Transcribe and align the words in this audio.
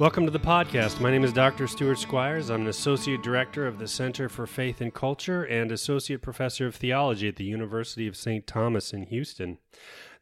Welcome 0.00 0.24
to 0.24 0.30
the 0.30 0.40
podcast. 0.40 0.98
My 0.98 1.10
name 1.10 1.24
is 1.24 1.32
Dr. 1.34 1.66
Stuart 1.66 1.98
Squires. 1.98 2.48
I'm 2.48 2.62
an 2.62 2.68
associate 2.68 3.22
director 3.22 3.66
of 3.66 3.78
the 3.78 3.86
Center 3.86 4.30
for 4.30 4.46
Faith 4.46 4.80
and 4.80 4.94
Culture 4.94 5.44
and 5.44 5.70
associate 5.70 6.22
professor 6.22 6.66
of 6.66 6.74
theology 6.74 7.28
at 7.28 7.36
the 7.36 7.44
University 7.44 8.06
of 8.06 8.16
St. 8.16 8.46
Thomas 8.46 8.94
in 8.94 9.02
Houston. 9.02 9.58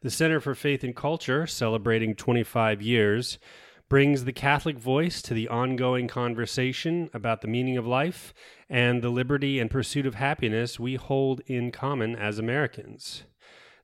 The 0.01 0.11
Center 0.11 0.41
for 0.41 0.53
Faith 0.53 0.83
and 0.83 0.93
Culture, 0.93 1.47
celebrating 1.47 2.13
25 2.13 2.81
years, 2.81 3.39
brings 3.87 4.25
the 4.25 4.33
Catholic 4.33 4.77
voice 4.77 5.21
to 5.21 5.33
the 5.33 5.47
ongoing 5.47 6.09
conversation 6.09 7.09
about 7.13 7.39
the 7.39 7.47
meaning 7.47 7.77
of 7.77 7.87
life 7.87 8.33
and 8.69 9.01
the 9.01 9.09
liberty 9.09 9.61
and 9.61 9.71
pursuit 9.71 10.05
of 10.05 10.15
happiness 10.15 10.77
we 10.77 10.95
hold 10.95 11.39
in 11.47 11.71
common 11.71 12.17
as 12.17 12.37
Americans. 12.37 13.23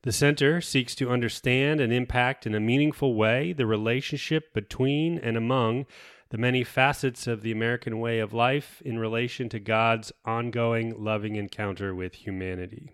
The 0.06 0.12
center 0.12 0.62
seeks 0.62 0.94
to 0.96 1.10
understand 1.10 1.82
and 1.82 1.92
impact 1.92 2.46
in 2.46 2.54
a 2.54 2.60
meaningful 2.60 3.16
way 3.16 3.54
the 3.54 3.66
relationship 3.66 4.54
between 4.54 5.18
and 5.18 5.36
among 5.36 5.88
the 6.30 6.38
many 6.38 6.64
facets 6.64 7.26
of 7.26 7.42
the 7.42 7.52
American 7.52 8.00
way 8.00 8.20
of 8.20 8.32
life 8.32 8.84
in 8.86 9.00
relation 9.00 9.50
to 9.50 9.60
God's 9.60 10.12
ongoing 10.24 10.94
loving 11.04 11.38
encounter 11.38 11.96
with 11.96 12.14
humanity. 12.14 12.92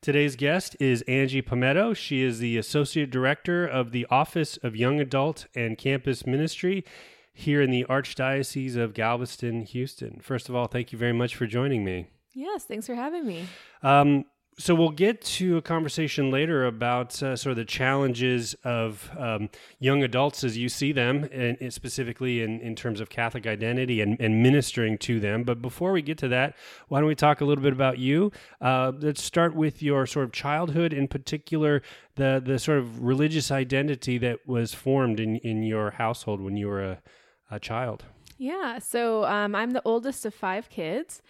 Today's 0.00 0.34
guest 0.34 0.76
is 0.80 1.02
Angie 1.02 1.42
Palmetto. 1.42 1.94
She 1.94 2.24
is 2.24 2.40
the 2.40 2.58
Associate 2.58 3.08
Director 3.08 3.64
of 3.64 3.92
the 3.92 4.04
Office 4.10 4.56
of 4.64 4.74
Young 4.74 4.98
Adult 4.98 5.46
and 5.54 5.78
Campus 5.78 6.26
Ministry 6.26 6.84
here 7.32 7.62
in 7.62 7.70
the 7.70 7.84
Archdiocese 7.84 8.74
of 8.74 8.94
Galveston, 8.94 9.62
Houston. 9.62 10.18
First 10.20 10.48
of 10.48 10.56
all, 10.56 10.66
thank 10.66 10.90
you 10.90 10.98
very 10.98 11.12
much 11.12 11.36
for 11.36 11.46
joining 11.46 11.84
me. 11.84 12.08
Yes, 12.34 12.64
thanks 12.64 12.86
for 12.86 12.96
having 12.96 13.24
me. 13.24 13.46
Um, 13.84 14.24
so 14.58 14.74
we'll 14.74 14.88
get 14.88 15.20
to 15.20 15.58
a 15.58 15.62
conversation 15.62 16.30
later 16.30 16.64
about 16.64 17.22
uh, 17.22 17.36
sort 17.36 17.50
of 17.50 17.56
the 17.56 17.64
challenges 17.64 18.54
of 18.64 19.10
um, 19.18 19.50
young 19.80 20.02
adults 20.02 20.44
as 20.44 20.56
you 20.56 20.70
see 20.70 20.92
them, 20.92 21.28
and, 21.30 21.58
and 21.60 21.72
specifically 21.72 22.40
in, 22.40 22.60
in 22.60 22.74
terms 22.74 23.00
of 23.00 23.10
Catholic 23.10 23.46
identity 23.46 24.00
and, 24.00 24.18
and, 24.18 24.42
ministering 24.42 24.96
to 24.98 25.20
them. 25.20 25.44
But 25.44 25.60
before 25.60 25.92
we 25.92 26.00
get 26.00 26.16
to 26.18 26.28
that, 26.28 26.56
why 26.88 27.00
don't 27.00 27.08
we 27.08 27.14
talk 27.14 27.42
a 27.42 27.44
little 27.44 27.62
bit 27.62 27.74
about 27.74 27.98
you? 27.98 28.32
Uh, 28.60 28.92
let's 28.98 29.22
start 29.22 29.54
with 29.54 29.82
your 29.82 30.06
sort 30.06 30.24
of 30.24 30.32
childhood, 30.32 30.94
in 30.94 31.06
particular, 31.06 31.82
the 32.14 32.42
the 32.42 32.58
sort 32.58 32.78
of 32.78 33.02
religious 33.02 33.50
identity 33.50 34.16
that 34.18 34.46
was 34.46 34.72
formed 34.72 35.20
in, 35.20 35.36
in 35.38 35.64
your 35.64 35.90
household 35.92 36.40
when 36.40 36.56
you 36.56 36.68
were 36.68 36.82
a, 36.82 37.02
a 37.50 37.60
child. 37.60 38.04
Yeah, 38.38 38.78
so 38.78 39.24
um, 39.24 39.54
I'm 39.54 39.70
the 39.70 39.82
oldest 39.84 40.24
of 40.24 40.34
five 40.34 40.70
kids 40.70 41.22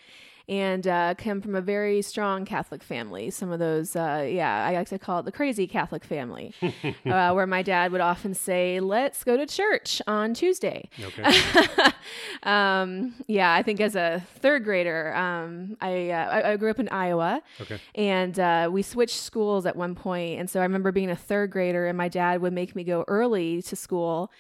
and 0.49 0.87
uh, 0.87 1.15
come 1.19 1.41
from 1.41 1.57
a 1.57 1.61
very 1.61 2.03
strong 2.03 2.45
Catholic 2.45 2.83
family. 2.83 3.31
Some 3.31 3.51
of 3.51 3.59
those, 3.59 3.97
uh, 3.97 4.27
yeah, 4.31 4.65
I 4.65 4.75
like 4.75 4.89
to 4.89 4.99
call 4.99 5.21
it 5.21 5.25
the 5.25 5.33
crazy 5.33 5.67
Catholic 5.67 6.05
family, 6.05 6.55
uh, 6.63 7.33
where 7.33 7.47
my 7.47 7.63
dad 7.63 7.91
would 7.93 8.01
often 8.01 8.33
say, 8.35 8.79
"Let's 8.79 9.25
go 9.25 9.37
to 9.37 9.47
church 9.47 10.01
on 10.07 10.35
Tuesday." 10.35 10.89
Okay. 11.03 11.23
um, 12.45 13.15
yeah, 13.27 13.53
I 13.53 13.63
think 13.63 13.81
as 13.81 13.97
a 13.97 14.25
third 14.37 14.65
grader, 14.65 15.15
um, 15.17 15.77
I, 15.81 16.11
uh, 16.11 16.29
I, 16.31 16.53
I 16.53 16.57
grew 16.57 16.71
up 16.71 16.79
in 16.79 16.89
Iowa, 16.91 17.43
okay. 17.61 17.81
and 17.95 18.39
uh, 18.39 18.69
we 18.71 18.83
switched 18.83 19.17
schools 19.17 19.67
at 19.67 19.75
one 19.75 19.95
point, 19.95 20.39
and 20.39 20.49
so 20.49 20.61
I 20.61 20.63
remember 20.63 20.93
being 20.93 21.11
a 21.11 21.17
third 21.17 21.51
grader, 21.51 21.87
and 21.87 21.99
my 21.99 22.09
dad 22.09 22.41
would 22.41 22.53
make 22.53 22.77
me 22.77 22.85
go 22.85 23.05
early 23.09 23.63
to 23.63 23.75
school 23.75 24.31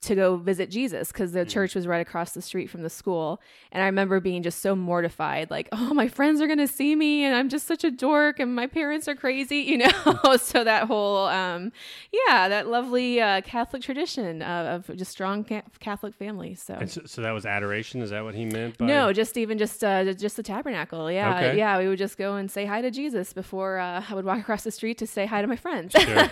to 0.00 0.14
go 0.14 0.36
visit 0.36 0.70
Jesus 0.70 1.10
because 1.10 1.32
the 1.32 1.44
mm. 1.44 1.48
church 1.48 1.74
was 1.74 1.86
right 1.86 2.00
across 2.00 2.32
the 2.32 2.42
street 2.42 2.68
from 2.68 2.82
the 2.82 2.90
school. 2.90 3.40
And 3.72 3.82
I 3.82 3.86
remember 3.86 4.20
being 4.20 4.42
just 4.42 4.60
so 4.60 4.76
mortified, 4.76 5.50
like, 5.50 5.68
oh, 5.72 5.94
my 5.94 6.08
friends 6.08 6.40
are 6.40 6.46
going 6.46 6.58
to 6.58 6.68
see 6.68 6.94
me 6.94 7.24
and 7.24 7.34
I'm 7.34 7.48
just 7.48 7.66
such 7.66 7.82
a 7.82 7.90
dork 7.90 8.38
and 8.38 8.54
my 8.54 8.66
parents 8.66 9.08
are 9.08 9.14
crazy, 9.14 9.58
you 9.66 9.78
know? 9.78 9.90
So 10.36 10.64
that 10.64 10.84
whole, 10.84 11.26
um, 11.26 11.72
yeah, 12.12 12.48
that 12.48 12.68
lovely 12.68 13.20
uh, 13.20 13.40
Catholic 13.40 13.82
tradition 13.82 14.42
of, 14.42 14.88
of 14.88 14.96
just 14.96 15.10
strong 15.10 15.44
ca- 15.44 15.62
Catholic 15.80 16.14
family. 16.14 16.54
So. 16.54 16.78
so. 16.86 17.02
so, 17.06 17.22
that 17.22 17.30
was 17.30 17.46
adoration. 17.46 18.02
Is 18.02 18.10
that 18.10 18.22
what 18.22 18.34
he 18.34 18.44
meant? 18.44 18.76
By... 18.78 18.86
No, 18.86 19.12
just 19.12 19.36
even 19.36 19.56
just, 19.56 19.82
uh, 19.82 20.12
just 20.12 20.36
the 20.36 20.42
tabernacle. 20.42 21.10
Yeah. 21.10 21.36
Okay. 21.36 21.58
Yeah. 21.58 21.78
We 21.78 21.88
would 21.88 21.98
just 21.98 22.18
go 22.18 22.36
and 22.36 22.50
say 22.50 22.66
hi 22.66 22.80
to 22.80 22.90
Jesus 22.90 23.32
before 23.32 23.78
uh, 23.78 24.04
I 24.08 24.14
would 24.14 24.24
walk 24.24 24.38
across 24.46 24.62
the 24.62 24.70
street 24.70 24.98
to 24.98 25.06
say 25.06 25.26
hi 25.26 25.40
to 25.40 25.48
my 25.48 25.56
friends. 25.56 25.92
Sure. 25.92 26.28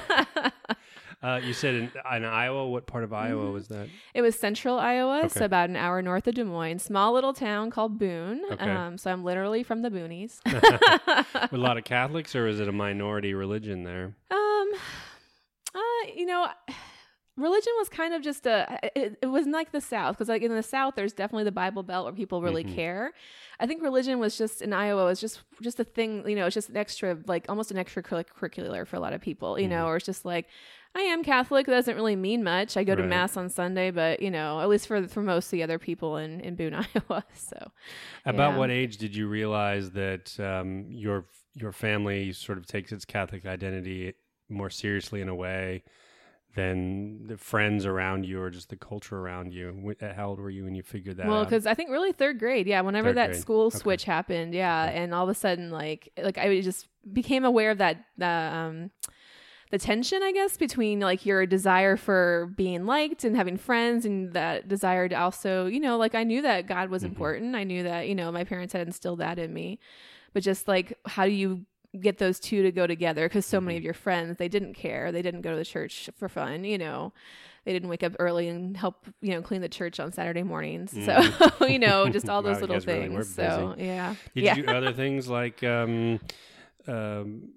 Uh, 1.22 1.40
you 1.42 1.52
said 1.52 1.74
in, 1.74 1.92
in, 2.14 2.24
Iowa. 2.24 2.68
What 2.68 2.86
part 2.86 3.04
of 3.04 3.12
Iowa 3.12 3.44
mm-hmm. 3.44 3.52
was 3.52 3.68
that? 3.68 3.88
It 4.14 4.22
was 4.22 4.38
central 4.38 4.78
Iowa, 4.78 5.20
okay. 5.20 5.28
so 5.28 5.44
about 5.44 5.70
an 5.70 5.76
hour 5.76 6.02
north 6.02 6.26
of 6.26 6.34
Des 6.34 6.44
Moines. 6.44 6.80
Small 6.80 7.12
little 7.12 7.32
town 7.32 7.70
called 7.70 7.98
Boone. 7.98 8.42
Okay. 8.52 8.70
Um, 8.70 8.98
so 8.98 9.10
I'm 9.10 9.24
literally 9.24 9.62
from 9.62 9.82
the 9.82 9.90
boonies. 9.90 10.40
With 11.50 11.52
a 11.52 11.58
lot 11.58 11.78
of 11.78 11.84
Catholics, 11.84 12.34
or 12.34 12.46
is 12.46 12.60
it 12.60 12.68
a 12.68 12.72
minority 12.72 13.34
religion 13.34 13.84
there? 13.84 14.14
Um, 14.30 14.70
uh, 15.74 15.80
you 16.14 16.26
know 16.26 16.48
religion 17.36 17.72
was 17.78 17.88
kind 17.88 18.14
of 18.14 18.22
just 18.22 18.46
a 18.46 18.78
it, 18.94 19.18
it 19.20 19.26
wasn't 19.26 19.52
like 19.52 19.72
the 19.72 19.80
south 19.80 20.14
because 20.14 20.28
like 20.28 20.42
in 20.42 20.54
the 20.54 20.62
south 20.62 20.94
there's 20.94 21.12
definitely 21.12 21.44
the 21.44 21.52
bible 21.52 21.82
belt 21.82 22.04
where 22.04 22.12
people 22.12 22.40
really 22.40 22.62
mm-hmm. 22.62 22.74
care 22.74 23.12
i 23.58 23.66
think 23.66 23.82
religion 23.82 24.20
was 24.20 24.38
just 24.38 24.62
in 24.62 24.72
iowa 24.72 25.04
was 25.04 25.20
just 25.20 25.42
just 25.60 25.80
a 25.80 25.84
thing 25.84 26.26
you 26.28 26.36
know 26.36 26.46
it's 26.46 26.54
just 26.54 26.68
an 26.68 26.76
extra 26.76 27.18
like 27.26 27.44
almost 27.48 27.72
an 27.72 27.76
extracurricular 27.76 28.86
for 28.86 28.96
a 28.96 29.00
lot 29.00 29.12
of 29.12 29.20
people 29.20 29.58
you 29.58 29.64
mm-hmm. 29.64 29.74
know 29.74 29.86
or 29.86 29.96
it's 29.96 30.06
just 30.06 30.24
like 30.24 30.46
I 30.96 31.00
am 31.00 31.24
Catholic. 31.24 31.66
That 31.66 31.72
doesn't 31.72 31.96
really 31.96 32.14
mean 32.14 32.44
much. 32.44 32.76
I 32.76 32.84
go 32.84 32.92
right. 32.92 33.02
to 33.02 33.08
mass 33.08 33.36
on 33.36 33.48
Sunday, 33.48 33.90
but 33.90 34.22
you 34.22 34.30
know, 34.30 34.60
at 34.60 34.68
least 34.68 34.86
for 34.86 35.06
for 35.08 35.22
most 35.22 35.46
of 35.46 35.50
the 35.52 35.62
other 35.62 35.78
people 35.78 36.16
in 36.16 36.40
in 36.40 36.54
Boone, 36.54 36.74
Iowa. 36.74 37.24
So, 37.34 37.72
about 38.24 38.52
yeah. 38.52 38.58
what 38.58 38.70
age 38.70 38.98
did 38.98 39.16
you 39.16 39.26
realize 39.26 39.90
that 39.92 40.38
um, 40.38 40.86
your 40.88 41.26
your 41.54 41.72
family 41.72 42.32
sort 42.32 42.58
of 42.58 42.66
takes 42.66 42.92
its 42.92 43.04
Catholic 43.04 43.44
identity 43.44 44.14
more 44.48 44.70
seriously 44.70 45.20
in 45.20 45.28
a 45.28 45.34
way 45.34 45.82
than 46.54 47.26
the 47.26 47.36
friends 47.36 47.84
around 47.84 48.24
you 48.24 48.40
or 48.40 48.48
just 48.48 48.68
the 48.68 48.76
culture 48.76 49.18
around 49.18 49.52
you? 49.52 49.94
How 50.00 50.28
old 50.28 50.38
were 50.38 50.50
you 50.50 50.64
when 50.64 50.76
you 50.76 50.84
figured 50.84 51.16
that? 51.16 51.26
Out? 51.26 51.28
Well, 51.28 51.44
because 51.44 51.66
I 51.66 51.74
think 51.74 51.90
really 51.90 52.12
third 52.12 52.38
grade. 52.38 52.68
Yeah, 52.68 52.80
whenever 52.82 53.08
third 53.08 53.16
that 53.16 53.30
grade. 53.30 53.40
school 53.40 53.66
okay. 53.66 53.78
switch 53.78 54.04
happened. 54.04 54.54
Yeah, 54.54 54.86
okay. 54.86 54.96
and 54.96 55.12
all 55.12 55.24
of 55.24 55.28
a 55.28 55.34
sudden, 55.34 55.70
like 55.70 56.12
like 56.16 56.38
I 56.38 56.60
just 56.60 56.86
became 57.12 57.44
aware 57.44 57.72
of 57.72 57.78
that. 57.78 58.04
Uh, 58.20 58.24
um, 58.26 58.90
the 59.70 59.78
tension, 59.78 60.22
I 60.22 60.32
guess, 60.32 60.56
between 60.56 61.00
like 61.00 61.26
your 61.26 61.46
desire 61.46 61.96
for 61.96 62.52
being 62.56 62.86
liked 62.86 63.24
and 63.24 63.36
having 63.36 63.56
friends 63.56 64.04
and 64.04 64.32
that 64.32 64.68
desire 64.68 65.08
to 65.08 65.14
also, 65.14 65.66
you 65.66 65.80
know, 65.80 65.96
like 65.96 66.14
I 66.14 66.24
knew 66.24 66.42
that 66.42 66.66
God 66.66 66.90
was 66.90 67.02
mm-hmm. 67.02 67.12
important. 67.12 67.56
I 67.56 67.64
knew 67.64 67.82
that, 67.82 68.08
you 68.08 68.14
know, 68.14 68.30
my 68.30 68.44
parents 68.44 68.72
had 68.72 68.86
instilled 68.86 69.20
that 69.20 69.38
in 69.38 69.52
me. 69.52 69.78
But 70.32 70.42
just 70.42 70.68
like, 70.68 70.98
how 71.06 71.24
do 71.24 71.30
you 71.30 71.64
get 72.00 72.18
those 72.18 72.40
two 72.40 72.62
to 72.62 72.72
go 72.72 72.86
together? 72.86 73.28
Because 73.28 73.46
so 73.46 73.58
mm-hmm. 73.58 73.66
many 73.66 73.78
of 73.78 73.84
your 73.84 73.94
friends, 73.94 74.36
they 74.38 74.48
didn't 74.48 74.74
care. 74.74 75.12
They 75.12 75.22
didn't 75.22 75.42
go 75.42 75.50
to 75.50 75.56
the 75.56 75.64
church 75.64 76.10
for 76.16 76.28
fun, 76.28 76.64
you 76.64 76.78
know 76.78 77.12
they 77.64 77.72
didn't 77.72 77.88
wake 77.88 78.02
up 78.02 78.12
early 78.18 78.48
and 78.48 78.76
help 78.76 79.06
you 79.20 79.30
know 79.30 79.42
clean 79.42 79.60
the 79.60 79.68
church 79.68 79.98
on 79.98 80.12
Saturday 80.12 80.42
mornings. 80.42 80.92
Mm. 80.92 81.58
So 81.58 81.66
you 81.66 81.78
know, 81.78 82.08
just 82.10 82.28
all 82.28 82.42
those 82.42 82.56
wow, 82.56 82.60
little 82.62 82.80
things. 82.80 83.12
Really 83.12 83.24
so 83.24 83.74
yeah. 83.78 84.14
Did 84.34 84.44
yeah. 84.44 84.56
you 84.56 84.62
do 84.64 84.72
other 84.72 84.92
things 84.92 85.28
like 85.28 85.62
um, 85.64 86.20
um, 86.86 87.48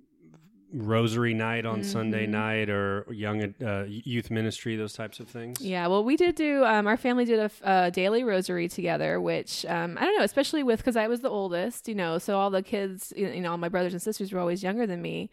rosary 0.78 1.34
night 1.34 1.66
on 1.66 1.82
mm-hmm. 1.82 1.90
Sunday 1.90 2.28
night 2.28 2.70
or 2.70 3.06
young 3.12 3.54
uh, 3.64 3.86
youth 3.88 4.32
ministry, 4.32 4.76
those 4.76 4.94
types 4.94 5.20
of 5.20 5.28
things? 5.28 5.62
Yeah, 5.62 5.88
well, 5.88 6.04
we 6.04 6.16
did 6.16 6.36
do, 6.36 6.64
um, 6.64 6.88
our 6.88 6.98
family 6.98 7.26
did 7.26 7.40
a, 7.40 7.52
a, 7.64 7.92
daily 7.92 8.24
rosary 8.24 8.68
together, 8.68 9.20
which 9.20 9.66
um, 9.66 9.98
I 10.00 10.06
don't 10.06 10.18
know, 10.18 10.24
especially 10.24 10.64
with, 10.64 10.80
because 10.80 10.96
I 10.96 11.08
was 11.08 11.22
the 11.22 11.30
oldest, 11.30 11.88
you 11.88 11.96
know, 11.96 12.18
so 12.18 12.38
all 12.38 12.50
the 12.50 12.62
kids, 12.62 13.14
you 13.16 13.42
know, 13.42 13.52
all 13.52 13.58
my 13.58 13.70
brothers 13.70 13.94
and 13.94 14.02
sisters 14.02 14.32
were 14.32 14.40
always 14.40 14.64
younger 14.64 14.86
than 14.86 15.02
me 15.02 15.30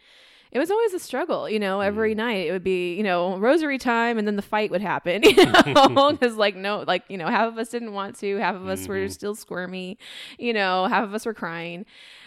it 0.55 0.61
was 0.61 0.71
always 0.71 0.95
a 0.95 1.01
struggle, 1.01 1.51
you 1.51 1.59
know, 1.59 1.81
every 1.81 2.15
mm. 2.15 2.19
night 2.19 2.47
it 2.47 2.53
would 2.53 2.63
be, 2.63 2.95
you 2.95 3.03
know, 3.03 3.37
rosary 3.39 3.77
time 3.77 4.19
and 4.19 4.27
then 4.27 4.37
the 4.37 4.43
fight 4.43 4.71
would 4.71 4.81
happen, 4.81 5.23
you 5.25 5.35
know, 5.35 6.13
because 6.13 6.37
like, 6.37 6.55
no, 6.55 6.85
like, 6.87 7.03
you 7.09 7.19
know, 7.19 7.27
half 7.27 7.49
of 7.49 7.59
us 7.59 7.71
didn't 7.71 7.93
want 7.93 8.17
to, 8.21 8.37
half 8.37 8.55
of 8.55 8.69
us 8.69 8.83
mm-hmm. 8.83 8.93
were 8.93 9.09
still 9.09 9.35
squirmy, 9.35 9.99
you 10.39 10.53
know, 10.53 10.87
half 10.87 11.03
of 11.03 11.13
us 11.13 11.27
were 11.27 11.35
crying. 11.35 11.85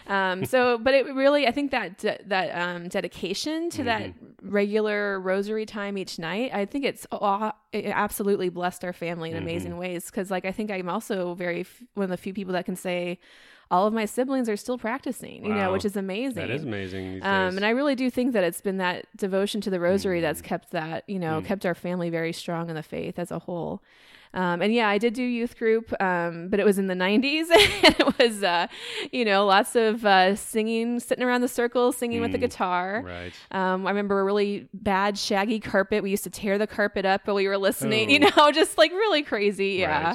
Um, 0.08 0.44
so, 0.46 0.78
but 0.78 0.94
it 0.94 1.06
really, 1.14 1.46
I 1.46 1.50
think 1.50 1.70
that, 1.70 1.98
de- 1.98 2.18
that, 2.26 2.50
um, 2.58 2.88
dedication 2.88 3.70
to 3.70 3.78
mm-hmm. 3.78 3.86
that 3.86 4.14
regular 4.42 5.20
rosary 5.20 5.66
time 5.66 5.98
each 5.98 6.18
night, 6.18 6.50
I 6.52 6.64
think 6.64 6.84
it's, 6.84 7.06
it 7.72 7.86
absolutely 7.86 8.48
blessed 8.48 8.84
our 8.84 8.92
family 8.92 9.30
in 9.30 9.36
mm-hmm. 9.36 9.44
amazing 9.44 9.76
ways. 9.76 10.10
Cause 10.10 10.30
like, 10.30 10.44
I 10.44 10.52
think 10.52 10.70
I'm 10.70 10.88
also 10.88 11.34
very, 11.34 11.60
f- 11.60 11.82
one 11.94 12.04
of 12.04 12.10
the 12.10 12.16
few 12.16 12.32
people 12.32 12.54
that 12.54 12.64
can 12.64 12.76
say, 12.76 13.18
all 13.70 13.86
of 13.86 13.92
my 13.92 14.06
siblings 14.06 14.48
are 14.48 14.56
still 14.56 14.78
practicing, 14.78 15.44
you 15.44 15.50
wow. 15.50 15.56
know, 15.66 15.72
which 15.72 15.84
is 15.84 15.94
amazing. 15.94 16.36
That 16.36 16.50
is 16.50 16.64
amazing. 16.64 17.22
Um, 17.22 17.56
and 17.56 17.66
I 17.66 17.70
really 17.70 17.94
do 17.94 18.08
think 18.08 18.32
that 18.32 18.42
it's 18.42 18.62
been 18.62 18.78
that 18.78 19.06
devotion 19.14 19.60
to 19.60 19.68
the 19.68 19.78
rosary 19.78 20.20
mm. 20.20 20.22
that's 20.22 20.40
kept 20.40 20.70
that, 20.70 21.04
you 21.06 21.18
know, 21.18 21.42
mm. 21.42 21.44
kept 21.44 21.66
our 21.66 21.74
family 21.74 22.08
very 22.08 22.32
strong 22.32 22.70
in 22.70 22.76
the 22.76 22.82
faith 22.82 23.18
as 23.18 23.30
a 23.30 23.40
whole. 23.40 23.82
Um, 24.38 24.62
and 24.62 24.72
yeah, 24.72 24.88
I 24.88 24.98
did 24.98 25.14
do 25.14 25.22
youth 25.24 25.58
group, 25.58 25.92
um, 26.00 26.46
but 26.48 26.60
it 26.60 26.64
was 26.64 26.78
in 26.78 26.86
the 26.86 26.94
90s. 26.94 27.50
and 27.82 27.96
it 27.98 28.18
was, 28.20 28.44
uh, 28.44 28.68
you 29.10 29.24
know, 29.24 29.44
lots 29.44 29.74
of 29.74 30.06
uh, 30.06 30.36
singing, 30.36 31.00
sitting 31.00 31.24
around 31.24 31.40
the 31.40 31.48
circle, 31.48 31.90
singing 31.90 32.20
mm, 32.20 32.22
with 32.22 32.30
the 32.30 32.38
mm, 32.38 32.42
guitar. 32.42 33.02
Right. 33.04 33.32
Um, 33.50 33.84
I 33.84 33.90
remember 33.90 34.20
a 34.20 34.24
really 34.24 34.68
bad, 34.72 35.18
shaggy 35.18 35.58
carpet. 35.58 36.04
We 36.04 36.10
used 36.10 36.22
to 36.22 36.30
tear 36.30 36.56
the 36.56 36.68
carpet 36.68 37.04
up 37.04 37.26
while 37.26 37.34
we 37.34 37.48
were 37.48 37.58
listening, 37.58 38.10
oh. 38.10 38.12
you 38.12 38.18
know, 38.20 38.52
just 38.54 38.78
like 38.78 38.92
really 38.92 39.24
crazy. 39.24 39.70
Yeah. 39.70 40.14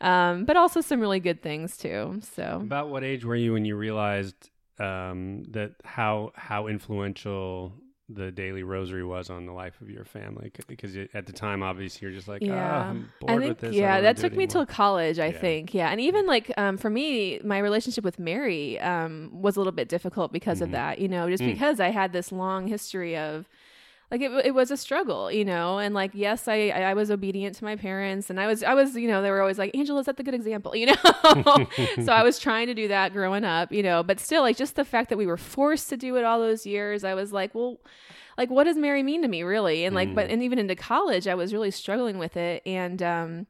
Right. 0.00 0.30
Um, 0.30 0.46
but 0.46 0.56
also 0.56 0.80
some 0.80 0.98
really 0.98 1.20
good 1.20 1.40
things 1.40 1.76
too. 1.76 2.20
So, 2.34 2.58
about 2.60 2.88
what 2.88 3.04
age 3.04 3.24
were 3.24 3.36
you 3.36 3.52
when 3.52 3.64
you 3.64 3.76
realized 3.76 4.50
um, 4.80 5.44
that 5.50 5.74
how 5.84 6.32
how 6.34 6.66
influential 6.66 7.74
the 8.12 8.32
daily 8.32 8.62
rosary 8.64 9.04
was 9.04 9.30
on 9.30 9.46
the 9.46 9.52
life 9.52 9.80
of 9.80 9.88
your 9.88 10.04
family 10.04 10.50
because 10.66 10.96
at 11.14 11.26
the 11.26 11.32
time 11.32 11.62
obviously 11.62 12.04
you're 12.06 12.14
just 12.14 12.26
like 12.26 12.42
Yeah. 12.42 12.82
ah, 12.86 12.90
I'm 12.90 13.12
bored 13.20 13.30
I 13.32 13.38
think 13.38 13.48
with 13.50 13.58
this 13.58 13.76
yeah, 13.76 14.00
that 14.00 14.16
took 14.16 14.32
me 14.32 14.38
anymore." 14.44 14.48
till 14.48 14.66
college. 14.66 15.18
I 15.20 15.28
Yeah. 15.28 15.38
think 15.38 15.74
yeah, 15.74 15.90
and 15.90 16.00
even 16.00 16.26
like 16.26 16.52
um, 16.56 16.76
for 16.76 16.90
me, 16.90 17.38
my 17.44 17.58
relationship 17.58 18.02
with 18.02 18.18
Mary 18.18 18.80
um, 18.80 19.30
was 19.32 19.56
a 19.56 19.60
little 19.60 19.72
bit 19.72 19.88
difficult 19.88 20.32
because 20.32 20.58
Mhm. 20.58 20.62
of 20.64 20.70
that. 20.72 20.98
You 20.98 21.08
know, 21.08 21.30
just 21.30 21.42
Mm. 21.44 21.52
because 21.54 21.78
I 21.78 21.90
had 21.90 22.12
this 22.12 22.32
long 22.32 22.66
history 22.66 23.16
of 23.16 23.48
like 24.10 24.20
it, 24.20 24.30
it 24.46 24.54
was 24.54 24.70
a 24.70 24.76
struggle, 24.76 25.30
you 25.30 25.44
know, 25.44 25.78
and 25.78 25.94
like 25.94 26.10
yes, 26.14 26.48
I 26.48 26.68
I 26.70 26.94
was 26.94 27.10
obedient 27.10 27.56
to 27.56 27.64
my 27.64 27.76
parents, 27.76 28.28
and 28.30 28.40
I 28.40 28.46
was 28.46 28.62
I 28.62 28.74
was 28.74 28.96
you 28.96 29.06
know 29.08 29.22
they 29.22 29.30
were 29.30 29.40
always 29.40 29.58
like 29.58 29.76
Angela, 29.76 30.00
is 30.00 30.06
that 30.06 30.16
the 30.16 30.22
good 30.22 30.34
example, 30.34 30.74
you 30.80 30.86
know. 30.86 30.94
so 32.04 32.12
I 32.12 32.22
was 32.22 32.38
trying 32.38 32.66
to 32.66 32.74
do 32.74 32.88
that 32.88 33.12
growing 33.12 33.44
up, 33.44 33.72
you 33.72 33.82
know, 33.82 34.02
but 34.02 34.18
still 34.20 34.42
like 34.42 34.56
just 34.56 34.76
the 34.76 34.84
fact 34.84 35.08
that 35.10 35.18
we 35.18 35.26
were 35.26 35.36
forced 35.36 35.88
to 35.90 35.96
do 35.96 36.16
it 36.16 36.24
all 36.24 36.40
those 36.40 36.66
years, 36.66 37.04
I 37.04 37.14
was 37.14 37.32
like, 37.32 37.54
well, 37.54 37.78
like 38.36 38.50
what 38.50 38.64
does 38.64 38.76
Mary 38.76 39.02
mean 39.02 39.22
to 39.22 39.28
me 39.28 39.42
really? 39.42 39.84
And 39.84 39.94
like, 39.94 40.14
but 40.14 40.28
Mm. 40.28 40.32
and 40.34 40.42
even 40.42 40.58
into 40.58 40.74
college, 40.74 41.28
I 41.28 41.34
was 41.34 41.52
really 41.52 41.70
struggling 41.70 42.18
with 42.18 42.36
it, 42.36 42.62
and 42.66 43.02
um, 43.02 43.46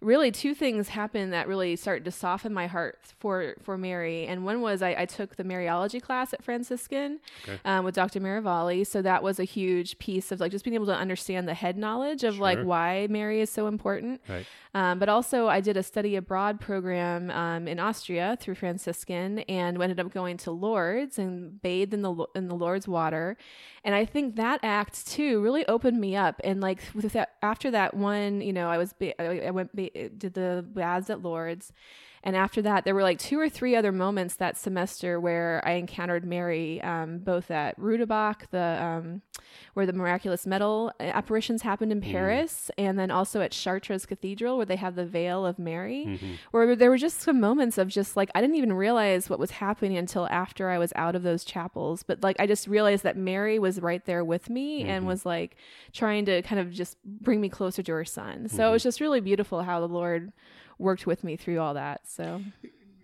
really 0.00 0.30
two 0.30 0.54
things 0.54 0.88
happened 0.90 1.32
that 1.32 1.48
really 1.48 1.74
started 1.76 2.04
to 2.04 2.10
soften 2.12 2.52
my 2.54 2.66
heart 2.68 2.98
for 3.18 3.54
for 3.62 3.76
Mary. 3.76 4.26
And 4.26 4.44
one 4.44 4.60
was 4.60 4.80
I, 4.82 4.94
I 4.98 5.04
took 5.06 5.36
the 5.36 5.44
Mariology 5.44 6.00
class 6.00 6.32
at 6.32 6.42
Franciscan 6.44 7.18
Okay. 7.44 7.58
um, 7.64 7.84
with 7.84 7.94
Dr. 7.94 8.20
Miravalle, 8.20 8.86
so 8.86 9.02
that 9.02 9.22
was 9.22 9.40
a 9.40 9.44
huge 9.44 9.98
piece 9.98 10.30
of 10.30 10.40
like 10.40 10.52
just 10.52 10.64
being 10.64 10.74
able 10.74 10.86
to 10.86 10.94
understand 10.94 11.48
the 11.48 11.54
head 11.54 11.76
knowledge 11.76 12.22
of 12.24 12.38
like 12.38 12.60
why 12.62 13.06
Mary 13.10 13.40
is 13.40 13.50
so 13.50 13.66
important. 13.66 14.20
right 14.28 14.46
Um, 14.74 14.98
but 14.98 15.08
also, 15.08 15.48
I 15.48 15.60
did 15.60 15.76
a 15.76 15.82
study 15.82 16.14
abroad 16.14 16.60
program 16.60 17.30
um, 17.30 17.66
in 17.66 17.80
Austria 17.80 18.36
through 18.40 18.54
Franciscan, 18.56 19.38
and 19.48 19.82
ended 19.82 19.98
up 19.98 20.12
going 20.12 20.36
to 20.38 20.50
Lourdes 20.52 21.18
and 21.18 21.60
bathed 21.62 21.94
in 21.94 22.02
the 22.02 22.14
in 22.34 22.48
the 22.48 22.54
Lourdes 22.54 22.86
water. 22.86 23.36
And 23.82 23.94
I 23.94 24.04
think 24.04 24.36
that 24.36 24.60
act 24.62 25.06
too 25.06 25.40
really 25.40 25.66
opened 25.66 25.98
me 25.98 26.14
up. 26.14 26.40
And 26.44 26.60
like 26.60 26.80
with 26.94 27.12
that, 27.14 27.30
after 27.42 27.70
that 27.70 27.94
one, 27.94 28.40
you 28.42 28.52
know, 28.52 28.68
I 28.68 28.76
was 28.78 28.92
ba- 28.92 29.20
I 29.20 29.46
I 29.48 29.50
went 29.50 29.74
ba- 29.74 29.87
did 29.94 30.34
the 30.34 30.64
baths 30.66 31.10
at 31.10 31.22
Lourdes. 31.22 31.72
And 32.24 32.34
after 32.36 32.60
that, 32.62 32.84
there 32.84 32.94
were 32.94 33.02
like 33.02 33.18
two 33.18 33.38
or 33.38 33.48
three 33.48 33.76
other 33.76 33.92
moments 33.92 34.34
that 34.36 34.56
semester 34.56 35.20
where 35.20 35.62
I 35.64 35.72
encountered 35.72 36.24
Mary, 36.24 36.80
um, 36.82 37.18
both 37.18 37.50
at 37.50 37.78
Rue 37.78 37.96
du 37.96 38.06
Bac, 38.06 38.50
the 38.50 38.82
um, 38.82 39.22
where 39.74 39.86
the 39.86 39.92
miraculous 39.92 40.46
medal 40.46 40.92
apparitions 41.00 41.62
happened 41.62 41.92
in 41.92 42.00
Paris, 42.00 42.70
and 42.76 42.98
then 42.98 43.10
also 43.10 43.40
at 43.40 43.52
Chartres 43.52 44.04
Cathedral, 44.04 44.56
where 44.56 44.66
they 44.66 44.76
have 44.76 44.94
the 44.96 45.06
Veil 45.06 45.46
of 45.46 45.58
Mary, 45.58 46.04
Mhm. 46.06 46.36
where 46.50 46.74
there 46.76 46.90
were 46.90 46.98
just 46.98 47.20
some 47.20 47.40
moments 47.40 47.78
of 47.78 47.88
just 47.88 48.16
like 48.16 48.30
I 48.34 48.40
didn't 48.40 48.56
even 48.56 48.72
realize 48.72 49.30
what 49.30 49.38
was 49.38 49.52
happening 49.52 49.96
until 49.96 50.26
after 50.28 50.68
I 50.70 50.78
was 50.78 50.92
out 50.96 51.14
of 51.14 51.22
those 51.22 51.44
chapels. 51.44 52.02
But 52.02 52.22
like 52.22 52.36
I 52.40 52.46
just 52.46 52.66
realized 52.66 53.04
that 53.04 53.16
Mary 53.16 53.58
was 53.58 53.80
right 53.80 54.04
there 54.04 54.24
with 54.24 54.50
me 54.50 54.82
and 54.84 55.04
Mhm. 55.04 55.08
was 55.08 55.24
like 55.24 55.56
trying 55.92 56.24
to 56.26 56.42
kind 56.42 56.60
of 56.60 56.70
just 56.70 56.96
bring 57.04 57.40
me 57.40 57.48
closer 57.48 57.82
to 57.82 57.92
her 57.92 58.04
son. 58.04 58.48
So 58.48 58.68
it 58.68 58.72
was 58.72 58.82
just 58.82 59.00
really 59.00 59.20
beautiful 59.20 59.62
how 59.62 59.80
the 59.80 59.88
Lord 59.88 60.32
worked 60.78 61.06
with 61.06 61.24
me 61.24 61.36
through 61.36 61.58
all 61.60 61.74
that. 61.74 62.06
So 62.06 62.42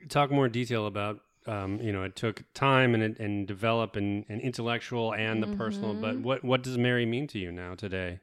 talk 0.08 0.30
more 0.30 0.48
detail 0.48 0.86
about 0.86 1.20
um, 1.46 1.78
you 1.80 1.92
know 1.92 2.02
it 2.04 2.16
took 2.16 2.42
time 2.54 2.94
and 2.94 3.18
and 3.20 3.46
develop 3.46 3.96
an, 3.96 4.24
an 4.28 4.40
intellectual 4.40 5.12
and 5.12 5.42
the 5.42 5.46
personal 5.46 5.94
but 5.94 6.16
Mhm. 6.16 6.22
what 6.22 6.42
what 6.44 6.62
does 6.62 6.78
mary 6.78 7.04
mean 7.04 7.26
to 7.28 7.38
you 7.38 7.52
now 7.52 7.74
today 7.74 8.20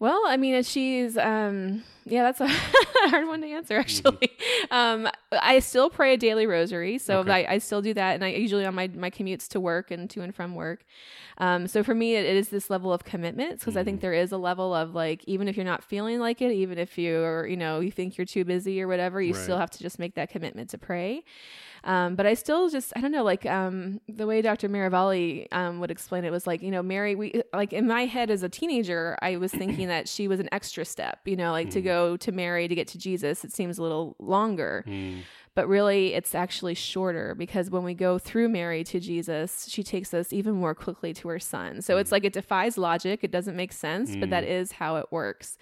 Well, 0.00 0.22
I 0.26 0.36
mean, 0.36 0.62
she's 0.64 1.16
um 1.16 1.84
yeah, 2.06 2.22
that's 2.24 2.40
a 2.40 2.48
hard 3.10 3.28
one 3.28 3.42
to 3.42 3.46
answer 3.48 3.78
actually. 3.78 4.30
Um 4.70 5.06
I 5.30 5.58
still 5.60 5.90
pray 5.90 6.14
a 6.14 6.16
daily 6.16 6.46
rosary, 6.46 6.96
so 6.98 7.18
Okay. 7.20 7.46
I, 7.46 7.54
I 7.54 7.58
still 7.58 7.82
do 7.82 7.92
that 7.94 8.14
and 8.14 8.24
I 8.24 8.28
usually 8.28 8.64
on 8.64 8.74
my 8.74 8.88
my 8.88 9.10
commutes 9.10 9.46
to 9.48 9.60
work 9.60 9.90
and 9.90 10.08
to 10.10 10.22
and 10.22 10.34
from 10.34 10.54
work. 10.54 10.84
Um 11.36 11.66
so 11.68 11.82
for 11.84 11.94
me 11.94 12.14
it, 12.16 12.24
it 12.24 12.34
is 12.36 12.48
this 12.48 12.70
level 12.70 12.92
of 12.92 13.04
commitment 13.04 13.60
because 13.60 13.76
I 13.76 13.84
think 13.84 14.00
there 14.00 14.14
is 14.14 14.32
a 14.32 14.38
level 14.38 14.74
of 14.74 14.94
like 14.94 15.22
even 15.26 15.48
if 15.48 15.56
you're 15.56 15.66
not 15.66 15.84
feeling 15.84 16.18
like 16.18 16.40
it, 16.40 16.50
even 16.52 16.78
if 16.78 16.96
you're, 16.96 17.46
you 17.46 17.56
know, 17.58 17.80
you 17.80 17.90
think 17.90 18.16
you're 18.16 18.24
too 18.24 18.44
busy 18.44 18.80
or 18.80 18.88
whatever, 18.88 19.20
you 19.20 19.34
Right. 19.34 19.42
still 19.42 19.58
have 19.58 19.70
to 19.72 19.78
just 19.82 19.98
make 19.98 20.14
that 20.14 20.30
commitment 20.30 20.70
to 20.70 20.78
pray. 20.78 21.22
Um, 21.84 22.14
but 22.14 22.26
I 22.26 22.34
still 22.34 22.68
just 22.68 22.92
I 22.94 23.00
don't 23.00 23.12
know 23.12 23.24
like 23.24 23.46
um, 23.46 24.00
the 24.08 24.26
way 24.26 24.42
Dr. 24.42 24.68
Miravalle 24.68 25.46
um, 25.52 25.80
would 25.80 25.90
explain 25.90 26.24
it 26.24 26.30
was 26.30 26.46
like 26.46 26.60
you 26.62 26.70
know 26.70 26.82
Mary 26.82 27.14
we 27.14 27.42
like 27.54 27.72
in 27.72 27.86
my 27.86 28.04
head 28.06 28.30
as 28.30 28.42
a 28.42 28.48
teenager 28.48 29.16
I 29.22 29.36
was 29.36 29.50
thinking 29.52 29.88
that 29.88 30.08
she 30.08 30.28
was 30.28 30.40
an 30.40 30.48
extra 30.52 30.84
step 30.84 31.20
you 31.24 31.36
know 31.36 31.52
like 31.52 31.70
to 31.70 31.80
Mm. 31.80 31.84
go 31.84 32.16
to 32.18 32.32
Mary 32.32 32.68
to 32.68 32.74
get 32.74 32.88
to 32.88 32.98
Jesus. 32.98 33.44
It 33.44 33.52
seems 33.52 33.78
a 33.78 33.82
little 33.82 34.14
longer. 34.18 34.84
Mm, 34.86 35.20
but 35.54 35.66
really 35.68 36.14
it's 36.14 36.34
actually 36.34 36.74
shorter 36.74 37.34
because 37.34 37.70
when 37.70 37.82
we 37.82 37.92
go 37.94 38.18
through 38.18 38.48
Mary 38.48 38.84
to 38.84 39.00
Jesus 39.00 39.66
she 39.68 39.82
takes 39.82 40.12
us 40.14 40.32
even 40.32 40.54
more 40.54 40.74
quickly 40.74 41.12
to 41.14 41.28
her 41.28 41.38
son. 41.40 41.80
So 41.82 41.96
it's 41.96 42.12
like 42.12 42.24
it 42.24 42.32
defies 42.32 42.76
logic. 42.78 43.20
It 43.22 43.30
doesn't 43.30 43.56
make 43.56 43.72
sense 43.72 44.14
but 44.16 44.28
that 44.30 44.44
is 44.44 44.72
how 44.72 44.96
it 44.96 45.06
works. 45.10 45.56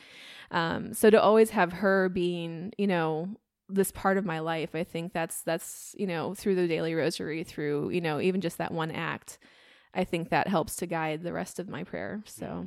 Um, 0.51 0.93
so 0.95 1.11
to 1.11 1.21
always 1.21 1.51
have 1.51 1.73
her 1.75 2.09
being 2.09 2.73
you 2.77 2.87
know 2.87 3.29
this 3.69 3.91
part 3.93 4.17
of 4.17 4.25
my 4.25 4.39
life 4.39 4.75
i 4.75 4.83
think 4.83 5.13
that's 5.13 5.43
that's 5.43 5.95
you 5.99 6.07
know 6.07 6.35
through 6.35 6.55
the 6.55 6.67
daily 6.67 6.95
rosary 6.95 7.45
through 7.45 7.91
you 7.91 8.01
know 8.01 8.21
even 8.21 8.41
just 8.41 8.59
that 8.59 8.73
one 8.73 8.91
act 8.91 9.39
i 9.95 10.05
think 10.05 10.31
that 10.31 10.49
helps 10.49 10.77
to 10.77 10.87
guide 10.87 11.23
the 11.23 11.33
rest 11.33 11.59
of 11.59 11.69
my 11.69 11.85
prayer 11.85 12.23
so. 12.25 12.67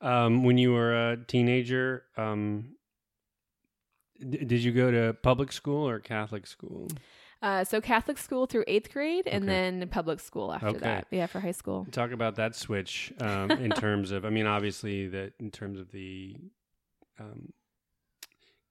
Um, 0.00 0.42
when 0.42 0.58
you 0.58 0.72
were 0.72 1.12
a 1.12 1.16
teenager 1.16 2.04
um, 2.16 2.74
d- 4.18 4.44
did 4.44 4.64
you 4.64 4.72
go 4.72 4.90
to 4.90 5.14
public 5.22 5.52
school 5.52 5.88
or 5.88 5.98
catholic 6.00 6.46
school? 6.46 6.88
Uh, 7.40 7.64
so 7.64 7.80
catholic 7.80 8.18
school 8.18 8.46
through 8.46 8.64
eighth 8.66 8.92
grade 8.92 9.26
and 9.26 9.44
Okay. 9.44 9.52
then 9.52 9.88
public 9.88 10.20
school 10.20 10.52
after 10.52 10.68
Okay. 10.70 10.78
that. 10.80 11.06
Yeah 11.10 11.26
for 11.26 11.40
high 11.40 11.50
school. 11.52 11.86
Talk 11.90 12.12
about 12.12 12.36
that 12.36 12.54
switch 12.56 13.12
um, 13.20 13.50
in 13.52 13.72
terms 13.84 14.10
of 14.10 14.24
i 14.24 14.30
mean 14.30 14.46
obviously 14.46 15.06
that 15.08 15.32
in 15.38 15.50
terms 15.50 15.78
of 15.78 15.90
the 15.92 16.36
um, 17.20 17.52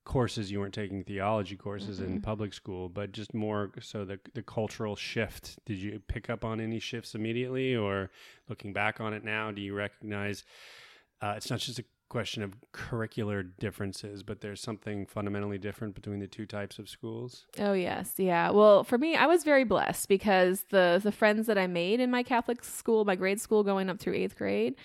courses 0.03 0.51
you 0.51 0.59
weren't 0.59 0.73
taking 0.73 1.03
theology 1.03 1.55
courses 1.55 1.99
in 1.99 2.19
Mhm. 2.19 2.23
public 2.23 2.53
school 2.53 2.89
but 2.89 3.11
just 3.11 3.33
more 3.33 3.71
so 3.81 4.03
the 4.03 4.19
the 4.33 4.41
cultural 4.41 4.95
shift 4.95 5.59
did 5.65 5.77
you 5.77 5.99
pick 6.07 6.29
up 6.29 6.43
on 6.43 6.59
any 6.59 6.79
shifts 6.79 7.13
immediately 7.13 7.75
or 7.75 8.09
looking 8.49 8.73
back 8.73 8.99
on 8.99 9.13
it 9.13 9.23
now 9.23 9.51
do 9.51 9.61
you 9.61 9.75
recognize 9.75 10.43
uh, 11.21 11.35
it's 11.37 11.49
not 11.51 11.59
just 11.59 11.77
a 11.77 11.85
question 12.09 12.41
of 12.43 12.55
curricular 12.73 13.47
differences 13.59 14.21
but 14.23 14.41
there's 14.41 14.59
something 14.59 15.05
fundamentally 15.05 15.57
different 15.59 15.93
between 15.93 16.19
the 16.19 16.27
two 16.27 16.45
types 16.47 16.79
of 16.79 16.89
schools 16.89 17.45
Oh 17.59 17.73
yes, 17.73 18.15
yeah. 18.17 18.49
Well, 18.49 18.83
for 18.83 18.97
me, 18.97 19.15
I 19.15 19.27
was 19.27 19.43
very 19.45 19.63
blessed 19.63 20.09
because 20.09 20.65
the 20.71 20.99
the 21.01 21.11
friends 21.11 21.47
that 21.47 21.57
I 21.57 21.67
made 21.67 21.99
in 22.01 22.09
my 22.11 22.23
Catholic 22.23 22.63
school, 22.65 23.05
my 23.05 23.15
grade 23.15 23.39
school, 23.39 23.63
going 23.63 23.89
up 23.89 23.99
through 23.99 24.15
eighth 24.15 24.35
grade, 24.35 24.75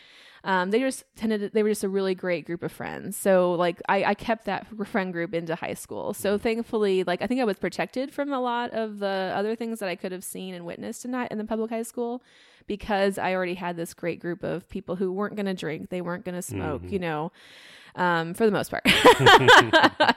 um, 0.47 0.71
they 0.71 0.79
just 0.81 1.05
tended. 1.17 1.41
to, 1.43 1.49
They 1.51 1.63
were 1.63 1.69
just 1.69 1.85
a 1.85 1.89
really 1.89 2.15
great 2.15 2.47
group 2.47 2.63
of 2.63 2.73
friends. 2.73 3.17
So 3.17 3.53
like 3.53 3.83
I, 3.89 4.05
I 4.05 4.15
kept 4.15 4.47
that 4.47 4.67
friend 4.87 5.13
group 5.13 5.35
into 5.35 5.55
high 5.57 5.75
school. 5.75 6.15
So 6.15 6.39
thankfully, 6.39 7.05
like 7.05 7.21
I 7.21 7.27
think 7.27 7.41
I 7.41 7.45
was 7.45 7.59
protected 7.59 8.13
from 8.13 8.33
a 8.33 8.41
lot 8.41 8.71
of 8.73 8.99
the 9.01 9.33
other 9.35 9.55
things 9.57 9.81
that 9.81 9.89
I 9.89 9.97
could 9.97 10.13
have 10.13 10.25
seen 10.25 10.55
and 10.55 10.65
witnessed 10.65 11.05
in 11.05 11.11
that 11.11 11.31
in 11.33 11.37
the 11.39 11.45
public 11.45 11.71
high 11.71 11.83
school 11.83 12.23
because 12.67 13.19
I 13.19 13.35
already 13.35 13.55
had 13.55 13.77
this 13.77 13.93
great 13.93 14.21
group 14.21 14.43
of 14.43 14.69
people 14.69 14.97
who 14.97 15.13
weren't 15.13 15.37
going 15.37 15.47
to 15.47 15.55
drink, 15.55 15.91
they 15.91 16.01
weren't 16.01 16.25
going 16.25 16.35
to 16.35 16.43
smoke, 16.43 16.83
Mhm. 16.83 16.93
you 16.93 16.99
know. 17.01 17.33
Um, 17.95 18.35
for 18.35 18.45
the 18.45 18.53
most 18.53 18.71
part, 18.71 18.85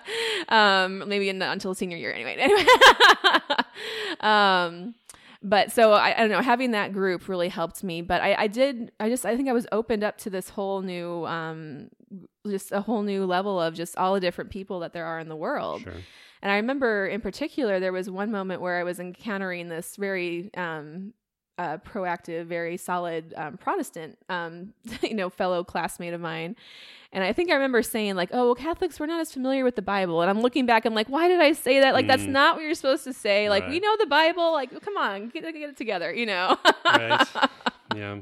um, 0.49 1.07
maybe 1.07 1.29
in, 1.29 1.41
until 1.41 1.73
senior 1.73 1.95
year 1.97 2.11
anyway. 2.11 2.35
Anyway, 2.37 2.65
um, 4.19 4.95
but 5.41 5.71
so 5.71 5.93
I, 5.93 6.13
I 6.15 6.19
don't 6.19 6.29
know, 6.29 6.41
having 6.41 6.71
that 6.71 6.93
group 6.93 7.27
really 7.27 7.49
helped 7.49 7.83
me. 7.83 8.01
But 8.01 8.21
I, 8.21 8.35
I 8.35 8.47
did, 8.47 8.91
I 8.99 9.09
just, 9.09 9.25
I 9.25 9.35
think 9.35 9.47
I 9.49 9.53
was 9.53 9.67
opened 9.71 10.03
up 10.03 10.17
to 10.19 10.29
this 10.29 10.49
whole 10.49 10.81
new, 10.81 11.25
um, 11.25 11.89
just 12.47 12.71
a 12.71 12.81
whole 12.81 13.03
new 13.03 13.25
level 13.25 13.61
of 13.61 13.73
just 13.73 13.95
all 13.97 14.13
the 14.13 14.19
different 14.19 14.49
people 14.49 14.79
that 14.81 14.93
there 14.93 15.05
are 15.05 15.19
in 15.19 15.29
the 15.29 15.35
world. 15.35 15.81
sure 15.81 15.93
And 16.41 16.51
I 16.51 16.55
remember 16.55 17.05
in 17.07 17.21
particular, 17.21 17.79
there 17.79 17.91
was 17.91 18.09
one 18.09 18.31
moment 18.31 18.61
where 18.61 18.79
I 18.79 18.83
was 18.83 18.99
encountering 18.99 19.69
this 19.69 19.95
very 19.95 20.49
um, 20.55 21.13
uh, 21.59 21.77
proactive, 21.79 22.45
very 22.45 22.77
solid 22.77 23.33
um, 23.35 23.57
Protestant, 23.57 24.17
um, 24.29 24.73
you 25.01 25.13
know, 25.13 25.29
fellow 25.29 25.63
classmate 25.63 26.13
of 26.13 26.21
mine. 26.21 26.55
And 27.11 27.23
I 27.23 27.33
think 27.33 27.49
I 27.49 27.55
remember 27.55 27.81
saying 27.83 28.15
like, 28.15 28.29
"Oh, 28.31 28.45
well, 28.45 28.55
Catholics, 28.55 28.99
we're 28.99 29.07
not 29.07 29.19
as 29.19 29.31
familiar 29.33 29.63
with 29.63 29.75
the 29.75 29.81
Bible." 29.81 30.21
And 30.21 30.29
I'm 30.29 30.41
looking 30.41 30.65
back, 30.65 30.85
I'm 30.85 30.93
like, 30.93 31.09
"Why 31.09 31.27
did 31.27 31.41
I 31.41 31.51
say 31.53 31.79
that? 31.81 31.93
Like, 31.93 32.07
that's 32.07 32.23
Mm. 32.23 32.29
not 32.29 32.55
what 32.55 32.63
you're 32.63 32.75
supposed 32.75 33.03
to 33.05 33.13
say. 33.13 33.49
Like, 33.49 33.67
we 33.67 33.79
know 33.79 33.95
the 33.99 34.05
Bible. 34.05 34.51
Like, 34.53 34.69
come 34.81 34.95
on, 34.97 35.29
get, 35.29 35.43
get 35.43 35.69
it 35.69 35.77
together, 35.77 36.13
you 36.13 36.25
know." 36.25 36.57
right 36.85 37.27
yeah 37.95 38.17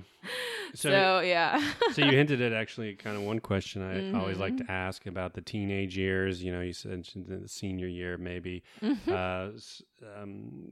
so, 0.74 1.20
yeah. 1.20 1.62
so 1.94 2.03
you 2.03 2.12
hinted 2.12 2.41
at 2.41 2.53
actually 2.53 2.96
kind 2.96 3.15
of 3.17 3.24
one 3.24 3.39
question 3.39 3.82
I 3.82 4.20
always 4.20 4.38
like 4.38 4.53
Mm-hmm. 4.53 4.65
to 4.67 4.72
ask 4.72 5.06
about 5.06 5.34
the 5.34 5.41
teenage 5.41 5.98
years. 5.98 6.41
You 6.44 6.51
know, 6.51 6.62
you 6.62 6.74
mentioned 6.86 7.25
the 7.27 7.48
senior 7.48 7.88
year, 7.88 8.17
maybe. 8.17 8.63
Mm-hmm. 8.82 9.12
Uh, 9.12 10.22
um, 10.22 10.67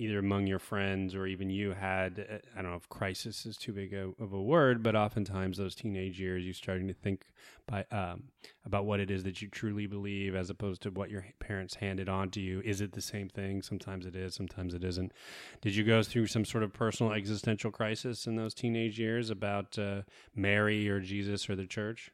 either 0.00 0.18
among 0.18 0.46
your 0.46 0.58
friends 0.58 1.14
or 1.14 1.26
even 1.26 1.50
you 1.50 1.72
had 1.72 2.26
uh, 2.30 2.36
I 2.56 2.62
don't 2.62 2.70
know 2.70 2.76
if 2.76 2.88
crisis 2.88 3.44
is 3.44 3.56
too 3.56 3.72
big 3.72 3.92
a, 3.92 4.10
of 4.18 4.32
a 4.32 4.40
word, 4.42 4.82
but 4.82 4.96
oftentimes 4.96 5.58
those 5.58 5.74
teenage 5.74 6.18
years 6.18 6.42
you're 6.44 6.54
starting 6.54 6.88
to 6.88 6.94
think 6.94 7.26
by 7.66 7.84
um, 7.92 8.24
about 8.64 8.86
what 8.86 8.98
it 8.98 9.10
is 9.10 9.24
that 9.24 9.42
you 9.42 9.48
truly 9.48 9.86
believe 9.86 10.34
as 10.34 10.48
opposed 10.48 10.80
to 10.82 10.90
what 10.90 11.10
your 11.10 11.26
parents 11.38 11.74
handed 11.74 12.08
on 12.08 12.30
to 12.30 12.40
you. 12.40 12.62
Is 12.64 12.80
it 12.80 12.92
the 12.92 13.02
same 13.02 13.28
thing? 13.28 13.60
Sometimes 13.60 14.06
it 14.06 14.16
is, 14.16 14.34
sometimes 14.34 14.72
it 14.72 14.84
isn't. 14.84 15.12
Did 15.60 15.76
you 15.76 15.84
go 15.84 16.02
through 16.02 16.28
some 16.28 16.46
sort 16.46 16.64
of 16.64 16.72
personal 16.72 17.12
existential 17.12 17.70
crisis 17.70 18.26
in 18.26 18.36
those 18.36 18.54
teenage 18.54 18.98
years 18.98 19.28
about 19.28 19.78
uh, 19.78 20.02
Mary 20.34 20.88
or 20.88 21.00
Jesus 21.00 21.50
or 21.50 21.56
the 21.56 21.66
church? 21.66 22.10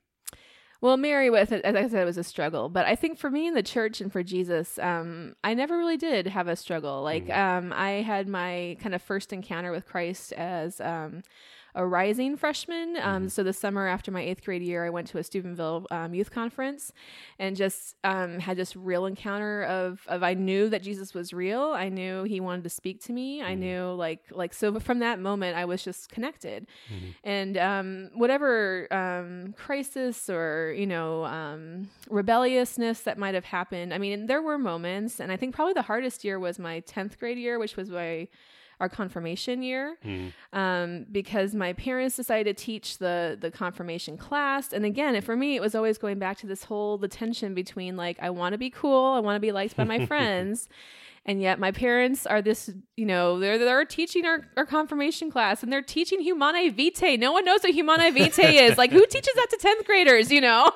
Well, 0.80 0.97
Mary, 0.97 1.30
with 1.30 1.52
as 1.52 1.75
I 1.75 1.88
said, 1.88 2.02
it 2.02 2.04
was 2.04 2.18
a 2.18 2.25
struggle. 2.25 2.68
But 2.68 2.87
I 2.87 2.95
think 2.97 3.18
for 3.18 3.30
me 3.30 3.47
in 3.47 3.54
the 3.54 3.62
church 3.62 4.00
and 4.00 4.12
for 4.12 4.23
Jesus, 4.23 4.78
um, 4.78 5.35
I 5.42 5.54
never 5.54 5.78
really 5.78 5.97
did 5.97 6.26
have 6.26 6.49
a 6.49 6.56
struggle. 6.56 7.02
Like 7.02 7.26
mm-hmm. 7.26 7.66
um, 7.68 7.73
I 7.73 8.02
had 8.02 8.28
my 8.28 8.76
kind 8.80 8.95
of 8.95 9.02
first 9.02 9.33
encounter 9.33 9.73
with 9.73 9.87
Christ 9.87 10.33
as 10.35 10.80
um, 10.80 11.23
a 11.76 11.87
rising 11.87 12.37
freshman. 12.37 12.97
Um, 12.97 13.02
mm-hmm. 13.02 13.28
So 13.28 13.42
the 13.42 13.52
summer 13.52 13.87
after 13.87 14.11
my 14.11 14.23
eighth 14.23 14.42
grade 14.42 14.62
year, 14.62 14.85
I 14.85 14.90
went 14.90 15.06
to 15.09 15.18
a 15.18 15.23
Steubenville 15.23 15.87
um, 15.90 16.14
youth 16.14 16.30
conference 16.30 16.92
and 17.38 17.54
just 17.54 17.95
um, 18.02 18.40
had 18.40 18.56
this 18.56 18.75
real 18.75 19.04
encounter 19.06 19.62
of 19.64 20.00
of 20.09 20.23
I 20.23 20.35
knew 20.35 20.68
that 20.71 20.83
Jesus 20.83 21.12
was 21.12 21.33
real. 21.33 21.61
I 21.61 21.90
knew 21.90 22.25
He 22.25 22.40
wanted 22.40 22.64
to 22.64 22.71
speak 22.71 23.02
to 23.04 23.12
me. 23.12 23.38
Mm-hmm. 23.38 23.49
I 23.49 23.54
knew 23.54 23.92
like 23.92 24.21
like 24.30 24.54
so 24.54 24.80
from 24.80 25.00
that 25.00 25.21
moment 25.21 25.56
I 25.56 25.66
was 25.66 25.85
just 25.85 26.11
connected, 26.11 26.66
mm-hmm. 26.92 27.11
and 27.23 27.59
um, 27.59 28.11
whatever 28.14 28.92
um, 28.92 29.52
crisis 29.52 30.30
or 30.30 30.75
you 30.76 30.87
know 30.87 31.26
um, 31.26 31.90
rebelliousness 32.09 33.00
that 33.02 33.18
might 33.18 33.35
have 33.35 33.45
happened. 33.45 33.92
I 33.92 33.99
mean, 33.99 34.26
there 34.26 34.40
were 34.40 34.56
moments, 34.56 35.21
and 35.21 35.30
I 35.30 35.37
think 35.37 35.54
probably 35.54 35.75
the 35.75 35.83
hardest 35.83 36.25
year 36.25 36.38
was 36.38 36.59
my 36.59 36.80
tenth 36.80 37.18
grade 37.18 37.38
year, 37.38 37.59
which 37.59 37.76
was 37.76 37.90
my 37.90 38.28
our 38.80 38.88
confirmation 38.88 39.62
year. 39.62 39.97
Mm. 40.04 40.33
um, 40.52 41.06
because 41.11 41.54
my 41.54 41.73
parents 41.73 42.16
decided 42.16 42.56
to 42.56 42.64
teach 42.64 42.99
the 42.99 43.37
the 43.40 43.50
confirmation 43.50 44.16
class. 44.16 44.73
And 44.73 44.85
again 44.85 45.21
for 45.23 45.37
me 45.37 45.56
it 45.56 45.61
was 45.61 45.75
always 45.75 45.99
going 45.99 46.18
back 46.18 46.38
to 46.38 46.47
this 46.47 46.64
whole 46.64 46.99
the 46.99 47.09
tension 47.09 47.54
between 47.54 47.97
like 47.97 48.18
i 48.21 48.30
want 48.30 48.52
to 48.52 48.59
be 48.59 48.71
cool 48.71 49.12
i 49.12 49.21
want 49.21 49.37
to 49.37 49.40
be 49.40 49.52
liked 49.52 49.76
by 49.76 49.85
my 49.85 50.04
friends 50.11 50.68
and 51.26 51.42
yet 51.42 51.59
my 51.59 51.73
parents 51.73 52.25
are 52.25 52.40
this 52.40 52.71
you 52.97 53.04
know 53.04 53.38
they're 53.38 53.59
they're 53.59 53.85
teaching 53.85 54.25
our, 54.25 54.47
our 54.56 54.64
confirmation 54.64 55.30
class 55.30 55.62
and 55.62 55.73
they're 55.73 55.83
teaching 55.83 56.21
humanae 56.21 56.71
vitae. 56.71 57.16
No 57.18 57.33
one 57.33 57.45
knows 57.45 57.61
what 57.62 57.75
humanae 57.75 58.11
vitae 58.11 58.66
is. 58.66 58.78
Like 58.78 58.92
who 58.92 59.04
teaches 59.11 59.35
that 59.35 59.49
to 59.50 59.56
10th 59.56 59.85
graders 59.85 60.30
you 60.30 60.40
know? 60.40 60.71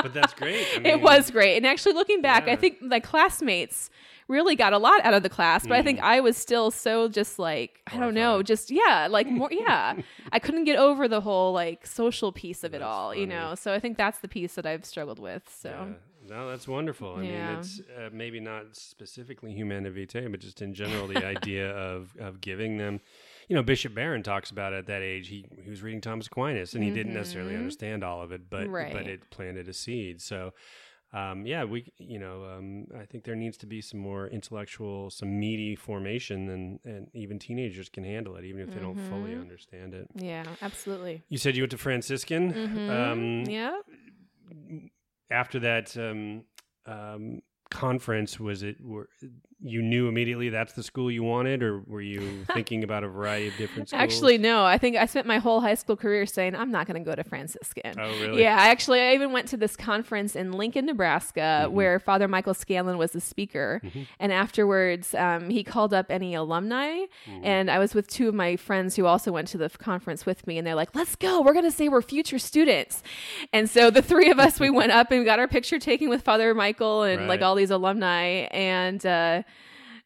But 0.00 0.14
that's 0.14 0.32
great. 0.32 0.64
I 0.76 0.78
mean, 0.78 0.86
it 0.94 1.00
was 1.00 1.30
great. 1.30 1.56
And 1.56 1.66
actually 1.66 1.94
looking 1.94 2.22
back 2.22 2.46
yeah. 2.46 2.52
i 2.52 2.56
think 2.56 2.80
my 2.80 3.00
classmates 3.00 3.90
really 4.28 4.54
got 4.54 4.72
a 4.72 4.78
lot 4.78 5.04
out 5.04 5.14
of 5.14 5.22
the 5.22 5.28
class, 5.28 5.66
but 5.66 5.74
mm. 5.74 5.78
I 5.78 5.82
think 5.82 5.98
mm. 5.98 6.04
I 6.04 6.20
was 6.20 6.36
still 6.36 6.70
so 6.70 7.08
just 7.08 7.38
like 7.38 7.80
I 7.86 7.96
don't 7.98 8.14
know, 8.14 8.42
just 8.42 8.70
yeah, 8.70 9.08
like 9.10 9.26
more 9.26 9.48
yeah. 9.50 9.96
I 10.32 10.38
couldn't 10.38 10.64
get 10.64 10.78
over 10.78 11.08
the 11.08 11.20
whole 11.20 11.52
like 11.52 11.86
social 11.86 12.30
piece 12.30 12.62
of 12.62 12.74
it 12.74 12.82
all, 12.82 13.10
funny. 13.10 13.22
you 13.22 13.26
know. 13.26 13.54
So 13.54 13.72
I 13.72 13.80
think 13.80 13.96
that's 13.96 14.20
the 14.20 14.28
piece 14.28 14.54
that 14.54 14.66
I've 14.66 14.84
struggled 14.84 15.18
with. 15.18 15.42
So 15.52 15.70
yeah. 15.70 15.94
No, 16.28 16.50
that's 16.50 16.68
wonderful. 16.68 17.16
I 17.16 17.22
yeah. 17.22 17.50
mean, 17.50 17.58
it's 17.58 17.80
uh, 17.96 18.10
maybe 18.12 18.38
not 18.38 18.76
specifically 18.76 19.52
Humanae 19.52 19.90
Vitae, 19.90 20.28
but 20.28 20.40
just 20.40 20.60
in 20.60 20.74
general, 20.74 21.06
the 21.06 21.24
idea 21.24 21.70
of 21.76 22.14
of 22.20 22.40
giving 22.40 22.76
them. 22.76 23.00
You 23.48 23.56
know, 23.56 23.62
Bishop 23.62 23.94
Barron 23.94 24.22
talks 24.22 24.50
about 24.50 24.74
at 24.74 24.86
that 24.86 25.00
age. 25.00 25.28
He 25.28 25.46
he 25.62 25.70
was 25.70 25.82
reading 25.82 26.02
Thomas 26.02 26.26
Aquinas, 26.26 26.74
and 26.74 26.82
he 26.82 26.90
mm-hmm. 26.90 26.96
didn't 26.96 27.14
necessarily 27.14 27.52
mm-hmm. 27.52 27.60
understand 27.60 28.04
all 28.04 28.20
of 28.20 28.30
it, 28.30 28.50
but 28.50 28.68
right. 28.68 28.92
but 28.92 29.06
it 29.06 29.30
planted 29.30 29.68
a 29.68 29.72
seed. 29.72 30.20
So 30.20 30.52
um, 31.12 31.46
yeah, 31.46 31.64
we, 31.64 31.90
you 31.96 32.18
know, 32.18 32.44
um, 32.44 32.86
I 32.98 33.06
think 33.06 33.24
there 33.24 33.34
needs 33.34 33.56
to 33.58 33.66
be 33.66 33.80
some 33.80 33.98
more 33.98 34.26
intellectual, 34.26 35.10
some 35.10 35.40
meaty 35.40 35.74
formation, 35.74 36.50
and 36.50 36.80
and 36.84 37.08
even 37.14 37.38
teenagers 37.38 37.88
can 37.88 38.04
handle 38.04 38.36
it, 38.36 38.44
even 38.44 38.60
if 38.60 38.68
they 38.68 38.80
mm-hmm. 38.80 38.94
don't 38.94 39.08
fully 39.08 39.30
mm-hmm. 39.30 39.40
understand 39.40 39.94
it. 39.94 40.06
Yeah, 40.14 40.44
absolutely. 40.60 41.22
You 41.28 41.38
said 41.38 41.56
you 41.56 41.62
went 41.62 41.70
to 41.70 41.78
Franciscan. 41.78 42.52
Mm-hmm. 42.52 42.90
Um, 42.90 43.44
yeah. 43.48 43.78
After 45.30 45.58
that 45.60 45.96
um, 45.96 46.44
um, 46.84 47.40
conference, 47.70 48.38
was 48.38 48.62
it? 48.62 48.76
Were, 48.82 49.08
you 49.60 49.82
knew 49.82 50.06
immediately 50.06 50.50
that's 50.50 50.72
the 50.74 50.84
school 50.84 51.10
you 51.10 51.24
wanted, 51.24 51.64
or 51.64 51.80
were 51.80 52.00
you 52.00 52.44
thinking 52.54 52.84
about 52.84 53.02
a 53.02 53.08
variety 53.08 53.48
of 53.48 53.56
different 53.56 53.88
schools? 53.88 54.00
Actually, 54.00 54.38
no. 54.38 54.64
I 54.64 54.78
think 54.78 54.96
I 54.96 55.06
spent 55.06 55.26
my 55.26 55.38
whole 55.38 55.60
high 55.60 55.74
school 55.74 55.96
career 55.96 56.26
saying 56.26 56.54
I'm 56.54 56.70
not 56.70 56.86
going 56.86 57.02
to 57.02 57.08
go 57.08 57.16
to 57.16 57.24
Franciscan. 57.24 57.94
Oh, 57.98 58.08
really? 58.20 58.42
Yeah. 58.42 58.56
I 58.56 58.68
actually, 58.68 59.00
I 59.00 59.14
even 59.14 59.32
went 59.32 59.48
to 59.48 59.56
this 59.56 59.74
conference 59.74 60.36
in 60.36 60.52
Lincoln, 60.52 60.86
Nebraska, 60.86 61.40
mm-hmm. 61.64 61.74
where 61.74 61.98
Father 61.98 62.28
Michael 62.28 62.54
Scanlon 62.54 62.98
was 62.98 63.12
the 63.12 63.20
speaker, 63.20 63.80
mm-hmm. 63.84 64.02
and 64.20 64.32
afterwards, 64.32 65.12
um, 65.14 65.50
he 65.50 65.64
called 65.64 65.92
up 65.92 66.06
any 66.08 66.34
alumni, 66.34 66.90
mm-hmm. 67.26 67.44
and 67.44 67.68
I 67.68 67.80
was 67.80 67.94
with 67.94 68.06
two 68.06 68.28
of 68.28 68.34
my 68.34 68.54
friends 68.54 68.94
who 68.94 69.06
also 69.06 69.32
went 69.32 69.48
to 69.48 69.58
the 69.58 69.68
conference 69.70 70.24
with 70.24 70.46
me, 70.46 70.58
and 70.58 70.66
they're 70.66 70.76
like, 70.76 70.94
"Let's 70.94 71.16
go. 71.16 71.40
We're 71.42 71.52
going 71.52 71.64
to 71.64 71.72
say 71.72 71.88
we're 71.88 72.02
future 72.02 72.38
students," 72.38 73.02
and 73.52 73.68
so 73.68 73.90
the 73.90 74.02
three 74.02 74.30
of 74.30 74.38
us 74.38 74.60
we 74.60 74.70
went 74.78 74.92
up 74.92 75.10
and 75.10 75.24
got 75.24 75.40
our 75.40 75.48
picture 75.48 75.80
taken 75.80 76.08
with 76.08 76.22
Father 76.22 76.54
Michael 76.54 77.02
and 77.02 77.22
right. 77.22 77.28
like 77.28 77.42
all 77.42 77.56
these 77.56 77.72
alumni, 77.72 78.46
and. 78.52 79.04
Uh, 79.04 79.42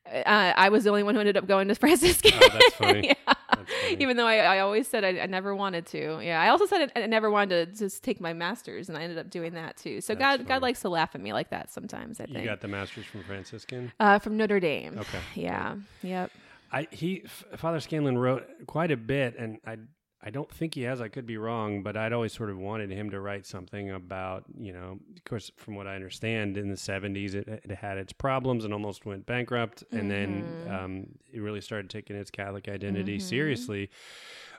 uh, 0.07 0.53
I 0.57 0.69
was 0.69 0.85
the 0.85 0.91
only 0.91 1.03
one 1.03 1.15
who 1.15 1.21
ended 1.21 1.37
up 1.37 1.47
going 1.47 1.69
to 1.69 1.75
Franciscan. 1.77 2.33
Oh, 2.35 2.49
that's 2.53 2.75
funny. 2.75 3.07
yeah. 3.27 3.35
That's 3.49 3.71
funny. 3.71 3.97
Even 4.01 4.17
though 4.17 4.27
I, 4.27 4.39
I 4.39 4.59
always 4.61 4.89
said 4.89 5.05
I, 5.05 5.21
I, 5.21 5.27
never 5.27 5.55
wanted 5.55 5.87
to. 5.87 6.21
Yeah. 6.23 6.41
I 6.41 6.49
also 6.49 6.67
said 6.67 6.91
I, 6.97 7.03
I, 7.03 7.07
never 7.07 7.31
wanted 7.31 7.75
to 7.75 7.79
just 7.79 8.03
take 8.03 8.21
my 8.21 8.33
master's, 8.33 8.89
and 8.89 8.99
I 8.99 9.03
ended 9.03 9.19
up 9.19 9.31
doing 9.31 9.55
that 9.55 9.77
too. 9.77 10.01
So 10.01 10.15
that's 10.15 10.21
God, 10.21 10.37
funny. 10.39 10.49
God 10.49 10.63
likes 10.63 10.81
to 10.81 10.89
laugh 10.89 11.15
at 11.15 11.21
me 11.21 11.33
like 11.33 11.51
that 11.51 11.71
sometimes. 11.71 12.21
I 12.21 12.25
think 12.25 12.39
you 12.39 12.45
got 12.45 12.61
the 12.61 12.69
master's 12.69 13.07
from 13.07 13.23
Franciscan. 13.23 13.93
Uh, 14.01 14.19
from 14.19 14.37
Notre 14.37 14.61
Dame. 14.61 14.99
Okay. 14.99 15.21
Yeah. 15.35 15.77
Yep. 16.03 16.31
I 16.73 16.89
he 16.91 17.25
Father 17.57 17.81
Scanlon 17.81 18.19
wrote 18.19 18.47
quite 18.67 18.91
a 18.91 18.97
bit, 18.97 19.37
and 19.39 19.59
I 19.67 19.77
I 20.25 20.31
don't 20.31 20.51
think 20.51 20.75
he 20.75 20.83
has. 20.83 21.01
I 21.01 21.09
could 21.09 21.27
be 21.27 21.37
wrong, 21.37 21.83
but 21.83 21.97
I'd 21.97 22.13
always 22.13 22.33
sort 22.33 22.51
of 22.51 22.57
wanted 22.57 22.91
him 22.91 23.11
to 23.11 23.21
write 23.21 23.45
something 23.45 23.91
about, 23.91 24.45
you 24.57 24.73
know, 24.73 25.01
of 25.17 25.25
course, 25.25 25.51
from 25.57 25.75
what 25.75 25.89
I 25.89 25.97
understand, 25.97 26.57
in 26.57 26.69
the 26.69 26.77
70s, 26.77 27.35
it, 27.35 27.49
it 27.49 27.71
had 27.73 27.99
its 27.99 28.13
problems 28.13 28.65
and 28.65 28.73
almost 28.73 29.05
went 29.05 29.27
bankrupt. 29.27 29.83
And 29.91 30.03
mm-hmm. 30.03 30.67
then 30.69 30.75
um, 30.75 31.07
it 31.33 31.41
really 31.41 31.61
started 31.61 31.91
taking 31.91 32.15
its 32.15 32.31
Catholic 32.31 32.69
identity 32.69 33.19
mm-hmm. 33.19 33.29
seriously, 33.29 33.91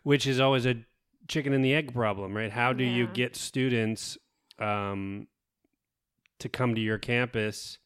which 0.04 0.28
is 0.28 0.42
always 0.42 0.66
a 0.66 0.76
chicken 1.30 1.54
and 1.54 1.64
the 1.64 1.74
egg 1.74 1.94
problem, 1.94 2.36
right? 2.36 2.52
How 2.52 2.74
do 2.74 2.84
yeah. 2.84 2.96
you 2.98 3.08
get 3.08 3.38
students 3.38 4.18
um, 4.60 5.28
to 6.40 6.50
come 6.50 6.76
to 6.76 6.82
your 6.82 6.98
campus? 6.98 7.78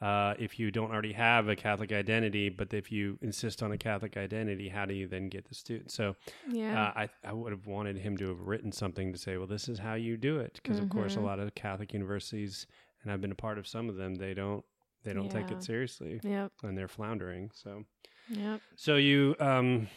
Uh, 0.00 0.34
if 0.38 0.58
you 0.58 0.70
don't 0.70 0.90
already 0.90 1.14
have 1.14 1.48
a 1.48 1.56
Catholic 1.56 1.90
identity, 1.90 2.50
but 2.50 2.72
if 2.74 2.92
you 2.92 3.18
insist 3.22 3.62
on 3.62 3.72
a 3.72 3.78
Catholic 3.78 4.16
identity, 4.16 4.68
how 4.68 4.84
do 4.84 4.92
you 4.92 5.08
then 5.08 5.28
get 5.28 5.48
the 5.48 5.54
student? 5.54 5.90
So, 5.90 6.16
yeah, 6.50 6.88
uh, 6.88 6.92
I 7.00 7.08
I 7.24 7.32
would 7.32 7.52
have 7.52 7.66
wanted 7.66 7.96
him 7.96 8.16
to 8.18 8.28
have 8.28 8.40
written 8.40 8.72
something 8.72 9.12
to 9.12 9.18
say, 9.18 9.38
well, 9.38 9.46
this 9.46 9.68
is 9.68 9.78
how 9.78 9.94
you 9.94 10.16
do 10.16 10.38
it, 10.38 10.60
because 10.62 10.76
mm-hmm. 10.76 10.84
of 10.84 10.90
course 10.90 11.14
a 11.14 11.16
mm-hmm. 11.16 11.26
lot 11.26 11.38
of 11.38 11.54
Catholic 11.54 11.94
universities, 11.94 12.66
and 13.02 13.10
I've 13.10 13.22
been 13.22 13.32
a 13.32 13.36
part 13.36 13.58
of 13.58 13.66
some 13.66 13.88
of 13.88 13.96
them, 13.96 14.16
they 14.16 14.34
don't 14.34 14.64
they 15.04 15.14
don't 15.14 15.26
yeah. 15.26 15.42
take 15.42 15.50
it 15.50 15.62
seriously, 15.62 16.20
yep. 16.22 16.52
and 16.62 16.76
they're 16.76 16.88
floundering. 16.88 17.50
So, 17.54 17.84
yep. 18.28 18.60
So 18.74 18.96
you 18.96 19.34
um, 19.40 19.88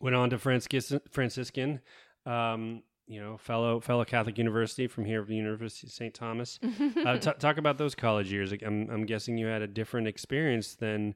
went 0.00 0.14
on 0.14 0.30
to 0.30 0.38
Franciscan. 0.38 1.80
Um, 2.26 2.82
you 3.08 3.20
know, 3.20 3.38
fellow 3.38 3.80
fellow 3.80 4.04
Catholic 4.04 4.38
university 4.38 4.86
from 4.86 5.04
here, 5.04 5.24
the 5.24 5.34
University 5.34 5.86
of 5.86 5.92
St. 5.92 6.14
Thomas. 6.14 6.60
uh, 7.04 7.16
t- 7.18 7.30
talk 7.38 7.56
about 7.56 7.78
those 7.78 7.94
college 7.94 8.30
years. 8.30 8.52
I'm, 8.52 8.88
I'm 8.90 9.06
guessing 9.06 9.38
you 9.38 9.46
had 9.46 9.62
a 9.62 9.66
different 9.66 10.06
experience 10.06 10.74
than 10.74 11.14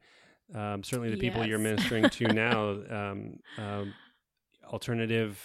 um, 0.55 0.83
certainly 0.83 1.11
the 1.11 1.19
people 1.19 1.41
yes. 1.41 1.49
you're 1.49 1.59
ministering 1.59 2.09
to 2.09 2.29
now. 2.33 2.71
Um, 2.71 3.39
um, 3.59 3.95
alternative 4.67 5.39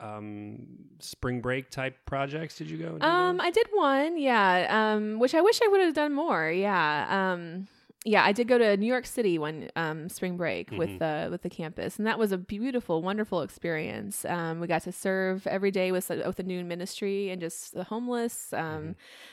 um, 0.00 0.66
spring 0.98 1.40
break 1.40 1.70
type 1.70 1.96
projects. 2.04 2.56
Did 2.56 2.68
you 2.68 2.78
go? 2.78 2.98
Um, 3.00 3.40
I 3.40 3.50
did 3.50 3.68
one, 3.72 4.18
yeah. 4.18 4.94
Um, 4.94 5.18
which 5.18 5.34
I 5.34 5.40
wish 5.40 5.60
I 5.62 5.68
would 5.68 5.80
have 5.80 5.94
done 5.94 6.12
more. 6.12 6.50
Yeah. 6.50 7.32
Um, 7.32 7.68
yeah, 8.04 8.24
I 8.24 8.32
did 8.32 8.48
go 8.48 8.58
to 8.58 8.76
New 8.76 8.86
York 8.86 9.06
City 9.06 9.38
one 9.38 9.68
um, 9.76 10.08
spring 10.08 10.36
break 10.36 10.68
mm-hmm. 10.68 10.78
with 10.78 10.98
the 10.98 11.28
with 11.30 11.42
the 11.42 11.48
campus, 11.48 11.98
and 11.98 12.06
that 12.06 12.18
was 12.18 12.32
a 12.32 12.38
beautiful, 12.38 13.00
wonderful 13.00 13.42
experience. 13.42 14.24
Um, 14.24 14.58
we 14.58 14.66
got 14.66 14.82
to 14.82 14.92
serve 14.92 15.46
every 15.46 15.70
day 15.70 15.92
with 15.92 16.08
with 16.08 16.38
a 16.40 16.42
new 16.42 16.64
ministry 16.64 17.30
and 17.30 17.40
just 17.40 17.74
the 17.74 17.84
homeless, 17.84 18.52
um, 18.54 18.64
mm-hmm. 18.64 18.90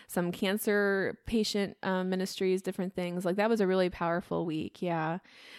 some 0.08 0.32
cancer 0.32 1.18
patient 1.26 1.78
um, 1.82 2.10
ministries, 2.10 2.62
different 2.62 2.94
things. 2.94 3.26
Like 3.26 3.38
that 3.38 3.50
was 3.50 3.60
a 3.60 3.66
really 3.66 3.90
powerful 3.90 4.46
week. 4.46 4.84
Yeah, 4.84 5.18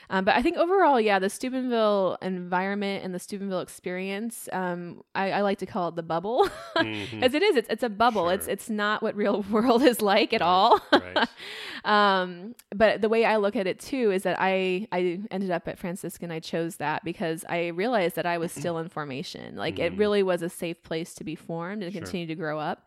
um, 0.08 0.24
but 0.24 0.36
I 0.36 0.42
think 0.42 0.56
overall, 0.56 1.00
yeah, 1.00 1.18
the 1.18 1.30
Steubenville 1.30 2.16
environment 2.22 3.04
and 3.04 3.12
the 3.12 3.18
Steubenville 3.18 3.60
experience, 3.60 4.48
um, 4.52 5.02
I, 5.16 5.32
I, 5.32 5.40
like 5.42 5.58
to 5.58 5.66
call 5.66 5.88
it 5.88 5.96
the 5.96 6.02
bubble, 6.02 6.48
mm-hmm. 6.76 7.24
as 7.24 7.34
it 7.34 7.42
is. 7.42 7.56
It's 7.56 7.68
it's 7.68 7.82
a 7.82 7.88
bubble. 7.88 8.26
Sure. 8.26 8.32
It's 8.34 8.46
it's 8.46 8.70
not 8.70 9.02
what 9.02 9.16
real 9.16 9.42
world 9.50 9.82
is 9.82 10.00
like 10.00 10.32
at 10.32 10.40
right. 10.40 10.46
all. 10.46 10.80
right. 10.92 11.28
but 12.74 12.99
the 13.00 13.08
way 13.08 13.24
I 13.24 13.36
look 13.36 13.56
at 13.56 13.66
it 13.66 13.80
too 13.80 14.10
is 14.10 14.22
that 14.24 14.36
I 14.38 14.86
I 14.92 15.20
ended 15.30 15.50
up 15.50 15.68
at 15.68 15.78
Franciscan. 15.78 16.30
I 16.30 16.40
chose 16.40 16.76
that 16.76 17.04
because 17.04 17.44
I 17.48 17.68
realized 17.68 18.16
that 18.16 18.26
I 18.26 18.38
was 18.38 18.52
still 18.52 18.78
in 18.78 18.88
formation. 18.88 19.56
Like 19.56 19.76
mm. 19.76 19.84
it 19.84 19.96
really 19.96 20.22
was 20.22 20.42
a 20.42 20.48
safe 20.48 20.82
place 20.82 21.14
to 21.14 21.24
be 21.24 21.34
formed 21.34 21.82
and 21.82 21.92
sure. 21.92 22.02
continue 22.02 22.26
to 22.26 22.34
grow 22.34 22.58
up. 22.58 22.86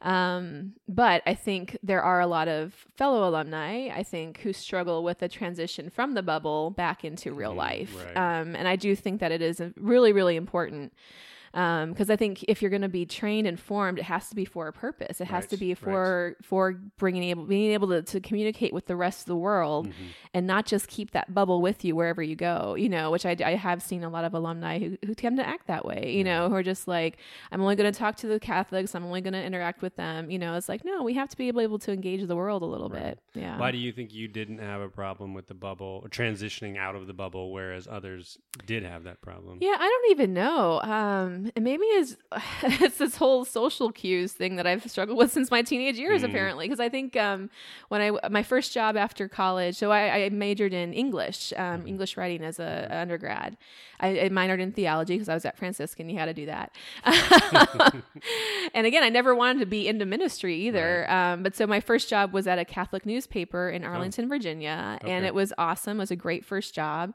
Um, 0.00 0.74
but 0.88 1.22
I 1.26 1.34
think 1.34 1.76
there 1.82 2.02
are 2.02 2.20
a 2.20 2.26
lot 2.26 2.46
of 2.46 2.72
fellow 2.96 3.28
alumni, 3.28 3.88
I 3.88 4.04
think, 4.04 4.38
who 4.40 4.52
struggle 4.52 5.02
with 5.02 5.18
the 5.18 5.28
transition 5.28 5.90
from 5.90 6.14
the 6.14 6.22
bubble 6.22 6.70
back 6.70 7.04
into 7.04 7.32
real 7.32 7.52
Mm, 7.52 7.56
life. 7.56 8.04
right. 8.04 8.40
Um, 8.40 8.54
and 8.54 8.68
I 8.68 8.76
do 8.76 8.94
think 8.94 9.20
that 9.20 9.32
it 9.32 9.42
is 9.42 9.60
really, 9.76 10.12
really 10.12 10.36
important 10.36 10.92
because 11.52 12.10
I 12.10 12.16
think 12.16 12.44
if 12.48 12.60
you're 12.62 12.70
going 12.70 12.82
to 12.82 12.88
be 12.88 13.06
trained 13.06 13.46
and 13.46 13.58
formed, 13.58 13.98
it 13.98 14.04
has 14.04 14.28
to 14.28 14.34
be 14.34 14.44
for 14.44 14.68
a 14.68 14.72
purpose. 14.72 15.20
It 15.20 15.26
has 15.26 15.44
Right, 15.44 15.50
to 15.50 15.56
be 15.56 15.68
right. 15.70 15.78
for 15.78 16.36
for 16.42 16.72
bringing 16.98 17.24
able 17.24 17.44
being 17.44 17.72
able 17.72 17.88
to, 17.88 18.02
to 18.02 18.20
communicate 18.20 18.72
with 18.72 18.86
the 18.86 18.96
rest 18.96 19.20
of 19.20 19.26
the 19.26 19.36
world 19.36 19.88
Mhm. 19.88 19.92
and 20.34 20.46
not 20.46 20.66
just 20.66 20.88
keep 20.88 21.12
that 21.12 21.32
bubble 21.32 21.60
with 21.62 21.84
you 21.84 21.94
wherever 21.96 22.22
you 22.22 22.36
go. 22.36 22.74
You 22.74 22.88
know, 22.88 23.10
which 23.10 23.24
I, 23.26 23.36
I 23.44 23.54
have 23.54 23.82
seen 23.82 24.04
a 24.04 24.08
lot 24.08 24.24
of 24.24 24.34
alumni 24.34 24.78
who 24.78 24.96
who 25.06 25.14
tend 25.14 25.36
to 25.38 25.46
act 25.46 25.66
that 25.68 25.84
way. 25.84 26.12
You 26.16 26.24
know, 26.24 26.48
who 26.48 26.54
are 26.54 26.62
just 26.62 26.86
like, 26.88 27.18
I'm 27.52 27.60
only 27.60 27.76
going 27.76 27.90
to 27.92 27.98
talk 27.98 28.16
to 28.16 28.26
the 28.26 28.38
Catholics. 28.40 28.94
I'm 28.94 29.04
only 29.04 29.20
going 29.20 29.32
to 29.34 29.42
interact 29.42 29.82
with 29.82 29.96
them. 29.96 30.30
You 30.30 30.38
know, 30.38 30.54
it's 30.56 30.68
like 30.68 30.84
no, 30.84 31.02
we 31.02 31.14
have 31.14 31.28
to 31.30 31.36
be 31.36 31.48
able, 31.48 31.60
able 31.60 31.78
to 31.80 31.92
engage 31.92 32.26
the 32.26 32.36
world 32.36 32.62
a 32.62 32.66
little 32.66 32.88
Right. 32.88 33.02
bit. 33.02 33.20
Yeah. 33.34 33.58
Why 33.58 33.70
do 33.70 33.78
you 33.78 33.92
think 33.92 34.12
you 34.12 34.28
didn't 34.28 34.58
have 34.58 34.80
a 34.80 34.88
problem 34.88 35.34
with 35.34 35.46
the 35.46 35.54
bubble 35.54 36.06
transitioning 36.10 36.76
out 36.76 36.94
of 36.94 37.06
the 37.06 37.12
bubble, 37.12 37.52
whereas 37.52 37.86
others 37.90 38.38
did 38.66 38.82
have 38.82 39.04
that 39.04 39.20
problem? 39.20 39.58
Yeah, 39.60 39.76
I 39.78 39.88
don't 39.88 40.10
even 40.12 40.34
know. 40.34 40.80
Um, 40.82 41.47
and 41.56 41.64
maybe 41.64 41.84
it's 41.84 42.16
it's 42.62 42.98
this 42.98 43.16
whole 43.16 43.44
social 43.44 43.90
cues 43.92 44.32
thing 44.32 44.56
that 44.56 44.66
I've 44.66 44.88
struggled 44.90 45.18
with 45.18 45.32
since 45.32 45.50
my 45.50 45.62
teenage 45.62 45.98
years, 45.98 46.22
Mhm. 46.22 46.26
apparently. 46.30 46.66
Because 46.66 46.80
I 46.80 46.88
think 46.88 47.16
um, 47.16 47.50
when 47.88 48.00
I 48.00 48.28
my 48.28 48.42
first 48.42 48.72
job 48.72 48.96
after 48.96 49.28
college, 49.28 49.76
so 49.76 49.90
I, 49.92 50.24
I 50.24 50.28
majored 50.30 50.72
in 50.72 50.92
English, 50.92 51.52
um, 51.56 51.82
Mhm. 51.82 51.88
English 51.88 52.16
writing 52.16 52.42
as 52.44 52.58
a, 52.58 52.88
undergrad. 52.90 53.56
I, 54.00 54.20
I 54.20 54.28
minored 54.28 54.60
in 54.60 54.70
theology 54.72 55.14
because 55.14 55.28
I 55.28 55.34
was 55.34 55.44
at 55.44 55.58
Franciscan. 55.58 56.08
You 56.08 56.18
had 56.18 56.26
to 56.26 56.34
do 56.34 56.46
that. 56.46 56.72
and 58.74 58.86
again, 58.86 59.02
I 59.02 59.08
never 59.08 59.34
wanted 59.34 59.60
to 59.60 59.66
be 59.66 59.88
into 59.88 60.06
ministry 60.06 60.54
either. 60.54 61.10
Um, 61.10 61.42
but 61.42 61.56
so 61.56 61.66
my 61.66 61.80
first 61.80 62.08
job 62.08 62.32
was 62.32 62.46
at 62.46 62.58
a 62.58 62.64
Catholic 62.64 63.04
newspaper 63.06 63.68
in 63.70 63.84
Arlington, 63.84 64.28
Virginia, 64.28 64.98
and 65.02 65.24
Oh. 65.24 65.28
It 65.28 65.34
was 65.34 65.52
awesome. 65.58 65.98
It 65.98 66.00
was 66.04 66.10
a 66.10 66.16
great 66.16 66.44
first 66.44 66.74
job, 66.74 67.12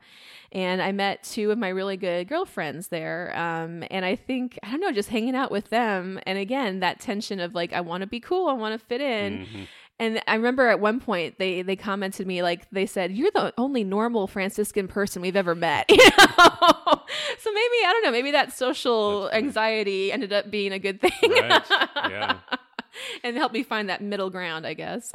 and 0.52 0.82
I 0.82 0.92
met 0.92 1.24
two 1.24 1.52
of 1.52 1.58
my 1.58 1.70
really 1.70 1.96
good 1.98 2.28
girlfriends 2.28 2.90
there. 2.90 3.32
Um, 3.36 3.84
and 3.90 4.04
I 4.06 4.13
think 4.16 4.58
I 4.64 4.72
don't 4.72 4.80
know, 4.82 4.92
just 4.92 5.10
hanging 5.10 5.36
out 5.36 5.52
with 5.52 5.70
them, 5.70 6.20
and 6.26 6.38
again 6.38 6.80
that 6.82 7.00
tension 7.00 7.40
of 7.40 7.54
like 7.54 7.74
I 7.74 7.82
want 7.82 8.02
to 8.02 8.08
be 8.08 8.20
cool, 8.20 8.48
I 8.48 8.54
want 8.54 8.80
to 8.80 8.86
fit 8.86 9.02
in. 9.02 9.46
Mhm. 9.46 9.68
And 10.00 10.22
I 10.28 10.36
remember 10.36 10.68
at 10.70 10.80
one 10.80 11.00
point 11.00 11.38
they 11.38 11.62
they 11.62 11.76
commented 11.76 12.18
to 12.24 12.26
me 12.26 12.42
like 12.42 12.68
they 12.72 12.86
said, 12.88 13.12
"You're 13.12 13.32
the 13.32 13.54
only 13.58 13.84
normal 13.84 14.26
Franciscan 14.28 14.88
person 14.88 15.22
we've 15.22 15.36
ever 15.36 15.54
met." 15.56 15.86
You 15.92 15.98
know? 15.98 17.02
so 17.40 17.52
maybe 17.52 17.78
I 17.86 17.90
don't 17.92 18.04
know. 18.06 18.12
Maybe 18.12 18.32
that 18.32 18.52
social 18.54 19.30
anxiety 19.32 20.12
ended 20.12 20.34
up 20.34 20.50
being 20.50 20.72
a 20.74 20.80
good 20.80 21.00
thing, 21.00 21.12
Right. 21.32 21.62
Yeah. 22.10 22.38
and 23.24 23.38
helped 23.38 23.54
me 23.54 23.64
find 23.64 23.90
that 23.90 24.02
middle 24.02 24.30
ground, 24.30 24.66
I 24.68 24.74
guess. 24.74 25.12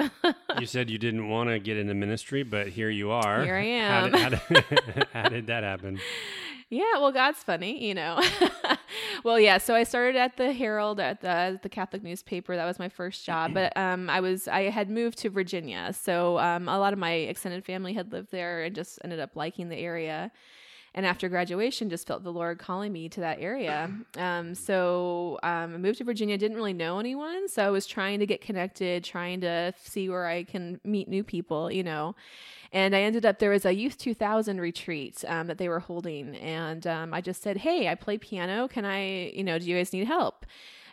You 0.58 0.66
said 0.66 0.90
you 0.90 0.98
didn't 0.98 1.28
want 1.28 1.50
to 1.50 1.58
get 1.58 1.76
into 1.76 1.94
ministry, 1.94 2.42
but 2.42 2.68
here 2.68 2.90
you 2.90 3.10
are. 3.10 3.44
Here 3.44 3.56
I 3.56 3.78
How 3.88 4.04
am. 4.06 4.10
did, 4.10 4.20
how 4.20 4.28
did, 4.28 5.06
how 5.12 5.28
did 5.28 5.46
that 5.48 5.62
happen? 5.64 5.98
Yeah, 6.70 6.98
well, 6.98 7.12
God's 7.12 7.42
funny, 7.42 7.82
you 7.82 7.94
know. 7.94 8.22
well, 9.24 9.40
yeah. 9.40 9.56
So 9.56 9.74
I 9.74 9.84
started 9.84 10.16
at 10.16 10.36
the 10.36 10.52
Herald 10.52 11.00
at 11.00 11.22
the 11.22 11.58
the 11.62 11.68
Catholic 11.68 12.02
newspaper. 12.02 12.56
That 12.56 12.66
was 12.66 12.78
my 12.78 12.90
first 12.90 13.24
job. 13.24 13.54
But 13.54 13.74
um, 13.76 14.10
I 14.10 14.20
was 14.20 14.48
I 14.48 14.64
had 14.64 14.90
moved 14.90 15.16
to 15.18 15.30
Virginia, 15.30 15.94
so 15.94 16.38
um, 16.38 16.68
a 16.68 16.78
lot 16.78 16.92
of 16.92 16.98
my 16.98 17.12
extended 17.12 17.64
family 17.64 17.94
had 17.94 18.12
lived 18.12 18.30
there 18.30 18.64
and 18.64 18.74
just 18.74 18.98
ended 19.02 19.18
up 19.18 19.34
liking 19.34 19.70
the 19.70 19.78
area. 19.78 20.30
And 20.94 21.06
after 21.06 21.28
graduation, 21.28 21.90
just 21.90 22.06
felt 22.06 22.24
the 22.24 22.32
Lord 22.32 22.58
calling 22.58 22.92
me 22.92 23.08
to 23.10 23.20
that 23.20 23.38
area. 23.40 23.90
Um, 24.18 24.54
so 24.54 25.38
um, 25.42 25.74
I 25.74 25.76
moved 25.76 25.98
to 25.98 26.04
Virginia. 26.04 26.36
Didn't 26.36 26.56
really 26.56 26.72
know 26.72 26.98
anyone, 26.98 27.48
so 27.48 27.64
I 27.64 27.70
was 27.70 27.86
trying 27.86 28.18
to 28.18 28.26
get 28.26 28.40
connected, 28.40 29.04
trying 29.04 29.40
to 29.42 29.72
see 29.80 30.08
where 30.08 30.26
I 30.26 30.42
can 30.42 30.80
meet 30.82 31.08
new 31.08 31.22
people, 31.22 31.70
you 31.70 31.84
know. 31.84 32.16
And 32.72 32.96
I 32.96 33.02
ended 33.02 33.24
up 33.24 33.38
there 33.38 33.50
was 33.50 33.64
a 33.64 33.72
Youth 33.72 33.96
2000 33.96 34.60
retreat 34.60 35.24
um, 35.28 35.46
that 35.46 35.58
they 35.58 35.68
were 35.68 35.80
holding, 35.80 36.36
and 36.36 36.86
um, 36.86 37.14
I 37.14 37.20
just 37.20 37.42
said, 37.42 37.58
"Hey, 37.58 37.88
I 37.88 37.94
play 37.94 38.18
piano. 38.18 38.66
Can 38.68 38.84
I, 38.84 39.30
you 39.30 39.44
know, 39.44 39.58
do 39.58 39.66
you 39.66 39.76
guys 39.76 39.92
need 39.92 40.06
help?" 40.06 40.44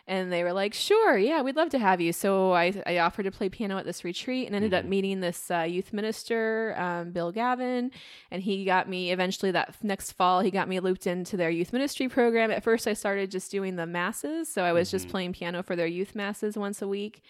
And 0.08 0.32
they 0.32 0.44
were 0.44 0.52
like, 0.52 0.72
"Sure, 0.72 1.18
yeah, 1.18 1.42
we'd 1.42 1.56
love 1.56 1.70
to 1.70 1.78
have 1.80 2.00
you." 2.00 2.12
So 2.12 2.52
I, 2.52 2.80
I 2.86 2.98
offered 2.98 3.24
to 3.24 3.32
play 3.32 3.48
piano 3.48 3.76
at 3.76 3.84
this 3.84 4.04
retreat, 4.04 4.46
and 4.46 4.54
ended 4.54 4.72
up 4.72 4.84
Mhm. 4.84 4.88
meeting 4.88 5.20
this 5.20 5.50
uh, 5.50 5.62
youth 5.62 5.92
minister, 5.92 6.74
um, 6.78 7.10
Bill 7.10 7.32
Gavin, 7.32 7.90
and 8.30 8.42
he 8.42 8.64
got 8.64 8.88
me 8.88 9.10
eventually 9.10 9.50
that 9.50 9.74
next 9.82 10.12
fall. 10.12 10.40
He 10.42 10.50
got 10.52 10.68
me 10.68 10.78
looped 10.78 11.08
into 11.08 11.36
their 11.36 11.50
youth 11.50 11.72
ministry 11.72 12.08
program. 12.08 12.52
At 12.52 12.62
first, 12.62 12.86
I 12.86 12.92
started 12.92 13.32
just 13.32 13.50
doing 13.50 13.74
the 13.74 13.86
masses, 13.86 14.48
so 14.48 14.62
I 14.62 14.72
was 14.72 14.92
just 14.92 15.08
Mhm. 15.08 15.10
playing 15.10 15.32
piano 15.32 15.62
for 15.64 15.74
their 15.74 15.88
youth 15.88 16.14
masses 16.14 16.56
once 16.56 16.80
a 16.80 16.86
week. 16.88 17.22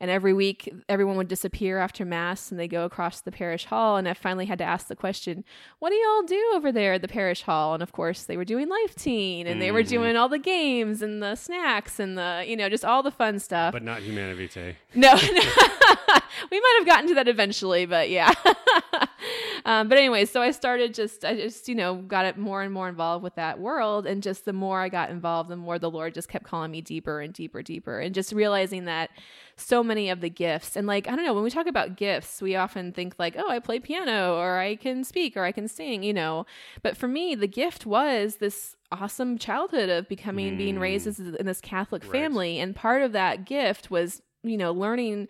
And 0.00 0.10
every 0.10 0.32
week, 0.32 0.72
everyone 0.88 1.16
would 1.16 1.28
disappear 1.28 1.78
after 1.78 2.04
mass, 2.04 2.50
and 2.50 2.58
they 2.60 2.68
go 2.68 2.84
across 2.84 3.20
the 3.20 3.30
parish 3.32 3.64
hall. 3.66 3.96
And 3.96 4.08
I 4.08 4.14
finally 4.14 4.46
had 4.46 4.58
to 4.58 4.64
ask 4.64 4.88
the 4.88 4.96
question, 4.96 5.44
"What 5.78 5.90
do 5.90 5.96
y'all 5.96 6.22
do 6.22 6.52
over 6.54 6.72
there 6.72 6.94
at 6.94 7.02
the 7.02 7.08
parish 7.08 7.42
hall?" 7.42 7.74
And 7.74 7.82
of 7.82 7.92
course, 7.92 8.24
they 8.24 8.36
were 8.36 8.44
doing 8.44 8.68
Life 8.68 8.94
Teen, 8.96 9.46
and 9.46 9.60
they 9.62 9.70
were 9.70 9.82
Mhm. 9.82 9.88
doing 9.88 10.16
all 10.16 10.28
the 10.28 10.38
games 10.38 11.02
and 11.02 11.22
the 11.22 11.34
snacks 11.36 11.98
and 12.00 12.18
the, 12.18 12.44
you 12.46 12.56
know, 12.56 12.68
just 12.68 12.84
all 12.84 13.02
the 13.02 13.10
fun 13.10 13.38
stuff. 13.38 13.72
But 13.72 13.82
not 13.82 14.00
Humanae 14.02 14.34
Vitae. 14.34 14.76
No, 14.94 15.14
we 16.50 16.60
might 16.60 16.74
have 16.78 16.86
gotten 16.86 17.08
to 17.08 17.14
that 17.14 17.28
eventually, 17.28 17.86
but 17.86 18.10
yeah. 18.10 18.32
um, 19.64 19.88
but 19.88 19.98
anyway, 19.98 20.24
so 20.24 20.40
I 20.42 20.50
started 20.50 20.94
just, 20.94 21.24
I 21.24 21.34
just, 21.34 21.68
you 21.68 21.74
know, 21.74 21.96
got 21.96 22.26
it 22.26 22.36
more 22.36 22.62
and 22.62 22.72
more 22.72 22.88
involved 22.88 23.22
with 23.22 23.34
that 23.36 23.58
world. 23.60 24.06
And 24.06 24.22
just 24.22 24.44
the 24.44 24.52
more 24.52 24.80
I 24.80 24.88
got 24.88 25.10
involved, 25.10 25.50
the 25.50 25.56
more 25.56 25.78
the 25.78 25.90
Lord 25.90 26.14
just 26.14 26.28
kept 26.28 26.44
calling 26.44 26.70
me 26.70 26.80
deeper 26.80 27.20
and 27.20 27.32
deeper, 27.32 27.62
deeper. 27.62 27.98
And 28.00 28.14
just 28.14 28.32
realizing 28.32 28.84
that 28.84 29.10
so 29.56 29.82
many 29.84 30.10
of 30.10 30.20
the 30.20 30.30
gifts, 30.30 30.76
and 30.76 30.86
like, 30.86 31.06
I 31.08 31.14
don't 31.14 31.24
know, 31.24 31.34
when 31.34 31.44
we 31.44 31.50
talk 31.50 31.66
about 31.66 31.96
gifts, 31.96 32.42
we 32.42 32.56
often 32.56 32.92
think 32.92 33.14
like, 33.18 33.36
oh, 33.38 33.48
I 33.48 33.60
play 33.60 33.78
piano 33.80 34.34
or 34.36 34.58
I 34.58 34.76
can 34.76 35.04
speak 35.04 35.36
or 35.36 35.44
I 35.44 35.52
can 35.52 35.68
sing, 35.68 36.02
you 36.02 36.12
know. 36.12 36.44
But 36.82 36.96
for 36.96 37.06
me, 37.08 37.34
the 37.34 37.46
gift 37.46 37.86
was 37.86 38.36
this 38.36 38.76
awesome 38.92 39.38
childhood 39.38 39.88
of 39.90 40.08
becoming, 40.08 40.56
being 40.56 40.78
raised 40.78 41.04
Mm. 41.06 41.36
in 41.36 41.46
this 41.46 41.60
Catholic 41.60 42.02
Right. 42.04 42.12
family. 42.12 42.58
And 42.58 42.74
part 42.74 43.02
of 43.02 43.12
that 43.12 43.44
gift 43.44 43.90
was, 43.90 44.22
you 44.42 44.56
know, 44.56 44.72
learning 44.72 45.28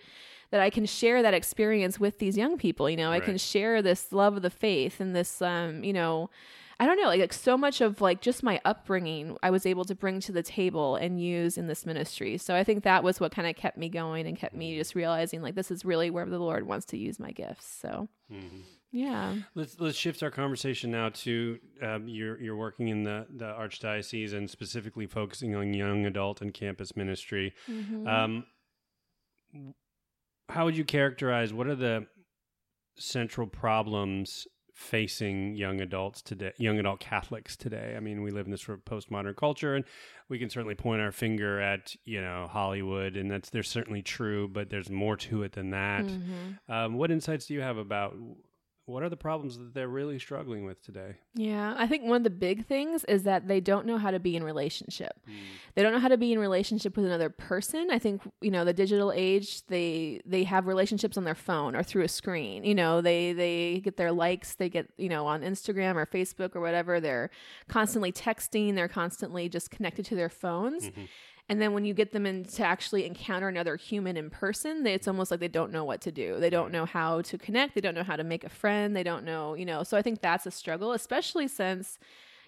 that 0.55 0.63
I 0.63 0.71
can 0.71 0.87
share 0.87 1.21
that 1.21 1.35
experience 1.35 1.99
with 1.99 2.21
these 2.21 2.37
young 2.37 2.57
people. 2.57 2.89
You 2.89 2.97
know, 2.97 3.11
I 3.11 3.19
can 3.19 3.39
share 3.39 3.83
this 3.83 4.13
love 4.13 4.37
of 4.37 4.43
the 4.43 4.51
faith 4.51 5.01
and 5.01 5.13
this, 5.13 5.43
um, 5.43 5.83
you 5.83 5.93
know, 5.93 6.31
I 6.79 6.87
don't 6.87 6.97
know, 6.97 7.09
like, 7.09 7.19
like 7.19 7.33
so 7.33 7.57
much 7.59 7.81
of 7.81 8.01
like 8.01 8.21
just 8.21 8.45
my 8.45 8.61
upbringing, 8.65 9.37
I 9.43 9.51
was 9.51 9.67
able 9.67 9.85
to 9.87 9.97
bring 9.97 10.21
to 10.21 10.31
the 10.31 10.45
table 10.45 10.95
and 10.95 11.21
use 11.21 11.59
in 11.59 11.67
this 11.67 11.85
ministry. 11.85 12.39
So 12.39 12.55
I 12.55 12.63
think 12.63 12.85
that 12.85 13.03
was 13.03 13.19
what 13.19 13.33
kind 13.33 13.49
of 13.49 13.57
kept 13.57 13.77
me 13.77 13.89
going 13.89 14.29
and 14.29 14.37
kept 14.39 14.55
me 14.55 14.77
just 14.79 14.95
realizing 14.95 15.43
like 15.43 15.57
this 15.57 15.73
is 15.73 15.85
really 15.85 16.09
where 16.09 16.25
the 16.25 16.39
Lord 16.39 16.69
wants 16.69 16.87
to 16.87 16.97
use 16.97 17.19
my 17.19 17.33
gifts. 17.33 17.67
So 17.67 18.09
Mhm. 18.31 18.63
yeah, 18.93 19.35
Let's 19.57 19.81
let's 19.81 19.99
shift 19.99 20.23
our 20.23 20.31
conversation 20.31 20.93
now 20.93 21.09
to 21.09 21.59
um, 21.83 22.07
you're 22.07 22.41
you're 22.41 22.57
working 22.57 22.87
in 22.87 23.03
the 23.03 23.27
the 23.29 23.47
archdiocese 23.47 24.33
and 24.33 24.49
specifically 24.49 25.07
focusing 25.09 25.57
on 25.57 25.75
young 25.75 26.07
adult 26.07 26.41
and 26.43 26.55
campus 26.55 26.95
ministry. 26.95 27.55
Mhm. 27.69 28.07
Um, 28.07 28.47
how 30.49 30.65
would 30.65 30.77
you 30.77 30.85
characterize 30.85 31.53
what 31.53 31.67
are 31.67 31.75
the 31.75 32.07
central 32.97 33.47
problems 33.47 34.47
facing 34.75 35.55
young 35.55 35.81
adults 35.81 36.21
today, 36.21 36.53
young 36.59 36.79
adult 36.79 37.01
Catholics 37.01 37.57
today? 37.57 37.95
I 37.97 38.01
mean, 38.01 38.23
we 38.23 38.31
live 38.31 38.47
in 38.47 38.51
this 38.51 38.63
sort 38.63 38.79
of 38.79 38.85
postmodern 38.85 39.37
culture, 39.37 39.75
and 39.75 39.85
we 40.29 40.39
can 40.39 40.51
certainly 40.51 40.75
point 40.75 41.01
our 41.01 41.13
finger 41.13 41.61
at 41.61 41.95
you 42.05 42.21
know 42.21 42.49
Hollywood, 42.51 43.17
and 43.17 43.31
that's 43.31 43.51
they're 43.51 43.63
certainly 43.63 44.03
true, 44.03 44.49
but 44.49 44.71
there's 44.71 44.91
more 44.91 45.17
to 45.19 45.43
it 45.43 45.53
than 45.53 45.71
that. 45.71 46.05
Mhm. 46.05 46.59
Um, 46.69 46.95
what 46.95 47.11
insights 47.11 47.47
do 47.47 47.55
you 47.55 47.61
have 47.61 47.77
about 47.79 48.15
what 48.87 49.03
are 49.03 49.09
the 49.09 49.17
problems 49.17 49.57
that 49.59 49.73
they're 49.73 49.89
really 49.89 50.19
struggling 50.19 50.65
with 50.65 50.83
today? 50.83 51.15
Yeah, 51.35 51.75
I 51.79 51.87
think 51.87 52.05
one 52.05 52.19
of 52.19 52.25
the 52.25 52.31
big 52.31 52.67
things 52.67 53.03
is 53.05 53.23
that 53.23 53.49
they 53.49 53.61
don't 53.61 53.87
know 53.87 53.97
how 53.97 54.11
to 54.11 54.19
be 54.21 54.37
in 54.37 54.45
relationship. 54.45 55.19
They 55.75 55.83
don't 55.83 55.93
know 55.93 55.99
how 55.99 56.09
to 56.09 56.19
be 56.19 56.33
in 56.33 56.39
relationship 56.39 56.97
with 56.97 57.07
another 57.07 57.31
person. 57.31 57.89
I 57.91 57.99
think 57.99 58.21
you 58.43 58.51
know 58.51 58.65
the 58.65 58.73
digital 58.75 59.11
age. 59.11 59.65
They 59.67 60.21
they 60.27 60.45
have 60.45 60.67
relationships 60.67 61.17
on 61.17 61.25
their 61.25 61.35
phone 61.35 61.75
or 61.75 61.83
through 61.83 62.03
a 62.03 62.09
screen. 62.09 62.65
You 62.65 62.75
know, 62.75 63.01
they 63.01 63.33
they 63.33 63.81
get 63.81 63.97
their 63.97 64.13
likes. 64.13 64.55
They 64.57 64.69
get 64.69 64.89
you 64.99 65.09
know 65.09 65.27
on 65.27 65.41
Instagram 65.43 65.95
or 65.97 66.05
Facebook 66.07 66.55
or 66.55 66.61
whatever. 66.61 67.01
They're 67.01 67.31
constantly 67.69 68.13
texting. 68.13 68.75
They're 68.75 68.89
constantly 68.89 69.49
just 69.49 69.71
connected 69.71 70.05
to 70.07 70.15
their 70.15 70.29
phones. 70.29 70.91
Mhm. 70.91 71.09
And 71.49 71.61
then 71.61 71.75
when 71.75 71.85
you 71.85 71.93
get 71.93 72.13
them 72.13 72.25
in 72.25 72.45
to 72.45 72.65
actually 72.65 73.05
encounter 73.05 73.49
another 73.49 73.77
human 73.77 74.17
in 74.17 74.31
person, 74.31 74.83
they, 74.83 74.95
it's 74.95 75.07
almost 75.07 75.31
like 75.31 75.41
they 75.41 75.49
don't 75.49 75.71
know 75.73 75.85
what 75.85 76.01
to 76.03 76.11
do. 76.13 76.41
They 76.41 76.49
don't 76.49 76.73
know 76.73 76.87
how 76.87 77.21
to 77.23 77.37
connect. 77.37 77.75
They 77.75 77.83
don't 77.83 77.95
know 77.95 78.03
how 78.03 78.17
to 78.17 78.25
make 78.25 78.45
a 78.45 78.49
friend. 78.49 78.97
They 78.97 79.03
don't 79.03 79.25
know, 79.25 79.53
you 79.55 79.67
know. 79.67 79.83
So 79.83 79.97
I 79.99 80.03
think 80.03 80.23
that's 80.23 80.47
a 80.47 80.51
struggle, 80.51 80.93
especially 80.93 81.47
since, 81.49 81.99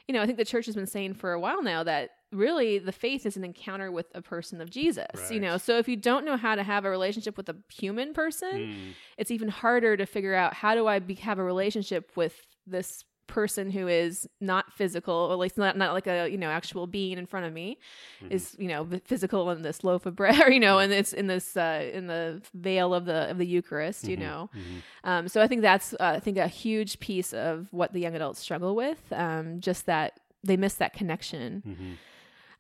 you 0.08 0.14
know, 0.14 0.22
I 0.22 0.26
think 0.26 0.38
the 0.38 0.46
church 0.46 0.64
has 0.64 0.74
been 0.74 0.86
saying 0.86 1.14
for 1.14 1.32
a 1.34 1.40
while 1.40 1.62
now 1.62 1.82
that 1.82 2.10
really 2.32 2.78
the 2.78 2.90
faith 2.92 3.26
is 3.26 3.36
an 3.36 3.44
encounter 3.44 3.92
with 3.92 4.06
a 4.14 4.22
person 4.22 4.60
of 4.62 4.70
Jesus, 4.70 5.30
you 5.30 5.40
know. 5.40 5.58
So 5.58 5.76
if 5.78 5.88
you 5.88 5.96
don't 5.96 6.24
know 6.24 6.36
how 6.38 6.54
to 6.54 6.62
have 6.62 6.84
a 6.86 6.90
relationship 6.90 7.36
with 7.36 7.48
a 7.50 7.56
human 7.72 8.14
person, 8.14 8.50
Mm. 8.52 8.94
it's 9.18 9.30
even 9.30 9.48
harder 9.48 9.96
to 9.96 10.06
figure 10.06 10.34
out 10.34 10.54
how 10.54 10.74
do 10.74 10.86
I 10.86 11.00
be, 11.00 11.14
have 11.16 11.38
a 11.38 11.44
relationship 11.44 12.12
with 12.16 12.34
this 12.66 13.04
person 13.26 13.70
who 13.70 13.88
is 13.88 14.28
not 14.40 14.72
physical, 14.72 15.14
or 15.14 15.32
at 15.32 15.38
least 15.38 15.58
not 15.58 15.76
not 15.76 15.92
like 15.92 16.06
a 16.06 16.28
you 16.28 16.38
know 16.38 16.50
actual 16.50 16.86
being 16.86 17.18
in 17.18 17.26
front 17.26 17.46
of 17.46 17.52
me, 17.52 17.78
Mhm. 18.22 18.32
is 18.32 18.56
you 18.58 18.68
know 18.68 18.86
physical 19.04 19.50
in 19.50 19.62
this 19.62 19.82
loaf 19.84 20.06
of 20.06 20.14
bread, 20.16 20.40
or 20.46 20.50
you 20.50 20.60
know, 20.60 20.78
and 20.78 20.92
it's 20.92 21.12
in 21.12 21.26
this 21.26 21.56
uh, 21.56 21.88
in 21.92 22.06
the 22.06 22.42
veil 22.54 22.94
of 22.94 23.04
the 23.04 23.30
of 23.30 23.38
the 23.38 23.46
Eucharist, 23.46 24.08
you 24.08 24.16
Mhm. 24.16 24.20
know. 24.20 24.50
Mhm. 24.54 24.82
Um, 25.04 25.28
so 25.28 25.40
I 25.42 25.46
think 25.46 25.62
that's 25.62 25.94
uh, 25.94 26.14
I 26.16 26.20
think 26.20 26.38
a 26.38 26.48
huge 26.48 26.98
piece 27.00 27.32
of 27.32 27.68
what 27.72 27.92
the 27.92 28.00
young 28.00 28.14
adults 28.14 28.40
struggle 28.40 28.74
with, 28.74 29.12
um, 29.12 29.60
just 29.60 29.86
that 29.86 30.20
they 30.44 30.56
miss 30.56 30.74
that 30.74 30.92
connection. 30.92 31.62
Mhm. 31.66 31.96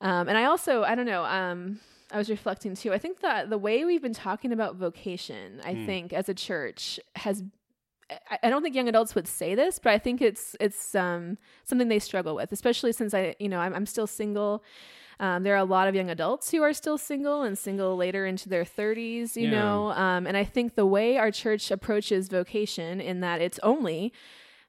Um, 0.06 0.28
and 0.28 0.36
I 0.36 0.44
also, 0.44 0.82
I 0.82 0.94
don't 0.94 1.06
know, 1.06 1.24
um, 1.24 1.80
I 2.12 2.18
was 2.18 2.28
reflecting 2.28 2.74
too. 2.74 2.92
I 2.92 2.98
think 2.98 3.20
that 3.20 3.48
the 3.50 3.58
way 3.58 3.84
we've 3.84 4.02
been 4.02 4.12
talking 4.12 4.52
about 4.52 4.76
vocation, 4.76 5.60
I 5.64 5.74
Mm. 5.74 5.86
think 5.86 6.12
as 6.12 6.28
a 6.28 6.34
church 6.34 7.00
has, 7.16 7.42
I, 8.10 8.38
I 8.44 8.50
don't 8.50 8.62
think 8.62 8.74
young 8.74 8.88
adults 8.88 9.14
would 9.14 9.26
say 9.28 9.54
this, 9.54 9.78
but 9.78 9.92
I 9.92 9.98
think 9.98 10.20
it's, 10.22 10.54
it's, 10.60 10.94
um, 10.94 11.38
something 11.64 11.88
they 11.88 11.98
struggle 11.98 12.34
with, 12.34 12.52
especially 12.52 12.92
since 12.92 13.14
I, 13.14 13.34
you 13.38 13.48
know, 13.48 13.58
I'm, 13.58 13.74
I'm 13.74 13.86
still 13.86 14.06
single. 14.06 14.62
Um, 15.18 15.42
there 15.44 15.54
are 15.54 15.58
a 15.58 15.64
lot 15.64 15.88
of 15.88 15.94
young 15.94 16.10
adults 16.10 16.50
who 16.50 16.62
are 16.62 16.72
still 16.74 16.98
single 16.98 17.42
and 17.42 17.56
single 17.56 17.96
later 17.96 18.26
into 18.26 18.48
their 18.48 18.64
30s, 18.64 19.36
you 19.36 19.48
Yeah. 19.48 19.58
know. 19.62 19.90
Um, 19.92 20.26
and 20.26 20.36
I 20.36 20.44
think 20.44 20.74
the 20.74 20.86
way 20.86 21.16
our 21.16 21.30
church 21.30 21.70
approaches 21.70 22.28
vocation, 22.28 23.00
in 23.00 23.20
that 23.20 23.40
it's 23.40 23.58
only 23.62 24.12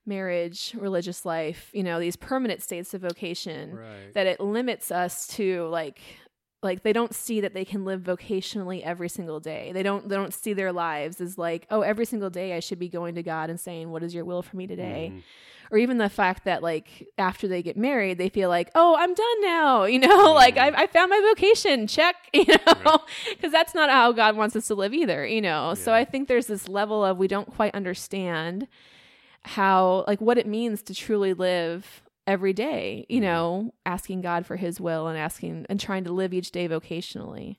marriage, 0.05 0.73
religious 0.77 1.25
life, 1.25 1.69
you 1.73 1.83
know, 1.83 1.99
these 1.99 2.15
permanent 2.15 2.61
states 2.63 2.93
of 2.93 3.01
vocation, 3.01 3.75
Right. 3.75 4.13
that 4.13 4.25
it 4.25 4.39
limits 4.39 4.89
us 4.91 5.27
to 5.35 5.67
like 5.67 5.99
like 6.63 6.81
they 6.83 6.91
don't 6.93 7.13
see 7.13 7.41
that 7.41 7.53
they 7.53 7.63
can 7.65 7.85
live 7.85 8.01
vocationally 8.01 8.81
every 8.81 9.09
single 9.09 9.39
day. 9.39 9.71
They 9.73 9.83
don't 9.83 10.07
they 10.09 10.15
don't 10.15 10.33
see 10.33 10.53
their 10.53 10.71
lives 10.73 11.21
as 11.21 11.37
like, 11.37 11.67
oh, 11.69 11.81
every 11.81 12.05
single 12.05 12.29
day 12.29 12.55
I 12.55 12.59
should 12.59 12.79
be 12.79 12.89
going 12.89 13.15
to 13.15 13.23
God 13.23 13.49
and 13.49 13.59
saying, 13.59 13.91
"What 13.91 14.01
is 14.03 14.13
your 14.15 14.25
will 14.25 14.41
for 14.41 14.55
me 14.57 14.65
today?" 14.67 15.11
Mhm. 15.13 15.21
Or 15.69 15.77
even 15.77 15.97
the 15.97 16.09
fact 16.09 16.45
that 16.45 16.63
like 16.63 17.09
after 17.17 17.47
they 17.47 17.61
get 17.61 17.75
married, 17.77 18.17
they 18.17 18.29
feel 18.29 18.49
like, 18.49 18.71
"Oh, 18.73 18.95
I'm 18.97 19.13
done 19.13 19.41
now." 19.41 19.83
You 19.97 19.99
know, 19.99 20.33
like 20.33 20.55
Mhm. 20.55 20.73
I 20.75 20.83
I 20.83 20.87
found 20.87 21.09
my 21.11 21.21
vocation. 21.33 21.85
Check, 21.87 22.15
you 22.33 22.45
know. 22.45 22.57
Right. 22.85 23.39
Cuz 23.41 23.51
that's 23.51 23.75
not 23.75 23.89
how 23.91 24.11
God 24.11 24.35
wants 24.35 24.55
us 24.55 24.67
to 24.67 24.75
live 24.75 24.93
either, 24.93 25.25
you 25.27 25.41
know. 25.41 25.73
So 25.75 25.93
I 25.93 26.05
think 26.05 26.27
there's 26.27 26.47
this 26.47 26.67
level 26.67 27.05
of 27.05 27.17
we 27.19 27.27
don't 27.27 27.53
quite 27.53 27.75
understand 27.75 28.67
how 29.43 30.03
like 30.07 30.19
what 30.21 30.37
it 30.37 30.47
means 30.47 30.81
to 30.83 30.93
truly 30.95 31.33
live 31.33 32.01
every 32.27 32.53
day 32.53 33.05
you 33.09 33.19
Mhm. 33.19 33.23
know 33.23 33.73
asking 33.85 34.21
god 34.21 34.45
for 34.45 34.57
his 34.57 34.79
will 34.79 35.07
and 35.07 35.17
asking 35.17 35.65
and 35.69 35.79
trying 35.79 36.03
to 36.03 36.11
live 36.11 36.33
each 36.33 36.51
day 36.51 36.67
vocationally 36.67 37.55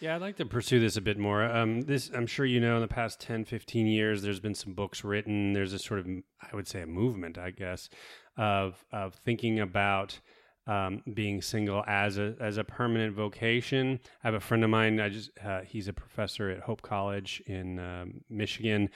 Yeah, 0.00 0.14
I'd 0.14 0.20
like 0.20 0.36
to 0.36 0.44
pursue 0.44 0.78
this 0.78 0.98
a 0.98 1.00
bit 1.00 1.16
more. 1.18 1.42
Um, 1.44 1.80
this, 1.80 2.10
I'm 2.12 2.26
sure 2.26 2.44
you 2.44 2.60
know, 2.60 2.74
in 2.76 2.82
the 2.82 2.86
past 2.88 3.18
10, 3.18 3.46
15 3.46 3.86
years, 3.86 4.20
there's 4.20 4.40
been 4.40 4.54
some 4.54 4.74
books 4.74 5.02
written. 5.02 5.54
There's 5.54 5.72
a 5.72 5.78
sort 5.78 6.00
of, 6.00 6.06
I 6.06 6.54
would 6.54 6.68
say, 6.68 6.82
a 6.82 6.86
movement, 6.86 7.38
I 7.38 7.50
guess, 7.50 7.88
of 8.36 8.84
of 8.92 9.14
thinking 9.14 9.58
about 9.58 10.20
um, 10.66 11.02
being 11.14 11.40
single 11.40 11.82
as 11.86 12.18
a 12.18 12.34
as 12.40 12.58
a 12.58 12.64
permanent 12.64 13.14
vocation. 13.14 13.98
I 14.22 14.28
have 14.28 14.34
a 14.34 14.40
friend 14.40 14.62
of 14.64 14.68
mine. 14.68 15.00
I 15.00 15.08
just 15.08 15.30
uh, 15.42 15.60
he's 15.62 15.88
a 15.88 15.94
professor 15.94 16.50
at 16.50 16.60
Hope 16.60 16.82
College 16.82 17.42
in 17.46 17.78
um, 17.78 18.20
Michigan, 18.28 18.90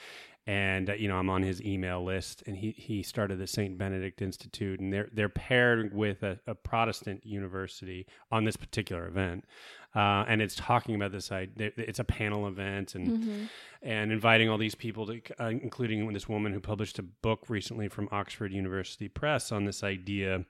and 0.47 0.89
uh, 0.89 0.93
you 0.93 1.07
know 1.07 1.15
I'm 1.15 1.29
on 1.29 1.43
his 1.43 1.61
email 1.61 2.03
list. 2.03 2.43
And 2.47 2.57
he 2.57 2.71
he 2.71 3.03
started 3.03 3.39
the 3.39 3.47
Saint 3.47 3.77
Benedict 3.77 4.21
Institute, 4.21 4.79
and 4.79 4.91
they're 4.91 5.09
they're 5.13 5.29
paired 5.29 5.93
with 5.93 6.23
a, 6.23 6.39
a 6.47 6.55
Protestant 6.55 7.25
university 7.25 8.07
on 8.31 8.43
this 8.43 8.57
particular 8.57 9.07
event. 9.07 9.45
Uh, 9.93 10.23
and 10.27 10.41
it's 10.41 10.55
talking 10.55 10.95
about 10.95 11.11
this. 11.11 11.31
I, 11.33 11.49
it's 11.57 11.99
a 11.99 12.05
panel 12.05 12.47
event, 12.47 12.95
and 12.95 13.49
and 13.81 14.11
inviting 14.11 14.49
all 14.49 14.57
these 14.57 14.75
people, 14.75 15.05
to, 15.07 15.21
uh, 15.39 15.47
including 15.47 16.11
this 16.13 16.29
woman 16.29 16.53
who 16.53 16.61
published 16.61 16.97
a 16.99 17.03
book 17.03 17.45
recently 17.49 17.89
from 17.89 18.07
Oxford 18.11 18.53
University 18.53 19.09
Press 19.09 19.51
on 19.51 19.65
this 19.65 19.83
idea 19.83 20.45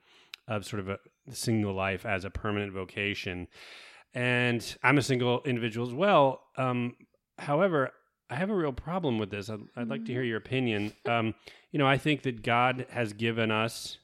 of 0.47 0.65
sort 0.65 0.80
of 0.80 0.89
a 0.89 0.99
single 1.32 1.73
life 1.73 2.06
as 2.06 2.23
a 2.23 2.30
permanent 2.30 2.71
vocation. 2.73 3.47
And 4.13 4.75
I'm 4.84 4.97
a 4.97 5.01
single 5.01 5.41
individual 5.45 5.88
as 5.88 5.93
well. 5.93 6.41
Um, 6.58 6.95
however, 7.39 7.91
I 8.32 8.36
have 8.36 8.50
a 8.50 8.56
real 8.56 8.72
problem 8.72 9.20
with 9.20 9.30
this. 9.30 9.50
I'd, 9.50 9.60
I'd 9.76 9.89
like 9.89 10.06
to 10.06 10.13
hear 10.13 10.24
your 10.24 10.38
opinion. 10.38 10.94
Um, 11.06 11.36
you 11.72 11.80
know, 11.80 11.86
I 11.86 11.98
think 11.98 12.22
that 12.24 12.41
God 12.44 12.86
has 12.89 13.12
given 13.12 13.52
us 13.52 13.98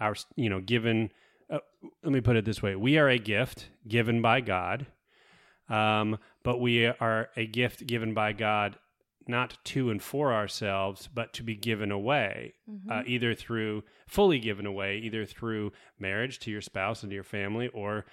our, 0.00 0.16
you 0.34 0.50
know, 0.50 0.60
given. 0.60 1.12
Uh, 1.48 1.58
let 2.02 2.12
me 2.12 2.20
put 2.20 2.36
it 2.36 2.44
this 2.44 2.62
way: 2.62 2.74
we 2.74 2.98
are 2.98 3.08
a 3.08 3.18
gift 3.18 3.68
given 3.86 4.20
by 4.20 4.40
God, 4.40 4.86
um, 5.68 6.18
but 6.42 6.60
we 6.60 6.86
are 6.86 7.30
a 7.36 7.46
gift 7.46 7.86
given 7.86 8.12
by 8.12 8.32
God 8.32 8.76
not 9.28 9.56
to 9.64 9.90
and 9.90 10.02
for 10.02 10.32
ourselves, 10.32 11.08
but 11.12 11.32
to 11.34 11.44
be 11.44 11.54
given 11.54 11.92
away, 11.92 12.54
uh, 12.90 13.02
either 13.06 13.34
through 13.34 13.84
fully 14.08 14.40
given 14.40 14.66
away, 14.66 14.98
either 14.98 15.24
through 15.24 15.70
marriage 15.98 16.40
to 16.40 16.50
your 16.50 16.60
spouse 16.60 17.04
and 17.04 17.10
to 17.10 17.14
your 17.14 17.22
family, 17.22 17.68
or 17.68 18.04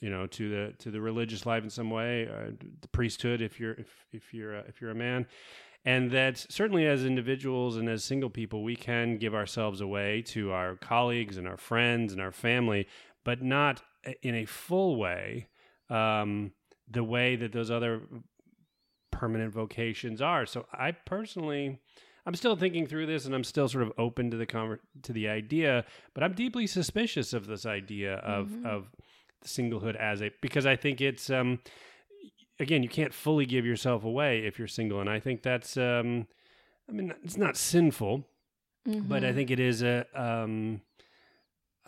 you 0.00 0.10
know 0.10 0.26
to 0.26 0.48
the 0.48 0.72
to 0.78 0.90
the 0.90 1.00
religious 1.00 1.46
life 1.46 1.62
in 1.62 1.70
some 1.70 1.90
way, 1.90 2.28
uh, 2.28 2.50
the 2.80 2.88
priesthood 2.88 3.40
if 3.40 3.60
you're 3.60 3.74
if 3.74 4.06
if 4.12 4.34
you're 4.34 4.54
a, 4.56 4.60
if 4.68 4.80
you're 4.80 4.90
a 4.90 4.94
man, 4.94 5.26
and 5.84 6.10
that 6.10 6.38
certainly 6.48 6.86
as 6.86 7.04
individuals 7.04 7.76
and 7.76 7.88
as 7.88 8.02
single 8.04 8.30
people 8.30 8.62
we 8.64 8.76
can 8.76 9.18
give 9.18 9.34
ourselves 9.34 9.80
away 9.80 10.22
to 10.22 10.50
our 10.52 10.76
colleagues 10.76 11.36
and 11.36 11.46
our 11.46 11.56
friends 11.56 12.12
and 12.12 12.20
our 12.22 12.32
family, 12.32 12.86
but 13.24 13.42
not 13.42 13.82
in 14.22 14.34
a 14.34 14.44
full 14.44 14.96
way. 14.96 15.48
Um, 15.90 16.52
the 16.90 17.04
way 17.04 17.36
that 17.36 17.52
those 17.52 17.70
other 17.70 18.02
permanent 19.10 19.52
vocations 19.52 20.20
are. 20.20 20.46
So 20.46 20.66
I 20.72 20.92
personally, 20.92 21.78
I'm 22.26 22.34
still 22.34 22.56
thinking 22.56 22.86
through 22.86 23.06
this, 23.06 23.24
and 23.24 23.34
I'm 23.34 23.44
still 23.44 23.68
sort 23.68 23.84
of 23.84 23.92
open 23.98 24.30
to 24.30 24.36
the 24.36 24.46
conver- 24.46 24.78
to 25.02 25.12
the 25.12 25.28
idea, 25.28 25.84
but 26.14 26.22
I'm 26.22 26.32
deeply 26.32 26.66
suspicious 26.66 27.32
of 27.32 27.46
this 27.46 27.66
idea 27.66 28.14
of 28.16 28.48
Mhm. 28.48 28.66
of 28.66 28.90
singlehood 29.44 29.96
as 29.96 30.22
a 30.22 30.30
because 30.40 30.66
I 30.66 30.76
think 30.76 31.00
it's 31.00 31.30
um 31.30 31.60
again 32.60 32.82
you 32.82 32.88
can't 32.88 33.12
fully 33.14 33.46
give 33.46 33.64
yourself 33.66 34.04
away 34.04 34.44
if 34.46 34.58
you're 34.58 34.68
single, 34.68 35.00
and 35.00 35.08
I 35.10 35.20
think 35.20 35.42
that's 35.42 35.76
um 35.76 36.26
I 36.88 36.92
mean 36.92 37.12
it's 37.22 37.36
not 37.36 37.56
sinful, 37.56 38.24
but 38.86 39.24
I 39.24 39.30
Mhm. 39.30 39.34
think 39.34 39.50
it 39.50 39.60
is 39.60 39.82
a 39.82 40.06
um 40.14 40.80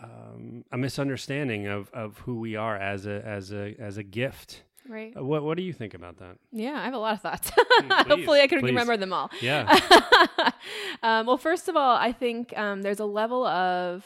um, 0.02 0.64
a 0.72 0.76
misunderstanding 0.76 1.66
of, 1.68 1.88
of 1.92 2.18
who 2.18 2.40
we 2.40 2.56
are 2.56 2.76
as 2.76 3.06
a 3.06 3.24
as 3.24 3.52
a 3.52 3.76
as 3.78 3.96
a 3.96 4.02
gift. 4.02 4.64
right 4.88 5.16
Uh, 5.16 5.22
What 5.24 5.44
what 5.44 5.56
do 5.56 5.62
you 5.62 5.72
think 5.72 5.94
about 5.94 6.16
that? 6.18 6.36
yeah 6.52 6.74
i 6.80 6.84
have 6.84 6.94
a 6.94 6.98
lot 6.98 7.14
of 7.14 7.20
thoughts 7.22 7.50
please, 7.78 7.92
hopefully 8.08 8.40
i 8.40 8.46
can 8.48 8.58
please. 8.58 8.70
remember 8.74 8.96
them 8.96 9.12
all 9.12 9.30
Yeah. 9.40 9.62
um, 11.02 11.26
well, 11.26 11.38
first 11.38 11.68
of 11.68 11.76
all, 11.76 11.96
I 11.96 12.10
think 12.12 12.52
um, 12.58 12.82
there's 12.82 13.00
a 13.00 13.04
level 13.06 13.46
of 13.46 14.04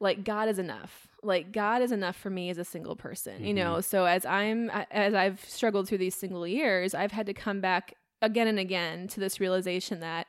like 0.00 0.22
God 0.24 0.48
is 0.48 0.58
enough. 0.60 1.07
Like 1.22 1.52
God 1.52 1.82
is 1.82 1.90
enough 1.92 2.16
for 2.16 2.30
me 2.30 2.48
as 2.50 2.58
a 2.58 2.64
single 2.64 2.94
person, 2.96 3.44
you 3.44 3.52
know. 3.54 3.80
So 3.80 4.04
as 4.04 4.24
I'm 4.24 4.70
as 4.90 5.14
I've 5.14 5.44
struggled 5.44 5.88
through 5.88 5.98
these 5.98 6.14
single 6.14 6.46
years, 6.46 6.94
I've 6.94 7.12
had 7.12 7.26
to 7.26 7.34
come 7.34 7.60
back 7.60 7.94
again 8.22 8.46
and 8.46 8.58
again 8.58 9.08
to 9.08 9.20
this 9.20 9.40
realization 9.40 10.00
that 10.00 10.26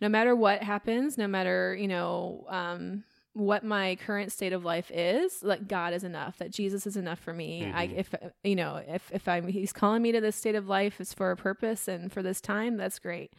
no 0.00 0.08
matter 0.08 0.34
what 0.34 0.62
happens, 0.62 1.18
no 1.18 1.28
matter 1.28 1.76
you 1.78 1.86
know 1.88 2.46
um, 2.48 3.04
what 3.34 3.64
my 3.64 3.96
current 3.96 4.32
state 4.32 4.52
of 4.52 4.64
life 4.64 4.90
is, 4.92 5.42
like 5.42 5.68
God 5.68 5.92
is 5.94 6.02
enough. 6.04 6.38
That 6.38 6.50
Jesus 6.50 6.86
is 6.86 6.96
enough 6.96 7.18
for 7.18 7.32
me. 7.32 7.70
I 7.74 7.88
Mhm. 7.88 7.96
if 7.98 8.14
you 8.42 8.56
know 8.56 8.82
if 8.86 9.10
if 9.12 9.28
I'm 9.28 9.48
He's 9.48 9.72
calling 9.72 10.02
me 10.02 10.12
to 10.12 10.20
this 10.20 10.36
state 10.36 10.54
of 10.54 10.66
life 10.66 11.00
is 11.00 11.12
for 11.12 11.30
a 11.30 11.36
purpose 11.36 11.88
and 11.88 12.10
for 12.12 12.22
this 12.22 12.40
time, 12.40 12.76
that's 12.78 12.98
great. 12.98 13.32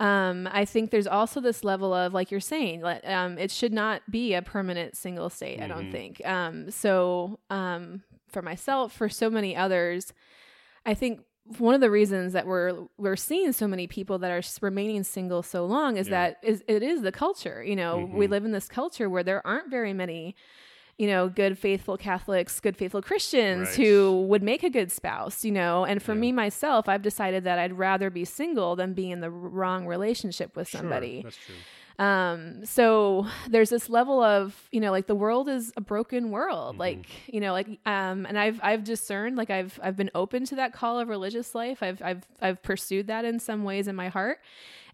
Um, 0.00 0.48
I 0.52 0.64
think 0.64 0.90
there's 0.90 1.06
also 1.06 1.40
this 1.40 1.64
level 1.64 1.92
of, 1.94 2.12
like 2.12 2.30
you're 2.30 2.40
saying, 2.40 2.80
let, 2.82 3.06
um, 3.08 3.38
it 3.38 3.50
should 3.50 3.72
not 3.72 4.02
be 4.10 4.34
a 4.34 4.42
permanent 4.42 4.96
single 4.96 5.30
state. 5.30 5.60
I 5.60 5.66
don't 5.68 5.88
Mhm. 5.88 5.92
think. 5.92 6.26
Um, 6.26 6.70
so 6.70 7.38
um, 7.50 8.02
for 8.28 8.42
myself, 8.42 8.92
for 8.92 9.08
so 9.08 9.30
many 9.30 9.54
others, 9.56 10.12
I 10.86 10.94
think 10.94 11.20
one 11.58 11.74
of 11.74 11.80
the 11.80 11.90
reasons 11.90 12.32
that 12.34 12.46
we're 12.46 12.86
we're 12.96 13.16
seeing 13.16 13.52
so 13.52 13.66
many 13.66 13.86
people 13.88 14.18
that 14.20 14.30
are 14.30 14.42
remaining 14.60 15.02
single 15.02 15.42
so 15.42 15.66
long 15.66 15.96
is 15.96 16.06
Yeah. 16.06 16.28
that 16.28 16.36
is 16.42 16.62
it 16.68 16.82
is 16.82 17.02
the 17.02 17.10
culture. 17.12 17.62
You 17.64 17.74
know, 17.76 18.08
we 18.12 18.26
Mhm. 18.26 18.30
live 18.30 18.44
in 18.44 18.52
this 18.52 18.68
culture 18.68 19.10
where 19.10 19.24
there 19.24 19.44
aren't 19.46 19.68
very 19.68 19.92
many 19.92 20.36
you 20.98 21.06
know, 21.06 21.28
good 21.28 21.58
faithful 21.58 21.96
Catholics, 21.96 22.60
good 22.60 22.76
faithful 22.76 23.02
Christians 23.02 23.68
Right. 23.70 23.76
who 23.86 24.22
would 24.28 24.42
make 24.42 24.62
a 24.62 24.70
good 24.70 24.92
spouse, 24.92 25.44
you 25.44 25.50
know. 25.50 25.84
And 25.84 26.02
for 26.02 26.12
Yeah. 26.14 26.20
me 26.20 26.32
myself, 26.32 26.88
I've 26.88 27.02
decided 27.02 27.44
that 27.44 27.58
I'd 27.58 27.72
rather 27.78 28.10
be 28.10 28.24
single 28.24 28.76
than 28.76 28.92
be 28.94 29.10
in 29.10 29.20
the 29.20 29.30
wrong 29.30 29.86
relationship 29.86 30.54
with 30.56 30.68
Sure, 30.68 30.80
somebody. 30.80 31.22
that's 31.22 31.38
true. 31.38 31.54
Um, 31.98 32.64
so 32.64 33.26
there's 33.48 33.70
this 33.70 33.88
level 33.90 34.22
of, 34.22 34.68
you 34.72 34.80
know, 34.80 34.90
like 34.90 35.06
the 35.06 35.14
world 35.14 35.48
is 35.48 35.72
a 35.76 35.80
broken 35.80 36.30
world. 36.30 36.76
Mhm. 36.76 36.78
Like, 36.80 37.06
you 37.26 37.40
know, 37.40 37.52
like 37.52 37.66
um 37.86 38.26
and 38.26 38.38
I've 38.38 38.60
I've 38.62 38.84
discerned 38.84 39.36
like 39.36 39.50
I've 39.50 39.78
I've 39.82 39.96
been 39.96 40.10
open 40.14 40.44
to 40.46 40.54
that 40.56 40.72
call 40.72 40.98
of 40.98 41.08
religious 41.08 41.54
life. 41.54 41.82
I've 41.82 42.00
I've 42.02 42.22
I've 42.40 42.62
pursued 42.62 43.06
that 43.08 43.24
in 43.24 43.38
some 43.38 43.64
ways 43.64 43.88
in 43.88 43.94
my 43.96 44.08
heart. 44.08 44.38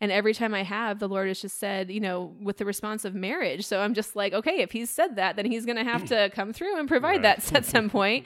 And 0.00 0.12
every 0.12 0.32
time 0.32 0.54
I 0.54 0.62
have, 0.62 1.00
the 1.00 1.08
Lord 1.08 1.26
has 1.26 1.40
just 1.40 1.58
said, 1.58 1.90
you 1.90 1.98
know, 1.98 2.32
with 2.40 2.56
the 2.58 2.64
response 2.64 3.04
of 3.04 3.16
marriage. 3.16 3.66
So 3.66 3.80
I'm 3.80 3.94
just 3.94 4.14
like, 4.14 4.32
okay, 4.32 4.60
if 4.60 4.70
he's 4.70 4.90
said 4.90 5.16
that, 5.16 5.34
then 5.34 5.44
he's 5.44 5.66
going 5.66 5.76
to 5.76 5.82
have 5.82 6.04
to 6.06 6.30
come 6.34 6.52
through 6.52 6.78
and 6.78 6.86
provide 6.86 7.24
Right. 7.24 7.36
that 7.40 7.52
at 7.52 7.64
some 7.64 7.90
point. 7.98 8.24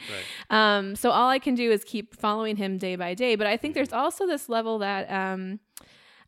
Right. 0.51 0.77
Um, 0.77 0.97
so 0.97 1.11
all 1.11 1.31
I 1.31 1.39
can 1.39 1.55
do 1.55 1.71
is 1.71 1.83
keep 1.83 2.15
following 2.15 2.57
him 2.57 2.77
day 2.77 2.97
by 2.97 3.15
day. 3.15 3.37
But 3.37 3.47
I 3.47 3.57
think 3.57 3.73
there's 3.75 3.91
also 3.95 4.27
this 4.27 4.51
level 4.51 4.81
that 4.81 5.11
um, 5.11 5.61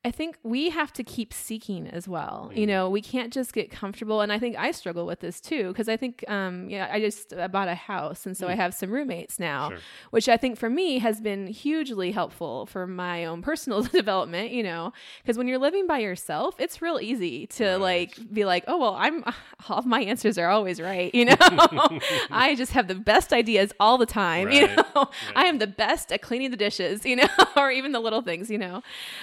I 0.07 0.11
think 0.11 0.37
we 0.43 0.69
have 0.69 0.93
to 0.95 1.03
keep 1.03 1.33
seeking 1.33 1.87
as 1.89 2.07
well. 2.07 2.51
Mm. 2.53 2.59
You 2.59 2.67
know, 2.67 2.91
we 2.91 3.01
can't 3.01 3.33
just 3.33 3.55
get 3.55 3.71
comfortable. 3.71 4.21
And 4.21 4.31
I 4.31 4.39
think 4.39 4.55
I 4.59 4.71
struggle 4.71 5.07
with 5.07 5.21
this 5.21 5.41
too 5.41 5.69
because 5.69 5.89
I 5.89 5.97
think, 5.97 6.23
um, 6.29 6.69
yeah, 6.69 6.89
I 6.93 7.01
just 7.01 7.33
I 7.33 7.47
bought 7.47 7.69
a 7.69 7.75
house, 7.75 8.27
and 8.27 8.37
so 8.37 8.47
I 8.47 8.55
have 8.55 8.75
some 8.75 8.91
roommates 8.91 9.39
now, 9.39 9.69
Mm. 9.69 9.71
Sure. 9.71 9.79
which 10.11 10.29
I 10.29 10.37
think 10.37 10.59
for 10.59 10.69
me 10.69 10.99
has 10.99 11.21
been 11.23 11.47
hugely 11.47 12.13
helpful 12.13 12.67
for 12.67 12.87
my 12.87 13.25
own 13.25 13.41
personal 13.41 13.83
development. 14.01 14.51
You 14.53 14.63
know, 14.63 14.93
because 15.23 15.39
when 15.39 15.49
you're 15.49 15.59
living 15.59 15.87
by 15.87 15.99
yourself, 16.01 16.55
it's 16.59 16.83
real 16.83 16.99
easy 17.01 17.47
to 17.59 17.65
Right. 17.65 17.77
like 17.81 18.33
be 18.33 18.45
like, 18.45 18.65
oh 18.69 18.79
well, 18.79 18.95
I'm 18.99 19.25
all 19.71 19.83
my 19.83 20.01
answers 20.03 20.37
are 20.37 20.49
always 20.51 20.81
right. 20.81 21.15
You 21.15 21.25
know, 21.27 21.37
I 22.31 22.55
just 22.57 22.73
have 22.73 22.89
the 22.89 22.95
best 22.95 23.33
ideas 23.33 23.73
all 23.81 23.97
the 23.97 24.07
time. 24.07 24.51
You 24.51 24.67
Right. 24.67 24.77
know, 24.95 25.09
I 25.35 25.47
am 25.47 25.59
the 25.59 25.67
best 25.67 26.13
at 26.13 26.21
cleaning 26.21 26.51
the 26.51 26.57
dishes. 26.59 27.07
You 27.07 27.17
know, 27.17 27.29
or 27.57 27.71
even 27.71 27.93
the 27.93 28.01
little 28.01 28.21
things. 28.21 28.51
You 28.51 28.59
know. 28.59 28.83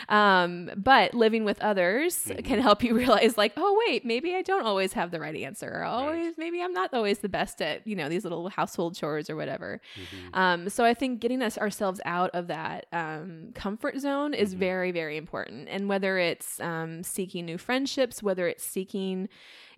Um, 0.09 0.69
but 0.75 1.13
living 1.13 1.43
with 1.43 1.59
others 1.61 2.15
Mm-hmm. 2.21 2.41
can 2.45 2.59
help 2.59 2.83
you 2.83 2.95
realize, 2.97 3.37
like, 3.37 3.53
oh 3.57 3.81
wait, 3.87 4.05
maybe 4.05 4.35
I 4.35 4.41
don't 4.41 4.65
always 4.65 4.93
have 4.93 5.11
the 5.11 5.19
right 5.19 5.35
answer. 5.35 5.69
Or 5.69 5.83
always, 5.83 6.37
maybe 6.37 6.61
I'm 6.61 6.73
not 6.73 6.93
always 6.93 7.19
the 7.19 7.29
best 7.29 7.61
at 7.61 7.85
you 7.87 7.95
know 7.95 8.09
these 8.09 8.23
little 8.23 8.49
household 8.49 8.95
chores 8.95 9.29
or 9.29 9.35
whatever. 9.35 9.81
Mm-hmm. 9.95 10.39
Um, 10.39 10.69
so 10.69 10.83
I 10.85 10.93
think 10.93 11.19
getting 11.19 11.41
us 11.41 11.57
ourselves 11.57 11.99
out 12.05 12.29
of 12.33 12.47
that 12.47 12.85
um, 12.91 13.49
comfort 13.55 13.99
zone 13.99 14.31
Mm-hmm. 14.31 14.41
is 14.43 14.53
very, 14.53 14.91
very 14.91 15.17
important. 15.17 15.67
And 15.69 15.89
whether 15.89 16.17
it's 16.17 16.59
um, 16.59 17.03
seeking 17.03 17.45
new 17.45 17.57
friendships, 17.57 18.21
whether 18.21 18.47
it's 18.47 18.63
seeking 18.63 19.29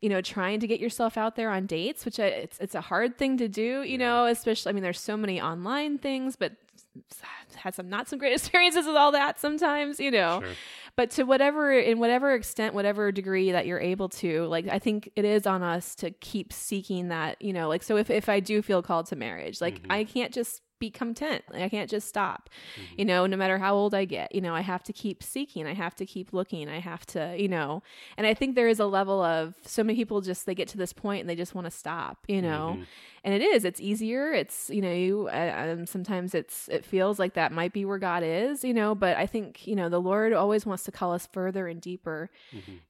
you 0.01 0.09
know, 0.09 0.19
trying 0.19 0.59
to 0.59 0.67
get 0.67 0.81
yourself 0.81 1.17
out 1.17 1.37
there 1.37 1.49
on 1.49 1.65
dates, 1.65 2.03
which 2.03 2.19
I, 2.19 2.25
it's 2.25 2.57
it's 2.59 2.75
a 2.75 2.81
hard 2.81 3.17
thing 3.17 3.37
to 3.37 3.47
do, 3.47 3.83
you 3.83 3.97
know, 3.97 4.25
especially 4.25 4.69
I 4.71 4.73
mean 4.73 4.83
there's 4.83 4.99
so 4.99 5.15
many 5.15 5.41
online 5.41 5.97
things, 5.97 6.35
but 6.35 6.51
had 7.55 7.75
some 7.75 7.89
not 7.89 8.07
some 8.07 8.19
great 8.19 8.33
experiences 8.39 8.85
with 8.85 8.95
all 8.95 9.11
that 9.11 9.39
sometimes, 9.39 9.99
you 9.99 10.11
know. 10.11 10.41
Sure. 10.41 10.51
But 10.95 11.09
to 11.11 11.23
whatever 11.23 11.71
in 11.71 11.99
whatever 11.99 12.33
extent, 12.33 12.73
whatever 12.73 13.11
degree 13.11 13.51
that 13.51 13.65
you're 13.65 13.79
able 13.79 14.09
to, 14.09 14.45
like 14.45 14.67
I 14.67 14.79
think 14.79 15.09
it 15.15 15.25
is 15.25 15.47
on 15.47 15.63
us 15.63 15.95
to 15.95 16.11
keep 16.11 16.53
seeking 16.53 17.09
that, 17.09 17.41
you 17.41 17.53
know, 17.53 17.67
like 17.67 17.83
so 17.83 17.97
if 17.97 18.09
if 18.09 18.29
I 18.29 18.39
do 18.39 18.61
feel 18.61 18.81
called 18.81 19.07
to 19.07 19.15
marriage, 19.15 19.59
like 19.59 19.81
mm-hmm. 19.81 19.91
I 19.91 20.03
can't 20.03 20.33
just 20.33 20.61
be 20.83 20.91
content. 20.91 21.43
Like, 21.49 21.61
I 21.61 21.69
can't 21.69 21.89
just 21.89 22.09
stop. 22.09 22.49
Mm-hmm. 22.75 22.95
You 22.97 23.05
know, 23.05 23.25
no 23.25 23.37
matter 23.37 23.57
how 23.57 23.73
old 23.73 23.95
I 23.95 24.03
get, 24.03 24.35
you 24.35 24.41
know, 24.41 24.53
I 24.53 24.59
have 24.59 24.83
to 24.83 24.91
keep 24.91 25.23
seeking. 25.23 25.65
I 25.65 25.73
have 25.73 25.95
to 25.95 26.05
keep 26.05 26.33
looking. 26.33 26.67
I 26.67 26.79
have 26.79 27.05
to, 27.07 27.35
you 27.39 27.47
know, 27.47 27.83
and 28.17 28.27
I 28.27 28.33
think 28.33 28.55
there 28.55 28.67
is 28.67 28.81
a 28.81 28.85
level 28.85 29.21
of 29.21 29.55
so 29.65 29.81
many 29.81 29.95
people 29.95 30.19
just 30.19 30.45
they 30.45 30.53
get 30.53 30.67
to 30.69 30.77
this 30.77 30.91
point 30.91 31.21
and 31.21 31.29
they 31.29 31.35
just 31.35 31.55
want 31.55 31.65
to 31.65 31.71
stop, 31.71 32.25
you 32.27 32.41
know. 32.41 32.73
Mm-hmm. 32.73 32.83
And 33.25 33.33
it 33.33 33.41
is. 33.41 33.63
It's 33.63 33.79
easier. 33.79 34.33
It's 34.33 34.69
you 34.69 34.81
know, 34.81 34.91
you 34.91 35.29
uh, 35.31 35.75
um, 35.77 35.85
sometimes 35.85 36.35
it's 36.35 36.67
it 36.67 36.83
feels 36.83 37.19
like 37.19 37.35
that 37.35 37.53
might 37.53 37.71
be 37.71 37.85
where 37.85 37.97
God 37.97 38.21
is, 38.21 38.65
you 38.65 38.73
know. 38.73 38.95
But 38.95 39.15
I 39.15 39.27
think 39.27 39.65
you 39.65 39.77
know 39.77 39.87
the 39.87 40.01
Lord 40.01 40.33
always 40.33 40.65
wants 40.65 40.83
to 40.83 40.91
call 40.91 41.13
us 41.13 41.27
further 41.31 41.67
and 41.67 41.79
deeper. 41.79 42.29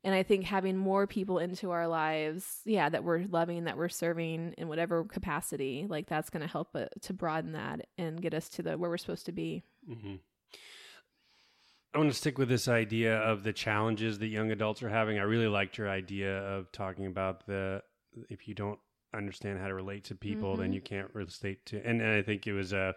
And 0.03 0.15
I 0.15 0.23
think 0.23 0.45
having 0.45 0.75
more 0.75 1.05
people 1.05 1.37
into 1.37 1.69
our 1.69 1.87
lives, 1.87 2.61
yeah, 2.65 2.89
that 2.89 3.03
we're 3.03 3.25
loving, 3.29 3.65
that 3.65 3.77
we're 3.77 3.89
serving 3.89 4.55
in 4.57 4.67
whatever 4.67 5.03
capacity, 5.03 5.85
like 5.87 6.07
that's 6.07 6.31
going 6.31 6.41
to 6.41 6.47
help 6.47 6.69
uh, 6.75 6.85
to 7.01 7.13
broaden 7.13 7.51
that 7.51 7.87
and 7.99 8.19
get 8.19 8.33
us 8.33 8.49
to 8.49 8.63
the 8.63 8.77
where 8.77 8.89
we're 8.89 8.97
supposed 8.97 9.27
to 9.27 9.31
be. 9.31 9.63
Mm-hmm. 9.87 10.15
I 11.93 11.97
want 11.99 12.09
to 12.09 12.17
stick 12.17 12.39
with 12.39 12.49
this 12.49 12.67
idea 12.67 13.17
of 13.17 13.43
the 13.43 13.53
challenges 13.53 14.17
that 14.17 14.27
young 14.27 14.49
adults 14.49 14.81
are 14.81 14.89
having. 14.89 15.19
I 15.19 15.23
really 15.23 15.47
liked 15.47 15.77
your 15.77 15.89
idea 15.89 16.39
of 16.39 16.71
talking 16.71 17.05
about 17.05 17.45
the 17.45 17.83
if 18.29 18.47
you 18.47 18.55
don't 18.55 18.79
understand 19.13 19.59
how 19.59 19.67
to 19.67 19.73
relate 19.73 20.03
to 20.05 20.15
people, 20.15 20.57
then 20.57 20.71
Mhm. 20.71 20.75
you 20.75 20.81
can't 20.81 21.13
relate 21.13 21.65
to. 21.67 21.77
And, 21.85 22.01
and 22.01 22.11
I 22.11 22.21
think 22.21 22.47
it 22.47 22.53
was 22.53 22.73
uh, 22.73 22.93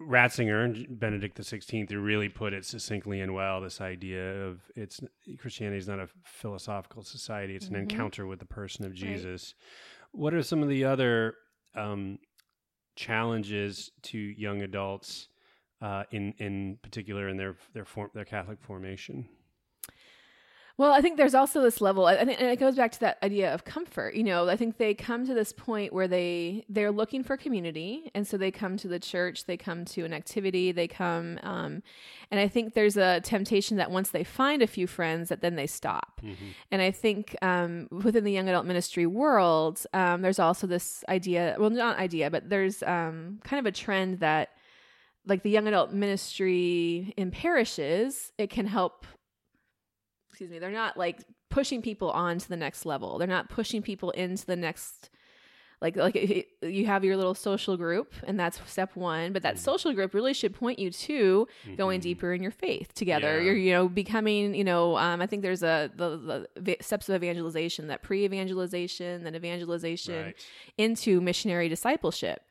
Ratzinger 0.00 0.64
and 0.64 0.98
Benedict 0.98 1.36
the 1.36 1.44
Sixteenth 1.44 1.90
who 1.90 2.00
really 2.00 2.28
put 2.30 2.54
it 2.54 2.64
succinctly 2.64 3.20
and 3.20 3.34
well. 3.34 3.60
This 3.60 3.80
idea 3.80 4.42
of 4.46 4.62
it's 4.74 5.00
Christianity 5.38 5.78
is 5.78 5.88
not 5.88 6.00
a 6.00 6.08
philosophical 6.24 7.02
society; 7.02 7.54
it's 7.54 7.68
an 7.68 7.74
Mhm. 7.74 7.80
encounter 7.80 8.26
with 8.26 8.38
the 8.38 8.46
person 8.46 8.86
of 8.86 8.94
Jesus. 8.94 9.54
What 10.12 10.32
are 10.32 10.42
some 10.42 10.62
of 10.62 10.68
the 10.68 10.84
other 10.84 11.34
um, 11.74 12.18
challenges 12.96 13.90
to 14.02 14.18
young 14.18 14.62
adults? 14.62 15.28
uh, 15.80 16.04
in 16.12 16.32
in 16.38 16.78
particular 16.82 17.28
in 17.28 17.36
their 17.36 17.56
their 17.74 17.84
form 17.84 18.08
their 18.14 18.24
Catholic 18.24 18.58
formation. 18.62 19.28
Well, 20.76 20.92
I 20.92 21.00
think 21.00 21.16
there's 21.16 21.36
also 21.36 21.62
this 21.62 21.80
level, 21.80 22.06
I 22.06 22.24
think, 22.24 22.40
and 22.40 22.50
it 22.50 22.58
goes 22.58 22.74
back 22.74 22.90
to 22.92 23.00
that 23.00 23.18
idea 23.22 23.54
of 23.54 23.64
comfort. 23.64 24.16
You 24.16 24.24
know, 24.24 24.48
I 24.48 24.56
think 24.56 24.76
they 24.76 24.92
come 24.92 25.24
to 25.24 25.32
this 25.32 25.52
point 25.52 25.92
where 25.92 26.08
they 26.08 26.64
they're 26.68 26.90
looking 26.90 27.22
for 27.22 27.36
community, 27.36 28.10
and 28.12 28.26
so 28.26 28.36
they 28.36 28.50
come 28.50 28.76
to 28.78 28.88
the 28.88 28.98
church, 28.98 29.46
they 29.46 29.56
come 29.56 29.84
to 29.84 30.04
an 30.04 30.12
activity, 30.12 30.72
they 30.72 30.88
come, 30.88 31.38
um, 31.44 31.80
and 32.32 32.40
I 32.40 32.48
think 32.48 32.74
there's 32.74 32.96
a 32.96 33.20
temptation 33.20 33.76
that 33.76 33.92
once 33.92 34.10
they 34.10 34.24
find 34.24 34.62
a 34.62 34.66
few 34.66 34.88
friends, 34.88 35.28
that 35.28 35.42
then 35.42 35.54
they 35.54 35.68
stop. 35.68 36.20
And 36.72 36.82
I 36.82 36.90
think 36.90 37.36
um, 37.40 37.86
within 37.92 38.24
the 38.24 38.32
young 38.32 38.48
adult 38.48 38.66
ministry 38.66 39.06
world, 39.06 39.86
um, 39.92 40.22
there's 40.22 40.40
also 40.40 40.66
this 40.66 41.04
idea, 41.08 41.54
well, 41.56 41.70
not 41.70 41.98
idea, 41.98 42.30
but 42.32 42.50
there's 42.50 42.82
um, 42.82 43.38
kind 43.44 43.60
of 43.60 43.66
a 43.66 43.72
trend 43.72 44.18
that, 44.18 44.48
like 45.24 45.44
the 45.44 45.50
young 45.50 45.68
adult 45.68 45.92
ministry 45.92 47.14
in 47.16 47.30
parishes, 47.30 48.32
it 48.38 48.50
can 48.50 48.66
help 48.66 49.06
excuse 50.34 50.50
me, 50.50 50.58
they're 50.58 50.70
not 50.72 50.96
like 50.96 51.22
pushing 51.48 51.80
people 51.80 52.10
on 52.10 52.38
to 52.38 52.48
the 52.48 52.56
next 52.56 52.84
level. 52.84 53.18
They're 53.18 53.28
not 53.28 53.48
pushing 53.48 53.82
people 53.82 54.10
into 54.10 54.44
the 54.44 54.56
next 54.56 55.10
like 55.80 55.96
like 55.96 56.16
it- 56.16 56.48
you 56.62 56.86
have 56.86 57.04
your 57.04 57.16
little 57.16 57.34
social 57.34 57.76
group 57.76 58.14
and 58.26 58.38
that's 58.40 58.58
step 58.66 58.96
1, 58.96 59.32
but 59.32 59.42
that 59.42 59.58
social 59.58 59.92
group 59.92 60.14
really 60.14 60.32
should 60.32 60.54
point 60.54 60.78
you 60.78 60.90
to 60.90 61.46
going 61.76 62.00
deeper 62.00 62.32
in 62.32 62.42
your 62.42 62.52
faith 62.52 62.94
together. 62.94 63.38
Yeah. 63.38 63.44
You're 63.46 63.56
you 63.56 63.72
know 63.72 63.88
becoming, 63.88 64.54
you 64.54 64.64
know, 64.64 64.96
um, 64.96 65.20
I 65.20 65.26
think 65.26 65.42
there's 65.42 65.62
a 65.62 65.90
the, 65.94 66.48
the 66.56 66.76
steps 66.80 67.08
of 67.08 67.22
evangelization, 67.22 67.88
that 67.88 68.02
pre-evangelization, 68.02 69.24
then 69.24 69.34
evangelization 69.34 70.24
Right. 70.26 70.46
into 70.78 71.20
missionary 71.20 71.68
discipleship. 71.68 72.42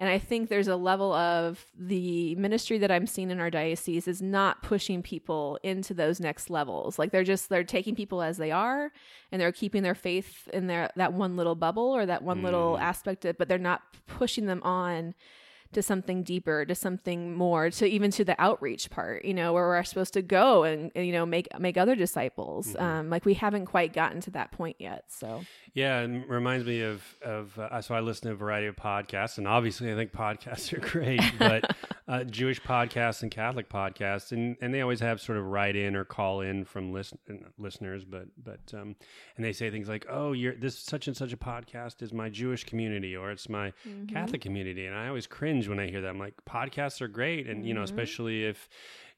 And 0.00 0.08
I 0.08 0.18
think 0.18 0.48
there's 0.48 0.68
a 0.68 0.76
level 0.76 1.12
of 1.12 1.66
the 1.76 2.36
ministry 2.36 2.78
that 2.78 2.90
I'm 2.90 3.06
seeing 3.06 3.30
in 3.30 3.40
our 3.40 3.50
diocese 3.50 4.06
is 4.06 4.22
not 4.22 4.62
pushing 4.62 5.02
people 5.02 5.58
into 5.64 5.92
those 5.92 6.20
next 6.20 6.50
levels. 6.50 7.00
Like 7.00 7.10
they're 7.10 7.24
just 7.24 7.48
they're 7.48 7.64
taking 7.64 7.96
people 7.96 8.22
as 8.22 8.36
they 8.36 8.52
are 8.52 8.92
and 9.32 9.40
they're 9.40 9.50
keeping 9.50 9.82
their 9.82 9.96
faith 9.96 10.48
in 10.52 10.68
their 10.68 10.90
that 10.94 11.12
one 11.12 11.36
little 11.36 11.56
bubble 11.56 11.96
or 11.96 12.06
that 12.06 12.22
one 12.22 12.42
little 12.42 12.76
mm. 12.76 12.80
aspect 12.80 13.24
of 13.24 13.36
but 13.38 13.48
they're 13.48 13.58
not 13.58 13.82
pushing 14.06 14.46
them 14.46 14.62
on 14.62 15.14
to 15.72 15.82
something 15.82 16.22
deeper, 16.22 16.64
to 16.64 16.74
something 16.74 17.34
more, 17.34 17.70
to 17.70 17.86
even 17.86 18.10
to 18.12 18.24
the 18.24 18.40
outreach 18.40 18.90
part, 18.90 19.24
you 19.24 19.34
know, 19.34 19.52
where 19.52 19.66
we're 19.66 19.82
supposed 19.84 20.14
to 20.14 20.22
go 20.22 20.64
and, 20.64 20.90
you 20.94 21.12
know 21.12 21.26
make 21.26 21.48
make 21.58 21.76
other 21.76 21.94
disciples. 21.94 22.74
Um, 22.76 23.10
like 23.10 23.24
we 23.24 23.34
haven't 23.34 23.66
quite 23.66 23.92
gotten 23.92 24.20
to 24.22 24.30
that 24.32 24.52
point 24.52 24.76
yet. 24.78 25.04
So 25.08 25.42
Yeah, 25.74 26.00
it 26.00 26.28
reminds 26.28 26.66
me 26.66 26.82
of 26.82 27.02
of 27.22 27.58
uh, 27.58 27.80
so 27.82 27.94
I 27.94 28.00
listen 28.00 28.28
to 28.28 28.34
a 28.34 28.36
variety 28.36 28.66
of 28.66 28.76
podcasts, 28.76 29.38
and 29.38 29.46
obviously 29.46 29.92
I 29.92 29.94
think 29.94 30.12
podcasts 30.12 30.72
are 30.72 30.80
great, 30.92 31.20
but 31.38 31.76
uh, 32.08 32.24
Jewish 32.24 32.60
podcasts 32.62 33.22
and 33.22 33.30
Catholic 33.30 33.68
podcasts, 33.68 34.32
and, 34.32 34.56
and 34.62 34.72
they 34.72 34.80
always 34.80 35.00
have 35.00 35.20
sort 35.20 35.36
of 35.36 35.44
write 35.44 35.76
in 35.76 35.94
or 35.94 36.04
call 36.04 36.40
in 36.40 36.64
from 36.64 36.92
listen, 36.92 37.18
listeners, 37.58 38.04
but 38.04 38.26
but 38.42 38.60
um, 38.74 38.96
and 39.36 39.44
they 39.44 39.52
say 39.52 39.70
things 39.70 39.88
like, 39.88 40.06
oh, 40.08 40.32
you're 40.32 40.54
this 40.54 40.78
such 40.78 41.06
and 41.06 41.16
such 41.16 41.32
a 41.32 41.36
podcast 41.36 42.02
is 42.02 42.12
my 42.12 42.28
Jewish 42.28 42.64
community 42.64 43.14
or 43.16 43.30
it's 43.30 43.48
my 43.48 43.72
Catholic 44.08 44.40
community, 44.40 44.86
and 44.86 44.96
I 44.96 45.08
always 45.08 45.26
cringe 45.26 45.57
when 45.66 45.80
I 45.80 45.88
hear 45.88 46.02
that. 46.02 46.08
I'm 46.08 46.18
like, 46.18 46.34
podcasts 46.46 47.00
are 47.00 47.08
great, 47.08 47.48
and 47.48 47.64
you 47.66 47.72
know, 47.72 47.82
especially 47.82 48.44
if 48.44 48.68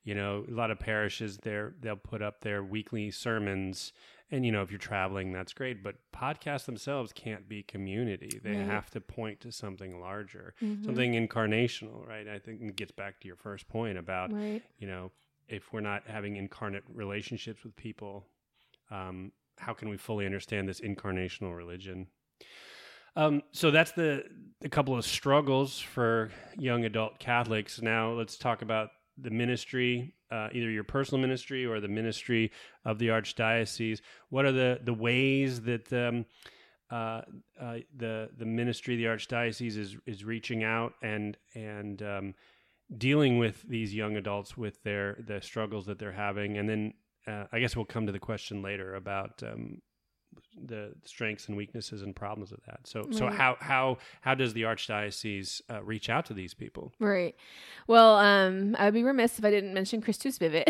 you 0.04 0.14
know 0.14 0.44
a 0.48 0.54
lot 0.54 0.70
of 0.70 0.78
parishes 0.78 1.38
they're 1.38 1.74
they'll 1.80 1.96
put 1.96 2.22
up 2.22 2.40
their 2.40 2.62
weekly 2.64 3.10
sermons 3.10 3.92
and 4.30 4.46
you 4.46 4.52
know 4.52 4.62
if 4.62 4.70
you're 4.70 4.78
traveling 4.78 5.30
that's 5.30 5.52
great 5.52 5.82
but 5.82 5.96
podcasts 6.10 6.64
themselves 6.64 7.12
can't 7.12 7.46
be 7.50 7.62
community 7.62 8.40
they 8.42 8.56
Right. 8.56 8.66
have 8.66 8.88
to 8.92 9.00
point 9.02 9.40
to 9.40 9.52
something 9.52 10.00
larger 10.00 10.54
something 10.86 11.12
incarnational 11.12 12.06
right 12.08 12.26
i 12.26 12.38
think 12.38 12.62
it 12.62 12.76
gets 12.76 12.92
back 12.92 13.20
to 13.20 13.26
your 13.26 13.36
first 13.36 13.68
point 13.68 13.98
about 13.98 14.32
right. 14.32 14.62
you 14.78 14.86
know 14.86 15.10
if 15.48 15.70
we're 15.70 15.80
not 15.80 16.04
having 16.06 16.36
incarnate 16.36 16.84
relationships 16.94 17.62
with 17.62 17.76
people 17.76 18.24
um, 18.90 19.32
how 19.58 19.74
can 19.74 19.90
we 19.90 19.98
fully 19.98 20.24
understand 20.24 20.66
this 20.66 20.80
incarnational 20.80 21.54
religion 21.54 22.06
um, 23.16 23.42
so 23.52 23.70
that's 23.70 23.92
the 23.92 24.24
a 24.62 24.68
couple 24.68 24.96
of 24.96 25.04
struggles 25.04 25.78
for 25.78 26.30
young 26.58 26.84
adult 26.84 27.18
Catholics. 27.18 27.80
Now 27.80 28.12
let's 28.12 28.36
talk 28.36 28.62
about 28.62 28.90
the 29.16 29.30
ministry, 29.30 30.14
uh, 30.30 30.48
either 30.52 30.70
your 30.70 30.84
personal 30.84 31.20
ministry 31.20 31.64
or 31.64 31.80
the 31.80 31.88
ministry 31.88 32.50
of 32.84 32.98
the 32.98 33.08
archdiocese. 33.08 34.00
What 34.28 34.44
are 34.44 34.52
the 34.52 34.80
the 34.82 34.94
ways 34.94 35.62
that 35.62 35.92
um, 35.92 36.26
uh, 36.90 37.22
uh, 37.60 37.78
the 37.96 38.30
the 38.36 38.44
ministry 38.44 38.94
of 38.94 38.98
the 38.98 39.06
archdiocese 39.06 39.76
is 39.76 39.96
is 40.06 40.24
reaching 40.24 40.64
out 40.64 40.94
and 41.02 41.36
and 41.54 42.02
um, 42.02 42.34
dealing 42.98 43.38
with 43.38 43.62
these 43.62 43.94
young 43.94 44.16
adults 44.16 44.56
with 44.56 44.82
their 44.82 45.16
the 45.26 45.40
struggles 45.40 45.86
that 45.86 45.98
they're 45.98 46.12
having, 46.12 46.58
and 46.58 46.68
then 46.68 46.94
uh, 47.26 47.44
I 47.52 47.60
guess 47.60 47.76
we'll 47.76 47.84
come 47.84 48.06
to 48.06 48.12
the 48.12 48.18
question 48.18 48.62
later 48.62 48.94
about 48.94 49.42
um, 49.42 49.80
the 50.64 50.92
strengths 51.04 51.48
and 51.48 51.56
weaknesses 51.56 52.02
and 52.02 52.14
problems 52.14 52.52
of 52.52 52.60
that. 52.66 52.80
So 52.84 53.08
so 53.10 53.28
how 53.28 53.56
how 53.60 53.98
how 54.20 54.34
does 54.34 54.52
the 54.52 54.62
archdiocese 54.62 55.62
uh, 55.70 55.82
reach 55.82 56.08
out 56.08 56.26
to 56.26 56.34
these 56.34 56.54
people? 56.54 56.92
Right. 56.98 57.34
Well, 57.86 58.16
um, 58.16 58.76
I 58.78 58.84
would 58.86 58.94
be 58.94 59.02
remiss 59.02 59.38
if 59.38 59.44
I 59.44 59.50
didn't 59.50 59.74
mention 59.74 60.00
Christus 60.00 60.38
Vivit. 60.38 60.64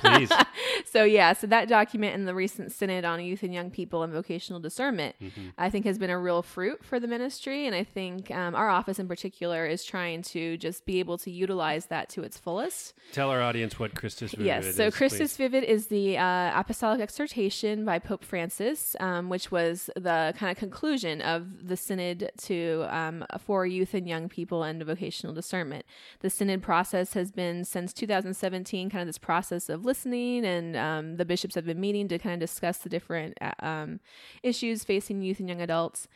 Please. 0.00 0.30
so 0.90 1.04
yeah, 1.04 1.32
so 1.32 1.46
that 1.46 1.68
document 1.68 2.14
in 2.14 2.24
the 2.24 2.34
recent 2.34 2.72
synod 2.72 3.04
on 3.04 3.20
youth 3.24 3.42
and 3.42 3.52
young 3.54 3.70
people 3.70 4.02
and 4.02 4.12
vocational 4.12 4.60
discernment, 4.60 5.16
Mhm. 5.20 5.52
I 5.58 5.70
think 5.70 5.84
has 5.84 5.98
been 5.98 6.10
a 6.10 6.18
real 6.18 6.42
fruit 6.42 6.84
for 6.84 7.00
the 7.00 7.06
ministry, 7.06 7.66
and 7.66 7.74
I 7.74 7.84
think 7.84 8.30
um, 8.30 8.54
our 8.54 8.68
office 8.68 8.98
in 8.98 9.08
particular 9.08 9.66
is 9.66 9.84
trying 9.84 10.22
to 10.22 10.56
just 10.56 10.84
be 10.86 10.98
able 11.00 11.18
to 11.18 11.30
utilize 11.30 11.86
that 11.86 12.08
to 12.10 12.22
its 12.22 12.38
fullest. 12.38 12.94
Tell 13.12 13.30
our 13.30 13.40
audience 13.42 13.78
what 13.78 13.94
Christus 13.94 14.32
Vivit 14.34 14.40
is. 14.40 14.46
Yes. 14.66 14.74
So 14.76 14.90
Christus 14.90 15.36
please. 15.36 15.50
Vivit 15.50 15.64
is 15.64 15.86
the 15.88 16.18
uh, 16.18 16.58
apostolic 16.58 17.00
exhortation 17.00 17.84
by 17.84 17.98
Pope 17.98 18.24
Francis, 18.24 18.94
um, 19.00 19.17
which 19.26 19.50
was 19.50 19.90
the 19.96 20.34
kind 20.36 20.50
of 20.50 20.56
conclusion 20.56 21.20
of 21.20 21.66
the 21.68 21.76
synod 21.76 22.30
to 22.42 22.86
um, 22.88 23.24
for 23.38 23.66
youth 23.66 23.94
and 23.94 24.08
young 24.08 24.28
people 24.28 24.62
and 24.62 24.82
vocational 24.82 25.34
discernment. 25.34 25.84
The 26.20 26.30
synod 26.30 26.62
process 26.62 27.14
has 27.14 27.32
been 27.32 27.64
since 27.64 27.92
2017, 27.92 28.90
kind 28.90 29.02
of 29.02 29.08
this 29.08 29.18
process 29.18 29.68
of 29.68 29.84
listening, 29.84 30.44
and 30.44 30.76
um, 30.76 31.16
the 31.16 31.24
bishops 31.24 31.54
have 31.54 31.66
been 31.66 31.80
meeting 31.80 32.06
to 32.08 32.18
kind 32.18 32.34
of 32.34 32.40
discuss 32.40 32.78
the 32.78 32.88
different 32.88 33.36
uh, 33.40 33.52
um, 33.60 34.00
issues 34.42 34.84
facing 34.84 35.22
youth 35.22 35.40
and 35.40 35.48
young 35.48 35.60
adults. 35.60 36.06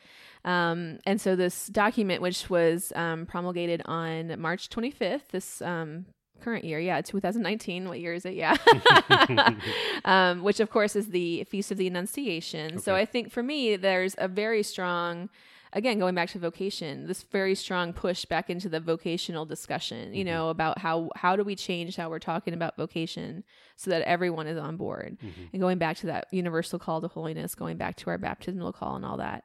Um, 0.45 0.99
and 1.05 1.19
so 1.19 1.35
this 1.35 1.67
document, 1.67 2.21
which 2.21 2.49
was 2.49 2.93
um, 2.95 3.25
promulgated 3.25 3.81
on 3.85 4.39
March 4.39 4.69
25th, 4.69 5.29
this 5.31 5.61
um, 5.61 6.05
current 6.41 6.65
year, 6.65 6.79
yeah, 6.79 7.01
2019. 7.01 7.87
What 7.87 7.99
year 7.99 8.13
is 8.13 8.25
it? 8.25 8.33
Yeah. 8.33 8.55
um, 10.05 10.43
which, 10.43 10.59
of 10.59 10.69
course, 10.69 10.95
is 10.95 11.07
the 11.07 11.43
Feast 11.45 11.71
of 11.71 11.77
the 11.77 11.87
Annunciation. 11.87 12.79
So 12.79 12.95
I 12.95 13.05
think 13.05 13.31
for 13.31 13.43
me, 13.43 13.75
there's 13.75 14.15
a 14.17 14.27
very 14.27 14.63
strong, 14.63 15.29
again, 15.71 15.99
going 15.99 16.15
back 16.15 16.29
to 16.29 16.39
vocation, 16.39 17.07
this 17.07 17.23
very 17.23 17.55
strong 17.55 17.93
push 17.93 18.25
back 18.25 18.49
into 18.49 18.69
the 18.69 18.79
vocational 18.79 19.45
discussion, 19.45 20.13
you 20.13 20.23
know, 20.23 20.49
about 20.49 20.79
how, 20.79 21.09
how 21.15 21.35
do 21.35 21.43
we 21.43 21.55
change 21.55 21.95
how 21.95 22.09
we're 22.09 22.19
talking 22.19 22.53
about 22.53 22.75
vocation 22.77 23.43
so 23.83 23.91
that 23.91 24.01
everyone 24.03 24.47
is 24.47 24.57
on 24.57 24.77
board 24.77 25.17
and 25.51 25.61
going 25.61 25.77
back 25.77 25.97
to 25.97 26.07
that 26.07 26.27
universal 26.31 26.79
call 26.79 27.01
to 27.01 27.07
holiness, 27.07 27.53
going 27.55 27.77
back 27.77 27.95
to 27.97 28.09
our 28.09 28.17
baptismal 28.17 28.71
call 28.71 28.95
and 28.95 29.05
all 29.05 29.17
that. 29.17 29.43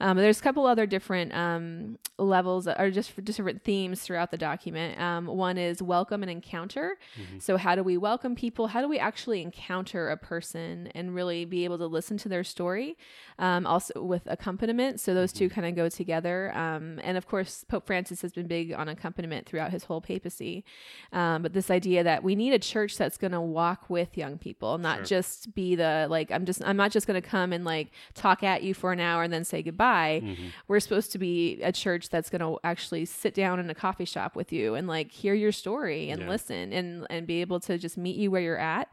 Um, 0.00 0.16
there's 0.16 0.38
a 0.38 0.42
couple 0.42 0.66
other 0.66 0.86
different 0.86 1.34
um, 1.34 1.98
levels 2.18 2.68
or 2.68 2.90
just 2.90 3.10
for 3.12 3.20
different 3.20 3.64
themes 3.64 4.02
throughout 4.02 4.30
the 4.30 4.36
document. 4.36 5.00
Um, 5.00 5.26
one 5.26 5.58
is 5.58 5.82
welcome 5.82 6.22
and 6.22 6.30
encounter. 6.30 6.98
So, 7.40 7.56
how 7.56 7.74
do 7.74 7.82
we 7.82 7.96
welcome 7.96 8.34
people? 8.34 8.68
How 8.68 8.80
do 8.80 8.88
we 8.88 8.98
actually 8.98 9.42
encounter 9.42 10.10
a 10.10 10.16
person 10.16 10.88
and 10.94 11.14
really 11.14 11.44
be 11.44 11.64
able 11.64 11.78
to 11.78 11.86
listen 11.86 12.16
to 12.18 12.28
their 12.28 12.44
story? 12.44 12.96
Um, 13.38 13.66
also 13.66 14.02
with 14.02 14.22
accompaniment. 14.26 15.00
So, 15.00 15.14
those 15.14 15.32
two 15.32 15.48
kind 15.48 15.66
of 15.66 15.74
go 15.74 15.88
together. 15.88 16.56
Um, 16.56 17.00
and 17.02 17.16
of 17.16 17.26
course, 17.26 17.64
Pope 17.68 17.86
Francis 17.86 18.22
has 18.22 18.32
been 18.32 18.46
big 18.46 18.72
on 18.72 18.88
accompaniment 18.88 19.46
throughout 19.46 19.72
his 19.72 19.84
whole 19.84 20.00
papacy. 20.00 20.64
Um, 21.12 21.42
but 21.42 21.52
this 21.54 21.70
idea 21.70 22.04
that 22.04 22.22
we 22.22 22.34
need 22.36 22.52
a 22.52 22.58
church 22.58 22.96
that's 22.96 23.16
going 23.18 23.32
to 23.32 23.40
walk 23.40 23.77
with 23.88 24.16
young 24.16 24.38
people, 24.38 24.78
not 24.78 24.98
Sure. 24.98 25.04
just 25.06 25.54
be 25.54 25.74
the 25.76 26.06
like, 26.10 26.30
I'm 26.30 26.44
just, 26.44 26.62
I'm 26.64 26.76
not 26.76 26.90
just 26.90 27.06
going 27.06 27.20
to 27.20 27.26
come 27.28 27.52
and 27.52 27.64
like 27.64 27.88
talk 28.14 28.42
at 28.42 28.62
you 28.62 28.74
for 28.74 28.92
an 28.92 29.00
hour 29.00 29.22
and 29.22 29.32
then 29.32 29.44
say 29.44 29.62
goodbye. 29.62 30.36
We're 30.68 30.80
supposed 30.80 31.12
to 31.12 31.18
be 31.18 31.60
a 31.62 31.72
church 31.72 32.08
that's 32.08 32.30
going 32.30 32.40
to 32.40 32.58
actually 32.64 33.04
sit 33.04 33.34
down 33.34 33.60
in 33.60 33.68
a 33.70 33.74
coffee 33.74 34.04
shop 34.04 34.36
with 34.36 34.52
you 34.52 34.74
and 34.74 34.86
like 34.88 35.10
hear 35.10 35.34
your 35.34 35.52
story 35.52 36.10
and 36.10 36.22
Yeah. 36.22 36.28
listen 36.28 36.72
and 36.72 37.06
and 37.10 37.26
be 37.26 37.40
able 37.40 37.60
to 37.60 37.78
just 37.78 37.96
meet 37.96 38.16
you 38.16 38.30
where 38.30 38.42
you're 38.42 38.58
at. 38.58 38.88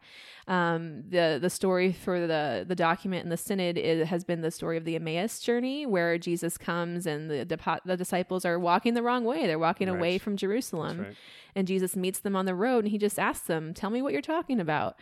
Um, 0.47 1.03
the 1.09 1.39
the 1.41 1.49
story 1.49 1.91
for 1.91 2.27
the 2.27 2.65
the 2.67 2.75
document 2.75 3.23
in 3.23 3.29
the 3.29 3.37
synod 3.37 3.79
is, 3.79 4.07
has 4.09 4.23
been 4.23 4.41
the 4.41 4.51
story 4.51 4.77
of 4.77 4.85
the 4.85 4.95
Emmaus 4.95 5.39
journey, 5.39 5.87
where 5.87 6.19
Jesus 6.19 6.55
comes 6.57 7.07
and 7.07 7.31
the 7.31 7.43
the, 7.45 7.79
the 7.83 7.97
disciples 7.97 8.45
are 8.45 8.59
walking 8.59 8.93
the 8.93 9.01
wrong 9.01 9.23
way. 9.23 9.47
They're 9.47 9.57
walking 9.57 9.87
Right. 9.89 9.97
away 9.97 10.17
from 10.19 10.37
Jerusalem, 10.37 10.99
right. 11.01 11.15
And 11.55 11.67
Jesus 11.67 11.95
meets 11.95 12.19
them 12.19 12.35
on 12.35 12.45
the 12.45 12.55
road 12.55 12.83
and 12.83 12.91
he 12.91 12.97
just 12.97 13.17
asks 13.17 13.47
them, 13.47 13.73
"Tell 13.73 13.89
me 13.89 14.01
what 14.01 14.13
you're 14.13 14.21
talking 14.21 14.59
about." 14.59 14.97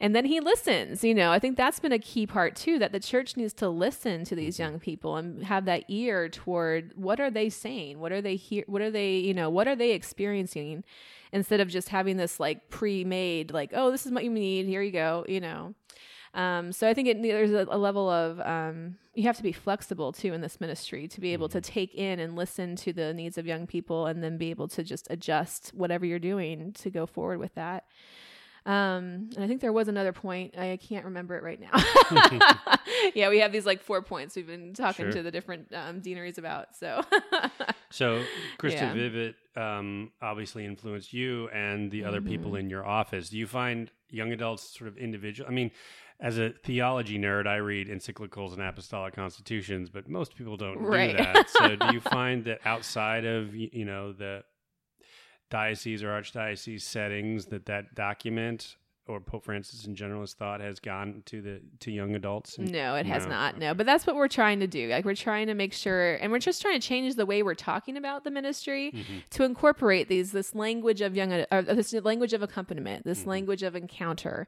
And 0.00 0.14
then 0.14 0.26
he 0.26 0.40
listens. 0.40 1.02
You 1.02 1.14
know, 1.14 1.32
I 1.32 1.38
think 1.38 1.56
that's 1.56 1.80
been 1.80 1.92
a 1.92 1.98
key 1.98 2.26
part 2.26 2.54
too 2.54 2.78
that 2.78 2.92
the 2.92 3.00
church 3.00 3.36
needs 3.36 3.52
to 3.54 3.68
listen 3.68 4.24
to 4.24 4.34
these 4.34 4.54
mm-hmm. 4.54 4.62
young 4.62 4.80
people 4.80 5.16
and 5.16 5.44
have 5.44 5.64
that 5.64 5.84
ear 5.88 6.28
toward 6.28 6.92
what 6.96 7.20
are 7.20 7.30
they 7.30 7.48
saying? 7.48 7.98
What 7.98 8.12
are 8.12 8.22
they 8.22 8.36
hear 8.36 8.64
what 8.66 8.82
are 8.82 8.90
they, 8.90 9.16
you 9.16 9.34
know, 9.34 9.50
what 9.50 9.68
are 9.68 9.76
they 9.76 9.92
experiencing 9.92 10.84
instead 11.32 11.60
of 11.60 11.68
just 11.68 11.88
having 11.88 12.16
this 12.16 12.38
like 12.38 12.68
pre-made 12.70 13.52
like, 13.52 13.72
"Oh, 13.74 13.90
this 13.90 14.06
is 14.06 14.12
what 14.12 14.24
you 14.24 14.30
need. 14.30 14.66
Here 14.66 14.82
you 14.82 14.92
go," 14.92 15.24
you 15.28 15.40
know. 15.40 15.74
Um, 16.34 16.72
so 16.72 16.88
I 16.88 16.94
think 16.94 17.08
it, 17.08 17.22
there's 17.22 17.52
a, 17.52 17.66
a 17.70 17.78
level 17.78 18.08
of 18.10 18.40
um, 18.40 18.96
you 19.14 19.22
have 19.24 19.36
to 19.38 19.42
be 19.42 19.52
flexible 19.52 20.12
too 20.12 20.34
in 20.34 20.40
this 20.42 20.60
ministry 20.60 21.08
to 21.08 21.20
be 21.20 21.32
able 21.32 21.48
to 21.50 21.60
take 21.60 21.94
in 21.94 22.20
and 22.20 22.36
listen 22.36 22.76
to 22.76 22.92
the 22.92 23.14
needs 23.14 23.38
of 23.38 23.46
young 23.46 23.66
people, 23.66 24.06
and 24.06 24.22
then 24.22 24.36
be 24.36 24.50
able 24.50 24.68
to 24.68 24.82
just 24.82 25.06
adjust 25.10 25.70
whatever 25.74 26.04
you're 26.04 26.18
doing 26.18 26.72
to 26.74 26.90
go 26.90 27.06
forward 27.06 27.38
with 27.38 27.54
that. 27.54 27.84
Um, 28.66 29.30
and 29.36 29.38
I 29.38 29.46
think 29.46 29.60
there 29.60 29.72
was 29.72 29.86
another 29.86 30.12
point. 30.12 30.58
I 30.58 30.76
can't 30.76 31.04
remember 31.04 31.36
it 31.36 31.44
right 31.44 31.60
now. 31.60 31.70
yeah, 33.14 33.28
we 33.28 33.38
have 33.38 33.52
these 33.52 33.64
like 33.64 33.80
four 33.80 34.02
points 34.02 34.34
we've 34.34 34.46
been 34.46 34.74
talking 34.74 35.04
Sure. 35.04 35.12
to 35.12 35.22
the 35.22 35.30
different 35.30 35.72
um, 35.72 36.00
deaneries 36.00 36.36
about. 36.36 36.74
So 36.74 37.02
So, 37.90 38.24
Christus 38.58 38.80
Yeah. 38.82 38.92
Vivit 38.94 39.34
um, 39.56 40.10
obviously 40.20 40.64
influenced 40.64 41.12
you 41.12 41.48
and 41.50 41.92
the 41.92 42.04
other 42.04 42.20
people 42.20 42.50
Mm-hmm. 42.52 42.60
in 42.60 42.70
your 42.70 42.84
office. 42.84 43.28
Do 43.28 43.38
you 43.38 43.46
find 43.46 43.88
young 44.10 44.32
adults 44.32 44.76
sort 44.76 44.88
of 44.88 44.98
individual? 44.98 45.48
I 45.48 45.52
mean, 45.52 45.70
as 46.20 46.38
a 46.38 46.50
theology 46.50 47.18
nerd, 47.18 47.46
I 47.46 47.56
read 47.56 47.88
encyclicals 47.88 48.52
and 48.54 48.62
apostolic 48.62 49.14
constitutions, 49.14 49.90
but 49.90 50.08
most 50.08 50.34
people 50.36 50.56
don't 50.56 50.78
Right. 50.78 51.16
do 51.16 51.22
that. 51.22 51.50
So, 51.50 51.76
do 51.76 51.92
you 51.92 52.00
find 52.18 52.44
that 52.44 52.60
outside 52.64 53.24
of 53.24 53.54
you 53.54 53.84
know 53.84 54.12
the 54.12 54.44
diocese 55.50 56.02
or 56.02 56.08
archdiocese 56.08 56.82
settings, 56.82 57.46
that 57.46 57.66
that 57.66 57.94
document 57.94 58.76
or 59.08 59.20
Pope 59.20 59.44
Francis 59.44 59.86
in 59.86 59.94
general 59.94 60.20
has 60.22 60.34
thought 60.34 60.60
has 60.60 60.80
gone 60.80 61.22
to 61.26 61.40
the 61.40 61.60
to 61.80 61.90
young 61.92 62.14
adults? 62.14 62.58
And- 62.58 62.70
No, 62.72 62.94
it 62.96 63.06
has 63.06 63.24
No, 63.24 63.30
not. 63.30 63.58
No, 63.58 63.74
but 63.74 63.86
that's 63.86 64.06
what 64.06 64.16
we're 64.16 64.28
trying 64.28 64.60
to 64.60 64.66
do. 64.66 64.88
Like 64.88 65.04
we're 65.04 65.14
trying 65.14 65.46
to 65.46 65.54
make 65.54 65.72
sure, 65.72 66.14
and 66.16 66.32
we're 66.32 66.38
just 66.38 66.60
trying 66.60 66.80
to 66.80 66.86
change 66.86 67.14
the 67.14 67.26
way 67.26 67.42
we're 67.42 67.54
talking 67.54 67.96
about 67.96 68.24
the 68.24 68.30
ministry 68.30 68.90
Mm-hmm. 68.92 69.18
to 69.30 69.44
incorporate 69.44 70.08
these 70.08 70.32
this 70.32 70.54
language 70.54 71.00
of 71.00 71.14
young, 71.16 71.32
or 71.50 71.62
this 71.62 71.92
language 71.92 72.32
of 72.32 72.42
accompaniment, 72.42 73.04
this 73.04 73.20
Mm-hmm. 73.20 73.30
language 73.30 73.62
of 73.62 73.76
encounter. 73.76 74.46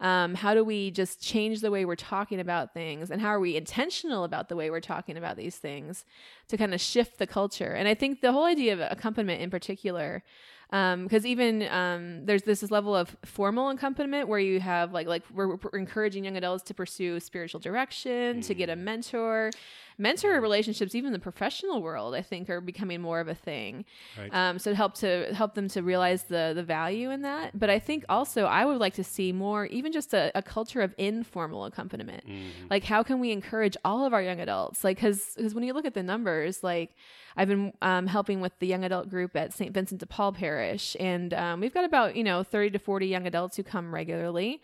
Um, 0.00 0.34
how 0.34 0.54
do 0.54 0.64
we 0.64 0.90
just 0.90 1.20
change 1.22 1.60
the 1.60 1.70
way 1.70 1.84
we're 1.84 1.94
talking 1.96 2.40
about 2.40 2.72
things, 2.74 3.10
and 3.10 3.20
how 3.20 3.28
are 3.28 3.40
we 3.40 3.56
intentional 3.56 4.24
about 4.24 4.48
the 4.48 4.56
way 4.56 4.70
we're 4.70 4.80
talking 4.80 5.16
about 5.16 5.36
these 5.36 5.56
things 5.56 6.04
to 6.48 6.56
kind 6.56 6.74
of 6.74 6.80
shift 6.80 7.18
the 7.18 7.26
culture? 7.26 7.72
And 7.74 7.86
I 7.86 7.94
think 7.94 8.20
the 8.20 8.32
whole 8.32 8.44
idea 8.44 8.72
of 8.72 8.80
accompaniment 8.80 9.42
in 9.42 9.50
particular 9.50 10.22
because 10.70 11.26
even 11.26 11.66
um, 11.68 12.24
there's 12.26 12.42
this, 12.42 12.60
this 12.60 12.70
level 12.70 12.94
of 12.94 13.16
formal 13.24 13.70
accompaniment 13.70 14.28
where 14.28 14.38
you 14.38 14.60
have 14.60 14.92
like 14.92 15.06
like 15.06 15.24
we're, 15.32 15.56
we're 15.56 15.78
encouraging 15.78 16.24
young 16.24 16.36
adults 16.36 16.62
to 16.64 16.74
pursue 16.74 17.18
spiritual 17.18 17.60
direction 17.60 18.40
to 18.42 18.54
get 18.54 18.68
a 18.68 18.76
mentor 18.76 19.50
mentor 20.00 20.40
relationships 20.40 20.94
even 20.94 21.08
in 21.08 21.12
the 21.12 21.18
professional 21.18 21.82
world 21.82 22.14
i 22.14 22.22
think 22.22 22.48
are 22.48 22.60
becoming 22.60 23.00
more 23.00 23.20
of 23.20 23.28
a 23.28 23.34
thing. 23.34 23.84
Right. 24.18 24.34
um, 24.34 24.58
so 24.58 24.70
to 24.70 24.76
help 24.76 24.94
to 24.94 25.32
help 25.34 25.54
them 25.54 25.68
to 25.68 25.82
realize 25.82 26.24
the 26.24 26.52
the 26.54 26.62
value 26.62 27.10
in 27.10 27.22
that. 27.22 27.58
But 27.58 27.70
i 27.70 27.78
think 27.78 28.04
also 28.08 28.44
i 28.44 28.64
would 28.64 28.78
like 28.78 28.94
to 28.94 29.04
see 29.04 29.32
more 29.32 29.66
even 29.66 29.92
just 29.92 30.14
a, 30.14 30.32
a 30.34 30.42
culture 30.42 30.80
of 30.80 30.94
informal 30.98 31.64
accompaniment. 31.64 32.24
Like 32.70 32.84
how 32.84 33.02
can 33.02 33.20
we 33.20 33.30
encourage 33.30 33.76
all 33.84 34.04
of 34.04 34.12
our 34.12 34.22
young 34.22 34.40
adults? 34.40 34.82
Like 34.82 34.96
because 34.96 35.36
when 35.52 35.64
you 35.64 35.72
look 35.74 35.84
at 35.84 35.94
the 35.94 36.02
numbers 36.02 36.62
like 36.62 36.96
i've 37.36 37.48
been 37.48 37.72
um, 37.82 38.06
helping 38.06 38.40
with 38.40 38.58
the 38.58 38.66
young 38.66 38.84
adult 38.84 39.08
group 39.08 39.36
at 39.36 39.52
st 39.52 39.72
vincent 39.72 40.00
de 40.00 40.06
paul 40.06 40.32
parish. 40.32 40.96
And 40.98 41.34
um, 41.34 41.60
we've 41.60 41.74
got 41.74 41.84
about 41.84 42.16
you 42.16 42.24
know 42.24 42.42
30 42.42 42.70
to 42.70 42.78
40 42.78 43.06
young 43.06 43.26
adults 43.26 43.56
who 43.56 43.62
come 43.62 43.94
regularly. 43.94 44.60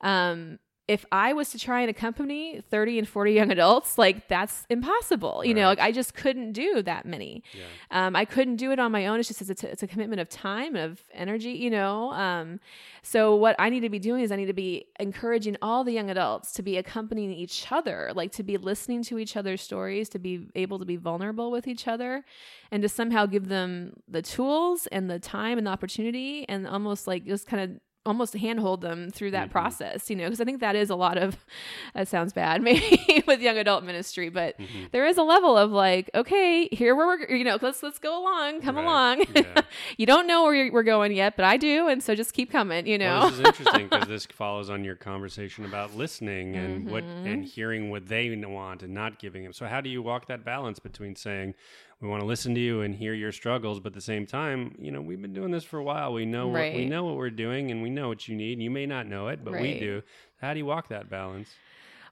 Um, 0.00 0.58
if 0.88 1.04
I 1.12 1.34
was 1.34 1.50
to 1.50 1.58
try 1.58 1.82
and 1.82 1.90
accompany 1.90 2.62
30 2.70 2.98
and 2.98 3.06
40 3.06 3.32
young 3.32 3.50
adults, 3.50 3.98
like 3.98 4.26
that's 4.26 4.66
impossible. 4.70 5.44
You 5.44 5.52
know, 5.52 5.66
like 5.66 5.78
I 5.78 5.92
just 5.92 6.14
couldn't 6.14 6.52
do 6.52 6.82
that 6.82 7.04
many. 7.04 7.44
Yeah. 7.52 8.06
Um, 8.06 8.16
I 8.16 8.24
couldn't 8.24 8.56
do 8.56 8.72
it 8.72 8.78
on 8.78 8.90
my 8.90 9.06
own. 9.06 9.20
It's 9.20 9.28
just 9.28 9.42
it's 9.42 9.62
a, 9.62 9.70
it's 9.70 9.82
a 9.82 9.86
commitment 9.86 10.20
of 10.20 10.30
time 10.30 10.74
and 10.74 10.92
of 10.92 11.02
energy, 11.12 11.50
you 11.50 11.68
know. 11.68 12.10
Um, 12.12 12.58
so 13.02 13.36
what 13.36 13.54
I 13.58 13.68
need 13.68 13.80
to 13.80 13.90
be 13.90 13.98
doing 13.98 14.22
is 14.22 14.32
I 14.32 14.36
need 14.36 14.46
to 14.46 14.54
be 14.54 14.86
encouraging 14.98 15.58
all 15.60 15.84
the 15.84 15.92
young 15.92 16.08
adults 16.08 16.52
to 16.52 16.62
be 16.62 16.78
accompanying 16.78 17.32
each 17.32 17.70
other, 17.70 18.10
like 18.14 18.32
to 18.32 18.42
be 18.42 18.56
listening 18.56 19.02
to 19.04 19.18
each 19.18 19.36
other's 19.36 19.60
stories, 19.60 20.08
to 20.10 20.18
be 20.18 20.48
able 20.54 20.78
to 20.78 20.86
be 20.86 20.96
vulnerable 20.96 21.50
with 21.50 21.68
each 21.68 21.86
other, 21.86 22.24
and 22.70 22.82
to 22.82 22.88
somehow 22.88 23.26
give 23.26 23.48
them 23.48 23.92
the 24.08 24.22
tools 24.22 24.86
and 24.86 25.10
the 25.10 25.18
time 25.18 25.58
and 25.58 25.66
the 25.66 25.70
opportunity, 25.70 26.48
and 26.48 26.66
almost 26.66 27.06
like 27.06 27.26
just 27.26 27.46
kind 27.46 27.62
of 27.62 27.80
almost 28.08 28.34
handhold 28.34 28.80
them 28.80 29.10
through 29.10 29.30
that 29.32 29.48
Mhm. 29.48 29.52
process, 29.52 30.10
you 30.10 30.16
know, 30.16 30.24
because 30.24 30.40
I 30.40 30.44
think 30.44 30.60
that 30.60 30.74
is 30.74 30.90
a 30.90 30.96
lot 30.96 31.18
of, 31.18 31.36
that 31.94 32.08
sounds 32.08 32.32
bad 32.32 32.62
maybe 32.68 33.22
with 33.26 33.40
young 33.40 33.58
adult 33.58 33.84
ministry, 33.84 34.28
but 34.30 34.58
Mhm. 34.58 34.90
there 34.90 35.06
is 35.06 35.18
a 35.18 35.22
level 35.22 35.56
of 35.56 35.70
like, 35.70 36.10
okay, 36.14 36.68
here 36.72 36.96
where 36.96 37.06
we're, 37.06 37.36
you 37.36 37.44
know, 37.44 37.58
let's, 37.60 37.82
let's 37.82 37.98
go 37.98 38.20
along, 38.20 38.62
come 38.62 38.76
Right. 38.76 38.84
along. 38.84 39.24
Yeah. 39.34 39.60
you 39.98 40.06
don't 40.06 40.26
know 40.26 40.42
where 40.44 40.72
we're 40.72 40.82
going 40.82 41.12
yet, 41.12 41.36
but 41.36 41.44
I 41.44 41.56
do. 41.56 41.86
And 41.88 42.02
so 42.02 42.14
just 42.14 42.32
keep 42.32 42.50
coming, 42.50 42.86
you 42.86 42.98
know? 42.98 43.18
Well, 43.20 43.30
this 43.30 43.38
is 43.40 43.46
interesting 43.46 43.88
because 43.88 44.08
this 44.08 44.26
follows 44.26 44.70
on 44.70 44.82
your 44.84 44.94
conversation 44.96 45.64
about 45.64 45.94
listening 45.96 46.56
and 46.56 46.86
what 46.90 47.04
Mm-hmm. 47.04 47.26
and 47.28 47.44
hearing 47.44 47.90
what 47.90 48.08
they 48.08 48.34
want 48.36 48.82
and 48.82 48.92
not 48.94 49.18
giving 49.18 49.42
them. 49.44 49.52
So 49.52 49.66
how 49.66 49.80
do 49.80 49.88
you 49.88 50.02
walk 50.02 50.26
that 50.28 50.44
balance 50.44 50.78
between 50.78 51.14
saying 51.16 51.54
we 52.00 52.08
want 52.08 52.20
to 52.20 52.26
listen 52.26 52.54
to 52.54 52.60
you 52.60 52.82
and 52.82 52.94
hear 52.94 53.12
your 53.12 53.32
struggles, 53.32 53.80
but 53.80 53.88
at 53.88 53.94
the 53.94 54.00
same 54.00 54.24
time, 54.26 54.74
you 54.78 54.92
know, 54.92 55.00
we've 55.00 55.20
been 55.20 55.32
doing 55.32 55.50
this 55.50 55.64
for 55.64 55.78
a 55.78 55.82
while. 55.82 56.12
We 56.12 56.26
know 56.26 56.46
what 56.48 56.58
we 56.76 56.86
know 56.86 57.04
what 57.04 57.16
we're 57.16 57.30
doing 57.30 57.70
and 57.70 57.82
we 57.82 57.90
know 57.90 58.08
what 58.08 58.28
you 58.28 58.36
need. 58.36 58.60
You 58.60 58.70
may 58.70 58.86
not 58.86 59.06
know 59.06 59.28
it, 59.28 59.44
but 59.44 59.54
we 59.60 59.78
do. 59.80 60.02
How 60.40 60.52
do 60.52 60.58
you 60.58 60.66
walk 60.66 60.88
that 60.90 61.10
balance? 61.10 61.48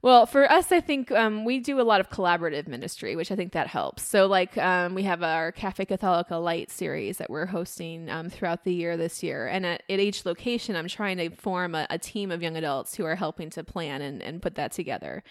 Well, 0.02 0.26
for 0.26 0.50
us, 0.50 0.70
I 0.72 0.80
think 0.80 1.10
um, 1.10 1.44
we 1.44 1.58
do 1.58 1.80
a 1.80 1.82
lot 1.82 2.00
of 2.00 2.10
collaborative 2.10 2.68
ministry, 2.68 3.16
which 3.16 3.32
I 3.32 3.36
think 3.36 3.52
that 3.52 3.66
helps. 3.66 4.02
So, 4.02 4.26
like, 4.26 4.56
um, 4.58 4.94
we 4.94 5.04
have 5.04 5.22
our 5.22 5.52
Cafe 5.52 5.86
Catholica 5.86 6.42
Light 6.42 6.70
series 6.70 7.16
that 7.18 7.30
we're 7.30 7.46
hosting 7.46 8.10
um, 8.10 8.28
throughout 8.28 8.64
the 8.64 8.74
year 8.74 8.96
this 8.96 9.22
year. 9.22 9.46
And 9.46 9.64
at, 9.64 9.82
at 9.88 9.98
each 9.98 10.26
location, 10.26 10.76
I'm 10.76 10.88
trying 10.88 11.16
to 11.16 11.30
form 11.30 11.74
a, 11.74 11.86
a 11.88 11.98
team 11.98 12.30
of 12.30 12.42
young 12.42 12.56
adults 12.56 12.94
who 12.94 13.04
are 13.04 13.16
helping 13.16 13.48
to 13.50 13.64
plan 13.64 14.02
and, 14.02 14.22
and 14.22 14.42
put 14.42 14.54
that 14.56 14.70
together. 14.70 15.22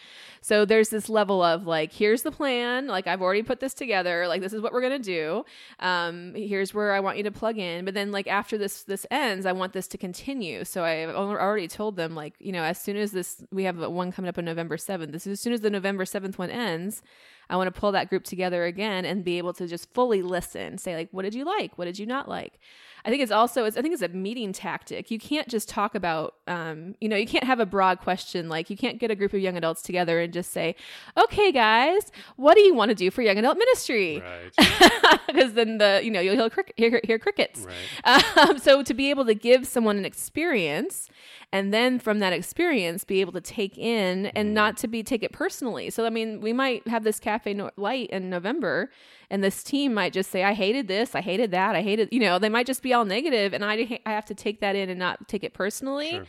So, 0.41 0.66
there's 0.66 0.89
this 0.89 1.09
level 1.09 1.43
of 1.43 1.68
like, 1.68 1.93
here's 1.93 2.24
the 2.24 2.32
plan. 2.32 2.88
Like, 2.88 3.05
I've 3.05 3.22
already 3.22 3.43
put 3.43 3.59
this 3.59 3.76
together. 3.76 4.28
Like, 4.28 4.41
this 4.41 4.51
is 4.51 4.61
what 4.61 4.74
we're 4.74 4.82
going 4.82 4.99
to 5.01 5.05
do. 5.05 5.45
Um, 5.80 6.34
here's 6.34 6.74
where 6.74 6.93
I 6.93 6.99
want 7.01 7.18
you 7.18 7.24
to 7.24 7.32
plug 7.32 7.59
in. 7.59 7.86
But 7.86 7.93
then, 7.93 8.11
like, 8.11 8.28
after 8.28 8.57
this 8.57 8.84
this 8.84 9.05
ends, 9.11 9.45
I 9.45 9.51
want 9.51 9.74
this 9.74 9.88
to 9.89 9.97
continue. 9.97 10.66
So, 10.66 10.84
I've 10.84 11.09
already 11.16 11.68
told 11.68 11.97
them, 11.97 12.16
like, 12.16 12.34
you 12.39 12.51
know, 12.51 12.63
as 12.63 12.82
soon 12.82 12.97
as 12.97 13.11
this, 13.11 13.43
we 13.51 13.66
have 13.66 13.78
one 13.78 14.11
coming 14.11 14.28
up 14.28 14.38
in 14.39 14.45
November 14.45 14.55
7th. 14.56 15.12
This 15.12 15.28
is 15.28 15.34
as 15.34 15.39
soon 15.39 15.53
as 15.53 15.62
the 15.62 15.70
November 15.70 16.06
7th 16.06 16.38
one 16.38 16.49
ends, 16.49 17.01
I 17.49 17.58
want 17.58 17.74
to 17.74 17.80
pull 17.80 17.91
that 17.91 18.10
group 18.10 18.24
together 18.24 18.66
again 18.66 19.06
and 19.06 19.24
be 19.24 19.38
able 19.38 19.53
to 19.53 19.68
just 19.68 19.93
fully 19.93 20.22
listen. 20.22 20.78
Say 20.78 20.95
like, 20.95 21.10
what 21.12 21.24
did 21.24 21.36
you 21.36 21.45
like? 21.45 21.78
What 21.78 21.86
did 21.86 21.99
you 21.99 22.06
not 22.06 22.28
like? 22.28 22.60
I 23.06 23.10
think 23.10 23.22
it's 23.22 23.32
also 23.32 23.66
it's, 23.66 23.78
I 23.78 23.84
think 23.84 23.93
it's 23.93 24.01
a 24.01 24.10
meeting 24.10 24.51
tactic. 24.51 25.12
You 25.12 25.20
can't 25.20 25.47
just 25.47 25.70
talk 25.70 25.93
about 25.93 26.36
um, 26.47 26.95
you 26.99 27.08
know, 27.08 27.16
you 27.16 27.28
can't 27.28 27.43
have 27.43 27.60
a 27.60 27.66
broad 27.66 27.99
question 27.99 28.49
like 28.49 28.72
you 28.72 28.76
can't 28.76 28.99
get 28.99 29.12
a 29.12 29.16
group 29.16 29.32
of 29.34 29.39
young 29.39 29.56
adults 29.58 29.84
together 29.84 30.20
and 30.20 30.34
just 30.34 30.51
say, 30.51 30.76
"Okay, 31.16 31.51
guys, 31.51 32.12
what 32.36 32.56
do 32.56 32.62
you 32.62 32.74
want 32.74 32.89
to 32.89 32.95
do 32.95 33.12
for 33.12 33.22
young 33.22 33.38
adult 33.38 33.58
ministry?" 33.58 34.24
Right. 34.58 35.22
Because 35.28 35.53
then 35.53 35.80
the 35.80 36.01
you 36.03 36.12
know 36.12 36.20
you'll 36.20 36.36
hear, 36.36 36.66
hear, 36.78 37.01
hear 37.03 37.20
crickets. 37.20 37.66
right. 38.06 38.38
Um, 38.38 38.58
so 38.58 38.82
to 38.84 38.93
be 38.93 39.10
able 39.10 39.26
to 39.26 39.34
give 39.34 39.68
someone 39.68 39.97
an 39.97 40.06
experience 40.06 41.10
and 41.52 41.74
then 41.74 42.00
from 42.00 42.20
that 42.20 42.34
experience 42.34 43.04
be 43.04 43.22
able 43.22 43.32
to 43.34 43.41
take 43.41 43.78
in 43.78 44.28
and 44.28 44.54
not 44.54 44.78
to 44.78 44.88
be 44.88 45.04
take 45.04 45.24
it 45.24 45.32
personally. 45.32 45.89
So 45.89 46.06
I 46.06 46.10
mean, 46.10 46.41
we 46.41 46.54
might 46.54 46.88
have 46.88 47.04
this 47.04 47.20
cafe 47.20 47.54
no- 47.54 47.72
light 47.78 48.10
in 48.10 48.30
November 48.30 48.91
and 49.30 49.43
this 49.43 49.64
team 49.64 49.93
might 49.93 50.14
just 50.14 50.32
say 50.32 50.43
I 50.43 50.54
hated 50.54 50.88
this, 50.88 51.16
I 51.16 51.22
hated 51.22 51.52
that, 51.52 51.76
I 51.76 51.82
hated, 51.82 52.10
you 52.12 52.20
know, 52.20 52.39
they 52.39 52.50
might 52.50 52.68
just 52.68 52.82
be 52.82 52.93
all 52.93 53.06
negative 53.06 53.54
and 53.54 53.64
I 53.64 54.00
I 54.06 54.12
have 54.12 54.26
to 54.26 54.36
take 54.36 54.62
that 54.62 54.76
in 54.76 54.89
and 54.89 55.00
not 55.00 55.28
take 55.28 55.43
it 55.43 55.54
personally. 55.54 56.12
Sure. 56.12 56.26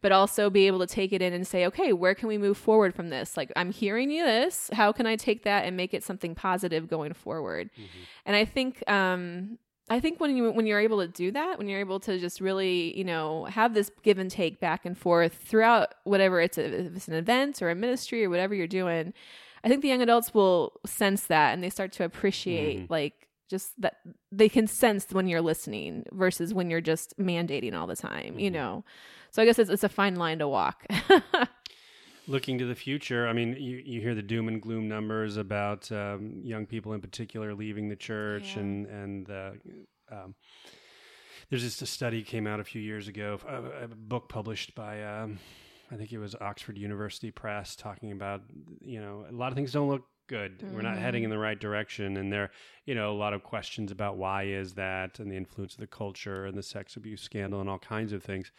But 0.00 0.12
also 0.12 0.48
be 0.48 0.68
able 0.68 0.78
to 0.78 0.86
take 0.86 1.12
it 1.12 1.20
in 1.20 1.32
and 1.32 1.44
say, 1.44 1.66
okay, 1.66 1.92
where 1.92 2.14
can 2.14 2.28
we 2.28 2.38
move 2.38 2.56
forward 2.56 2.94
from 2.94 3.10
this? 3.10 3.36
Like, 3.36 3.50
I'm 3.56 3.72
hearing 3.72 4.12
you 4.12 4.24
this. 4.24 4.70
How 4.72 4.92
can 4.92 5.06
I 5.06 5.16
take 5.16 5.42
that 5.42 5.64
and 5.64 5.76
make 5.76 5.92
it 5.92 6.04
something 6.04 6.36
positive 6.36 6.86
going 6.86 7.14
forward? 7.14 7.68
And 8.24 8.36
I 8.36 8.44
think 8.44 8.88
um, 8.88 9.58
I 9.90 10.00
think 10.00 10.20
when 10.20 10.36
you 10.36 10.50
when 10.50 10.66
you're 10.66 10.80
able 10.80 10.98
to 11.00 11.08
do 11.08 11.30
that, 11.32 11.58
when 11.58 11.68
you're 11.68 11.80
able 11.80 12.00
to 12.00 12.18
just 12.18 12.40
really, 12.40 12.96
you 12.96 13.04
know, 13.04 13.44
have 13.46 13.74
this 13.74 13.90
give 14.02 14.18
and 14.18 14.30
take 14.30 14.60
back 14.60 14.84
and 14.84 14.96
forth 14.96 15.34
throughout 15.34 15.94
whatever 16.04 16.40
it's 16.40 16.58
a, 16.58 16.64
if 16.86 16.96
it's 16.96 17.08
an 17.08 17.14
event 17.14 17.62
or 17.62 17.70
a 17.70 17.74
ministry 17.74 18.24
or 18.24 18.30
whatever 18.30 18.54
you're 18.54 18.66
doing, 18.66 19.14
I 19.64 19.68
think 19.68 19.82
the 19.82 19.88
young 19.88 20.02
adults 20.02 20.34
will 20.34 20.80
sense 20.86 21.26
that 21.26 21.54
and 21.54 21.62
they 21.62 21.70
start 21.70 21.92
to 21.92 22.04
appreciate 22.04 22.90
like 22.90 23.28
just 23.48 23.80
that 23.80 23.96
they 24.30 24.48
can 24.48 24.66
sense 24.66 25.06
when 25.10 25.26
you're 25.26 25.40
listening 25.40 26.04
versus 26.12 26.52
when 26.52 26.68
you're 26.70 26.82
just 26.82 27.16
mandating 27.18 27.74
all 27.74 27.86
the 27.86 27.96
time, 27.96 28.38
you 28.38 28.50
Mhm. 28.50 28.54
know. 28.54 28.84
So 29.30 29.40
I 29.42 29.46
guess 29.46 29.58
it's, 29.58 29.70
it's 29.70 29.84
a 29.84 29.88
fine 29.88 30.16
line 30.16 30.38
to 30.40 30.48
walk. 30.48 30.84
Looking 32.28 32.58
to 32.58 32.66
the 32.66 32.74
future, 32.74 33.26
I 33.26 33.32
mean, 33.32 33.56
you, 33.58 33.82
you 33.84 34.00
hear 34.02 34.14
the 34.14 34.22
doom 34.22 34.48
and 34.48 34.60
gloom 34.60 34.86
numbers 34.86 35.38
about 35.38 35.90
um, 35.90 36.40
young 36.44 36.66
people 36.66 36.92
in 36.92 37.00
particular 37.00 37.54
leaving 37.54 37.88
the 37.88 37.96
church, 37.96 38.52
Yeah. 38.54 38.60
and 38.60 38.86
and 38.86 39.30
uh, 39.30 39.50
um, 40.12 40.34
there's 41.48 41.62
just 41.62 41.80
a 41.80 41.86
study 41.86 42.22
came 42.22 42.46
out 42.46 42.60
a 42.60 42.64
few 42.64 42.82
years 42.82 43.08
ago, 43.08 43.38
a, 43.48 43.84
a 43.84 43.88
book 43.88 44.28
published 44.28 44.74
by 44.74 45.02
um, 45.02 45.38
I 45.90 45.96
think 45.96 46.12
it 46.12 46.18
was 46.18 46.34
Oxford 46.38 46.76
University 46.76 47.30
Press, 47.30 47.74
talking 47.74 48.12
about 48.12 48.42
you 48.82 49.00
know 49.00 49.24
a 49.28 49.32
lot 49.32 49.48
of 49.50 49.54
things 49.56 49.72
don't 49.72 49.88
look 49.88 50.04
good. 50.28 50.62
We're 50.72 50.82
not 50.82 50.98
heading 50.98 51.24
in 51.24 51.30
the 51.30 51.38
right 51.38 51.58
direction, 51.58 52.16
and 52.16 52.32
there 52.32 52.50
you 52.84 52.94
know 52.94 53.10
a 53.10 53.18
lot 53.18 53.34
of 53.34 53.42
questions 53.42 53.90
about 53.90 54.16
why 54.16 54.44
is 54.44 54.74
that, 54.74 55.18
and 55.18 55.30
the 55.30 55.36
influence 55.36 55.74
of 55.74 55.80
the 55.80 55.86
culture 55.86 56.46
and 56.46 56.56
the 56.56 56.62
sex 56.62 56.96
abuse 56.96 57.22
scandal 57.22 57.60
and 57.60 57.68
all 57.68 57.78
kinds 57.78 58.12
of 58.12 58.22
things 58.22 58.52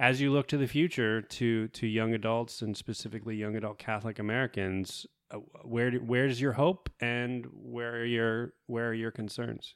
as 0.00 0.18
you 0.18 0.32
look 0.32 0.48
to 0.48 0.56
the 0.56 0.66
future 0.66 1.20
to 1.20 1.68
to 1.68 1.86
young 1.86 2.14
adults 2.14 2.62
and 2.62 2.76
specifically 2.76 3.36
young 3.36 3.54
adult 3.54 3.78
Catholic 3.78 4.18
Americans, 4.18 5.06
uh, 5.30 5.36
where 5.62 5.90
do, 5.90 5.98
where's 5.98 6.40
your 6.40 6.52
hope 6.52 6.88
and 7.00 7.46
where 7.52 7.96
are 7.96 8.04
your 8.04 8.54
where 8.66 8.88
are 8.88 8.94
your 8.94 9.10
concerns? 9.10 9.74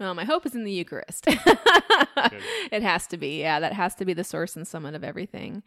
Well, 0.00 0.14
my 0.14 0.24
hope 0.24 0.44
is 0.44 0.54
in 0.54 0.64
the 0.64 0.72
Eucharist. 0.72 1.24
it 1.28 2.82
has 2.82 3.06
to 3.08 3.16
be. 3.16 3.40
Yeah, 3.40 3.60
that 3.60 3.72
has 3.72 3.94
to 3.96 4.04
be 4.04 4.12
the 4.12 4.24
source 4.24 4.56
and 4.56 4.66
summit 4.66 4.94
of 4.94 5.04
everything. 5.04 5.62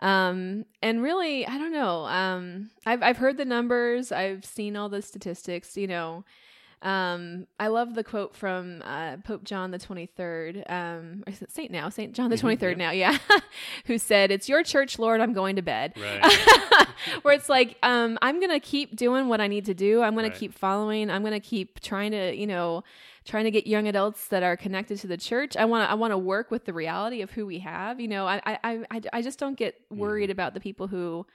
Um, 0.00 0.64
and 0.82 1.02
really, 1.02 1.46
I 1.46 1.58
don't 1.58 1.72
know. 1.72 2.06
Um, 2.06 2.70
I've 2.86 3.02
I've 3.02 3.18
heard 3.18 3.36
the 3.36 3.44
numbers. 3.44 4.12
I've 4.12 4.44
seen 4.46 4.76
all 4.76 4.88
the 4.88 5.02
statistics. 5.02 5.76
You 5.76 5.88
know, 5.88 6.24
um, 6.82 7.46
I 7.58 7.68
love 7.68 7.94
the 7.94 8.04
quote 8.04 8.34
from 8.36 8.82
uh, 8.84 9.16
Pope 9.24 9.44
John 9.44 9.70
the 9.70 9.78
Twenty 9.78 10.06
Third. 10.06 10.62
Um, 10.68 11.24
or 11.26 11.32
is 11.32 11.42
it 11.42 11.50
Saint 11.50 11.70
now, 11.70 11.88
Saint 11.88 12.12
John 12.14 12.30
the 12.30 12.36
Mhm, 12.36 12.40
Twenty 12.40 12.56
Third 12.56 12.78
yeah. 12.78 12.86
now. 12.86 12.90
Yeah, 12.92 13.18
who 13.86 13.98
said, 13.98 14.30
"It's 14.30 14.48
your 14.48 14.62
church, 14.62 14.98
Lord. 14.98 15.20
I'm 15.20 15.32
going 15.32 15.56
to 15.56 15.62
bed." 15.62 15.94
Right. 16.00 16.86
where 17.22 17.34
it's 17.34 17.48
like 17.48 17.76
um, 17.82 18.18
i'm 18.22 18.40
gonna 18.40 18.58
keep 18.58 18.96
doing 18.96 19.28
what 19.28 19.40
i 19.40 19.46
need 19.46 19.66
to 19.66 19.74
do 19.74 20.02
i'm 20.02 20.14
gonna 20.14 20.28
Right. 20.28 20.36
keep 20.36 20.54
following 20.54 21.10
i'm 21.10 21.22
gonna 21.22 21.38
keep 21.40 21.78
trying 21.80 22.10
to 22.12 22.34
you 22.34 22.46
know 22.46 22.82
trying 23.26 23.44
to 23.44 23.50
get 23.50 23.66
young 23.66 23.86
adults 23.86 24.28
that 24.28 24.42
are 24.42 24.56
connected 24.56 24.98
to 25.00 25.06
the 25.06 25.16
church 25.18 25.56
i 25.56 25.64
want 25.66 25.86
to 25.86 25.90
i 25.90 25.94
want 25.94 26.12
to 26.12 26.18
work 26.18 26.50
with 26.50 26.64
the 26.64 26.72
reality 26.72 27.20
of 27.20 27.30
who 27.32 27.44
we 27.46 27.58
have 27.58 28.00
you 28.00 28.08
know 28.08 28.26
i 28.26 28.40
i 28.46 28.58
i, 28.90 29.00
I 29.12 29.22
just 29.22 29.38
don't 29.38 29.56
get 29.58 29.74
worried 29.90 30.30
about 30.30 30.54
the 30.54 30.60
people 30.60 30.86
who 30.88 31.26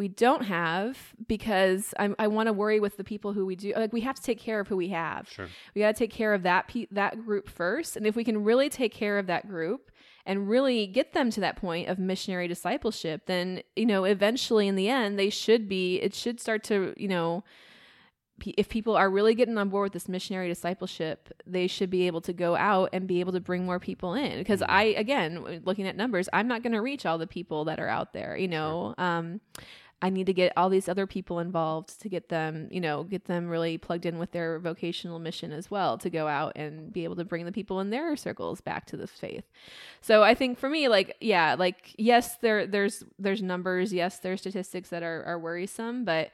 we 0.00 0.08
don't 0.08 0.44
have 0.44 0.96
because 1.28 1.92
I'm, 1.98 2.16
I 2.18 2.26
want 2.28 2.46
to 2.46 2.54
worry 2.54 2.80
with 2.80 2.96
the 2.96 3.04
people 3.04 3.34
who 3.34 3.44
we 3.44 3.54
do. 3.54 3.74
Like 3.76 3.92
we 3.92 4.00
have 4.00 4.16
to 4.16 4.22
take 4.22 4.40
care 4.40 4.58
of 4.58 4.66
who 4.66 4.74
we 4.78 4.88
have. 4.88 5.28
Sure. 5.28 5.46
We 5.74 5.82
got 5.82 5.94
to 5.94 5.98
take 5.98 6.10
care 6.10 6.32
of 6.32 6.42
that 6.44 6.68
pe- 6.68 6.86
that 6.90 7.22
group 7.22 7.50
first, 7.50 7.98
and 7.98 8.06
if 8.06 8.16
we 8.16 8.24
can 8.24 8.42
really 8.42 8.70
take 8.70 8.94
care 8.94 9.18
of 9.18 9.26
that 9.26 9.46
group 9.46 9.90
and 10.24 10.48
really 10.48 10.86
get 10.86 11.12
them 11.12 11.30
to 11.32 11.40
that 11.40 11.56
point 11.56 11.90
of 11.90 11.98
missionary 11.98 12.48
discipleship, 12.48 13.26
then 13.26 13.60
you 13.76 13.84
know 13.84 14.04
eventually 14.04 14.66
in 14.66 14.74
the 14.74 14.88
end 14.88 15.18
they 15.18 15.28
should 15.28 15.68
be. 15.68 15.96
It 15.96 16.14
should 16.14 16.40
start 16.40 16.64
to 16.64 16.94
you 16.96 17.06
know. 17.06 17.44
If 18.56 18.70
people 18.70 18.96
are 18.96 19.10
really 19.10 19.34
getting 19.34 19.58
on 19.58 19.68
board 19.68 19.84
with 19.84 19.92
this 19.92 20.08
missionary 20.08 20.48
discipleship, 20.48 21.28
they 21.46 21.66
should 21.66 21.90
be 21.90 22.06
able 22.06 22.22
to 22.22 22.32
go 22.32 22.56
out 22.56 22.88
and 22.94 23.06
be 23.06 23.20
able 23.20 23.32
to 23.32 23.40
bring 23.40 23.66
more 23.66 23.78
people 23.78 24.14
in. 24.14 24.38
Because 24.38 24.62
I, 24.62 24.94
again, 24.96 25.60
looking 25.66 25.86
at 25.86 25.94
numbers, 25.94 26.26
I'm 26.32 26.48
not 26.48 26.62
going 26.62 26.72
to 26.72 26.80
reach 26.80 27.04
all 27.04 27.18
the 27.18 27.26
people 27.26 27.66
that 27.66 27.78
are 27.78 27.86
out 27.86 28.14
there. 28.14 28.38
You 28.38 28.48
know, 28.48 28.94
um, 28.96 29.42
I 30.02 30.08
need 30.08 30.26
to 30.26 30.32
get 30.32 30.52
all 30.56 30.70
these 30.70 30.88
other 30.88 31.06
people 31.06 31.40
involved 31.40 32.00
to 32.00 32.08
get 32.08 32.30
them, 32.30 32.68
you 32.70 32.80
know, 32.80 33.04
get 33.04 33.26
them 33.26 33.48
really 33.48 33.76
plugged 33.76 34.06
in 34.06 34.18
with 34.18 34.32
their 34.32 34.58
vocational 34.58 35.18
mission 35.18 35.52
as 35.52 35.70
well 35.70 35.98
to 35.98 36.08
go 36.08 36.26
out 36.26 36.52
and 36.56 36.90
be 36.92 37.04
able 37.04 37.16
to 37.16 37.24
bring 37.24 37.44
the 37.44 37.52
people 37.52 37.80
in 37.80 37.90
their 37.90 38.16
circles 38.16 38.60
back 38.62 38.86
to 38.86 38.96
the 38.96 39.06
faith. 39.06 39.44
So 40.00 40.22
I 40.22 40.34
think 40.34 40.58
for 40.58 40.70
me, 40.70 40.88
like, 40.88 41.16
yeah, 41.20 41.54
like 41.58 41.94
yes, 41.98 42.36
there 42.38 42.66
there's 42.66 43.04
there's 43.18 43.42
numbers, 43.42 43.92
yes, 43.92 44.18
there's 44.18 44.40
statistics 44.40 44.88
that 44.88 45.02
are, 45.02 45.22
are 45.24 45.38
worrisome, 45.38 46.04
but 46.04 46.30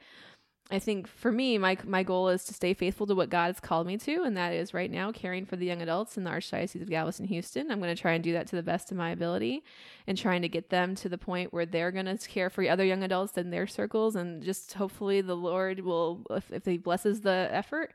I 0.69 0.79
think 0.79 1.07
for 1.07 1.31
me, 1.31 1.57
my 1.57 1.77
my 1.85 2.03
goal 2.03 2.27
is 2.27 2.43
to 2.45 2.53
stay 2.53 2.73
faithful 2.73 3.07
to 3.07 3.15
what 3.15 3.29
God 3.29 3.47
has 3.47 3.59
called 3.61 3.87
me 3.87 3.95
to, 3.99 4.23
and 4.23 4.35
that 4.35 4.51
is 4.51 4.73
right 4.73 4.91
now 4.91 5.13
caring 5.13 5.45
for 5.45 5.55
the 5.55 5.65
young 5.65 5.81
adults 5.81 6.17
in 6.17 6.25
the 6.25 6.29
Archdiocese 6.29 6.81
of 6.81 6.89
Galveston, 6.89 7.25
Houston. 7.27 7.71
I'm 7.71 7.79
going 7.79 7.95
to 7.95 8.01
try 8.01 8.13
and 8.13 8.23
do 8.23 8.33
that 8.33 8.47
to 8.47 8.57
the 8.57 8.63
best 8.63 8.91
of 8.91 8.97
my 8.97 9.11
ability, 9.11 9.63
and 10.07 10.17
trying 10.17 10.41
to 10.41 10.49
get 10.49 10.69
them 10.69 10.93
to 10.95 11.07
the 11.07 11.17
point 11.17 11.53
where 11.53 11.65
they're 11.65 11.91
going 11.91 12.05
to 12.05 12.17
care 12.27 12.49
for 12.49 12.67
other 12.67 12.83
young 12.83 13.03
adults 13.03 13.37
in 13.37 13.49
their 13.49 13.65
circles, 13.65 14.17
and 14.17 14.43
just 14.43 14.73
hopefully 14.73 15.21
the 15.21 15.37
Lord 15.37 15.79
will, 15.79 16.25
if, 16.31 16.51
if 16.51 16.65
He 16.65 16.77
blesses 16.77 17.21
the 17.21 17.47
effort, 17.49 17.93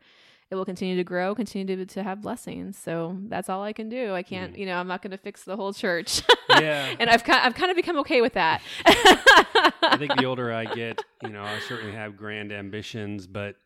it 0.53 0.55
will 0.55 0.67
continue 0.67 0.97
to 0.97 1.03
grow, 1.05 1.35
continue 1.35 1.77
to, 1.77 1.87
to 1.87 2.03
have 2.03 2.21
blessings. 2.21 2.77
So 2.77 3.17
that's 3.29 3.49
all 3.49 3.63
I 3.63 3.73
can 3.73 3.89
do. 3.89 4.13
I 4.13 4.23
can't, 4.23 4.57
you 4.59 4.67
know, 4.67 4.77
I'm 4.77 4.87
not 4.87 5.01
going 5.01 5.13
to 5.13 5.17
fix 5.17 5.45
the 5.45 5.57
whole 5.57 5.73
church, 5.73 6.21
Yeah. 6.51 6.95
and 7.01 7.09
I've 7.09 7.25
kind 7.25 7.41
I've 7.43 7.55
kind 7.55 7.71
of 7.71 7.77
become 7.77 7.97
okay 8.01 8.21
with 8.21 8.35
that. 8.35 8.61
I 8.85 9.97
think 9.99 10.15
the 10.17 10.27
older 10.27 10.53
I 10.53 10.67
get, 10.67 11.03
you 11.23 11.31
know, 11.31 11.43
I 11.43 11.59
certainly 11.61 11.93
have 11.93 12.19
grand 12.19 12.53
ambitions, 12.53 13.27
but 13.27 13.57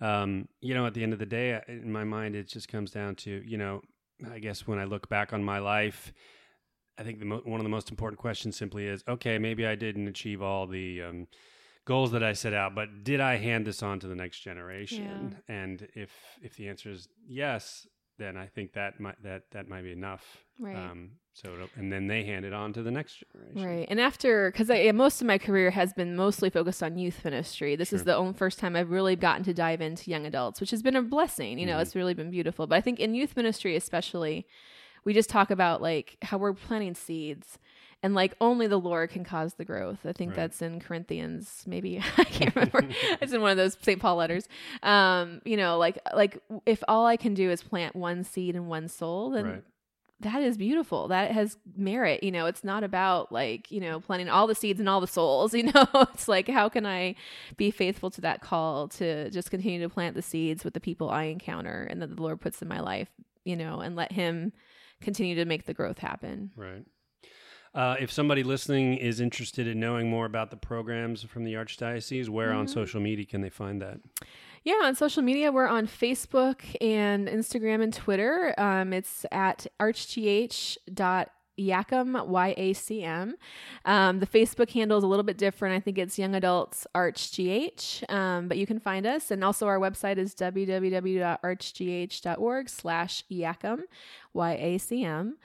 um, 0.00 0.48
you 0.62 0.72
know, 0.72 0.86
at 0.86 0.94
the 0.94 1.02
end 1.02 1.12
of 1.12 1.18
the 1.18 1.26
day, 1.26 1.60
in 1.68 1.92
my 1.92 2.04
mind, 2.04 2.34
it 2.34 2.48
just 2.48 2.68
comes 2.68 2.90
down 2.90 3.16
to, 3.16 3.42
you 3.46 3.58
know, 3.58 3.82
I 4.32 4.38
guess 4.38 4.66
when 4.66 4.78
I 4.78 4.84
look 4.84 5.10
back 5.10 5.34
on 5.34 5.44
my 5.44 5.58
life, 5.58 6.10
I 6.96 7.02
think 7.02 7.18
the 7.18 7.26
mo- 7.26 7.42
one 7.44 7.60
of 7.60 7.64
the 7.64 7.70
most 7.70 7.90
important 7.90 8.18
questions 8.18 8.56
simply 8.56 8.86
is, 8.86 9.04
okay, 9.06 9.36
maybe 9.36 9.66
I 9.66 9.74
didn't 9.74 10.08
achieve 10.08 10.40
all 10.40 10.66
the 10.66 11.02
um, 11.02 11.26
goals 11.90 12.12
that 12.12 12.22
I 12.22 12.34
set 12.34 12.54
out, 12.54 12.76
but 12.76 13.02
did 13.02 13.20
I 13.20 13.36
hand 13.36 13.66
this 13.66 13.82
on 13.82 13.98
to 13.98 14.06
the 14.06 14.14
next 14.14 14.40
generation? 14.40 15.36
Yeah. 15.48 15.54
And 15.56 15.88
if 15.96 16.10
if 16.40 16.54
the 16.56 16.68
answer 16.68 16.88
is 16.88 17.08
yes, 17.26 17.84
then 18.16 18.36
I 18.36 18.46
think 18.46 18.74
that 18.74 19.00
might 19.00 19.20
that 19.24 19.50
that 19.50 19.68
might 19.68 19.82
be 19.82 19.90
enough. 19.90 20.24
Right. 20.60 20.76
Um, 20.76 21.10
so 21.32 21.48
and 21.74 21.92
then 21.92 22.06
they 22.06 22.22
hand 22.22 22.44
it 22.44 22.52
on 22.52 22.72
to 22.74 22.84
the 22.84 22.92
next 22.92 23.24
generation. 23.32 23.68
Right. 23.68 23.86
And 23.90 24.00
after, 24.00 24.52
because 24.52 24.68
most 24.94 25.20
of 25.20 25.26
my 25.26 25.38
career 25.38 25.70
has 25.72 25.92
been 25.92 26.14
mostly 26.14 26.48
focused 26.48 26.82
on 26.82 26.96
youth 26.96 27.24
ministry. 27.24 27.74
This 27.74 27.88
sure. 27.88 27.96
is 27.96 28.04
the 28.04 28.14
only 28.14 28.34
first 28.34 28.60
time 28.60 28.76
I've 28.76 28.90
really 28.90 29.16
gotten 29.16 29.42
to 29.44 29.54
dive 29.54 29.80
into 29.80 30.10
young 30.10 30.26
adults, 30.26 30.60
which 30.60 30.70
has 30.70 30.82
been 30.82 30.96
a 30.96 31.02
blessing. 31.02 31.58
You 31.58 31.66
know, 31.66 31.72
mm-hmm. 31.72 31.82
it's 31.82 31.96
really 31.96 32.14
been 32.14 32.30
beautiful. 32.30 32.68
But 32.68 32.76
I 32.76 32.82
think 32.82 33.00
in 33.00 33.14
youth 33.14 33.36
ministry, 33.36 33.74
especially, 33.74 34.46
we 35.04 35.12
just 35.12 35.30
talk 35.30 35.50
about 35.50 35.82
like 35.82 36.18
how 36.22 36.38
we're 36.38 36.52
planting 36.52 36.94
seeds 36.94 37.58
and 38.02 38.14
like 38.14 38.34
only 38.40 38.66
the 38.66 38.78
Lord 38.78 39.10
can 39.10 39.24
cause 39.24 39.54
the 39.54 39.64
growth. 39.64 39.98
I 40.04 40.12
think 40.12 40.30
right. 40.30 40.36
that's 40.36 40.62
in 40.62 40.80
Corinthians, 40.80 41.64
maybe 41.66 42.02
I 42.16 42.24
can't 42.24 42.54
remember. 42.54 42.86
it's 43.20 43.32
in 43.32 43.40
one 43.40 43.50
of 43.50 43.56
those 43.56 43.76
St. 43.80 44.00
Paul 44.00 44.16
letters. 44.16 44.48
Um, 44.82 45.42
you 45.44 45.56
know, 45.56 45.78
like 45.78 45.98
like 46.14 46.38
if 46.66 46.82
all 46.88 47.06
I 47.06 47.16
can 47.16 47.34
do 47.34 47.50
is 47.50 47.62
plant 47.62 47.94
one 47.94 48.24
seed 48.24 48.56
in 48.56 48.68
one 48.68 48.88
soul, 48.88 49.30
then 49.30 49.44
right. 49.44 49.64
that 50.20 50.42
is 50.42 50.56
beautiful. 50.56 51.08
That 51.08 51.32
has 51.32 51.58
merit. 51.76 52.22
You 52.22 52.32
know, 52.32 52.46
it's 52.46 52.64
not 52.64 52.84
about 52.84 53.32
like 53.32 53.70
you 53.70 53.80
know 53.80 54.00
planting 54.00 54.30
all 54.30 54.46
the 54.46 54.54
seeds 54.54 54.80
and 54.80 54.88
all 54.88 55.00
the 55.00 55.06
souls. 55.06 55.54
You 55.60 55.64
know, 55.64 55.86
it's 55.94 56.26
like 56.26 56.48
how 56.48 56.70
can 56.70 56.86
I 56.86 57.16
be 57.58 57.70
faithful 57.70 58.10
to 58.12 58.22
that 58.22 58.40
call 58.40 58.88
to 58.88 59.30
just 59.30 59.50
continue 59.50 59.80
to 59.80 59.90
plant 59.90 60.16
the 60.16 60.22
seeds 60.22 60.64
with 60.64 60.72
the 60.72 60.80
people 60.80 61.10
I 61.10 61.24
encounter 61.24 61.86
and 61.90 62.00
that 62.00 62.16
the 62.16 62.22
Lord 62.22 62.40
puts 62.40 62.62
in 62.62 62.68
my 62.68 62.80
life. 62.80 63.08
You 63.44 63.56
know, 63.56 63.80
and 63.80 63.94
let 63.94 64.12
Him 64.12 64.52
continue 65.02 65.34
to 65.34 65.44
make 65.44 65.66
the 65.66 65.74
growth 65.74 65.98
happen. 65.98 66.50
Right. 66.56 66.84
Uh, 67.74 67.96
if 68.00 68.10
somebody 68.10 68.42
listening 68.42 68.96
is 68.96 69.20
interested 69.20 69.68
in 69.68 69.78
knowing 69.78 70.10
more 70.10 70.26
about 70.26 70.50
the 70.50 70.56
programs 70.56 71.22
from 71.22 71.44
the 71.44 71.54
Archdiocese, 71.54 72.28
where 72.28 72.48
mm-hmm. 72.48 72.58
on 72.60 72.68
social 72.68 73.00
media 73.00 73.24
can 73.24 73.42
they 73.42 73.50
find 73.50 73.80
that? 73.80 74.00
Yeah, 74.64 74.80
on 74.82 74.94
social 74.94 75.22
media, 75.22 75.52
we're 75.52 75.68
on 75.68 75.86
Facebook 75.86 76.60
and 76.82 77.28
Instagram 77.28 77.82
and 77.82 77.94
Twitter. 77.94 78.54
Um, 78.58 78.92
it's 78.92 79.24
at 79.32 79.66
archgh.yacm, 79.80 82.26
Y-A-C-M. 82.26 83.36
Um, 83.86 84.18
the 84.18 84.26
Facebook 84.26 84.70
handle 84.72 84.98
is 84.98 85.04
a 85.04 85.06
little 85.06 85.22
bit 85.22 85.38
different. 85.38 85.76
I 85.76 85.80
think 85.80 85.96
it's 85.96 86.18
Young 86.18 86.34
Adults 86.34 86.86
ArchGH, 86.94 88.12
um, 88.12 88.48
but 88.48 88.58
you 88.58 88.66
can 88.66 88.80
find 88.80 89.06
us. 89.06 89.30
And 89.30 89.42
also 89.42 89.66
our 89.66 89.78
website 89.78 90.18
is 90.18 90.34
www.archgh.org 90.34 92.68
slash 92.68 93.24
YACM, 93.30 93.80
Y-A-C-M. 94.34 95.38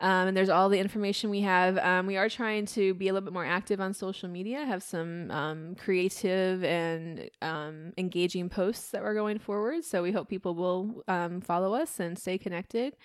Um, 0.00 0.28
and 0.28 0.36
there's 0.36 0.48
all 0.48 0.70
the 0.70 0.78
information 0.78 1.28
we 1.28 1.42
have. 1.42 1.76
Um, 1.76 2.06
we 2.06 2.16
are 2.16 2.28
trying 2.30 2.64
to 2.66 2.94
be 2.94 3.08
a 3.08 3.12
little 3.12 3.24
bit 3.24 3.34
more 3.34 3.44
active 3.44 3.80
on 3.80 3.92
social 3.92 4.30
media, 4.30 4.64
have 4.64 4.82
some 4.82 5.30
um, 5.30 5.74
creative 5.74 6.64
and 6.64 7.28
um, 7.42 7.92
engaging 7.98 8.48
posts 8.48 8.90
that 8.92 9.02
we're 9.02 9.14
going 9.14 9.38
forward. 9.38 9.84
So 9.84 10.02
we 10.02 10.12
hope 10.12 10.28
people 10.28 10.54
will 10.54 11.04
um, 11.06 11.42
follow 11.42 11.74
us 11.74 12.00
and 12.00 12.18
stay 12.18 12.38
connected. 12.38 12.96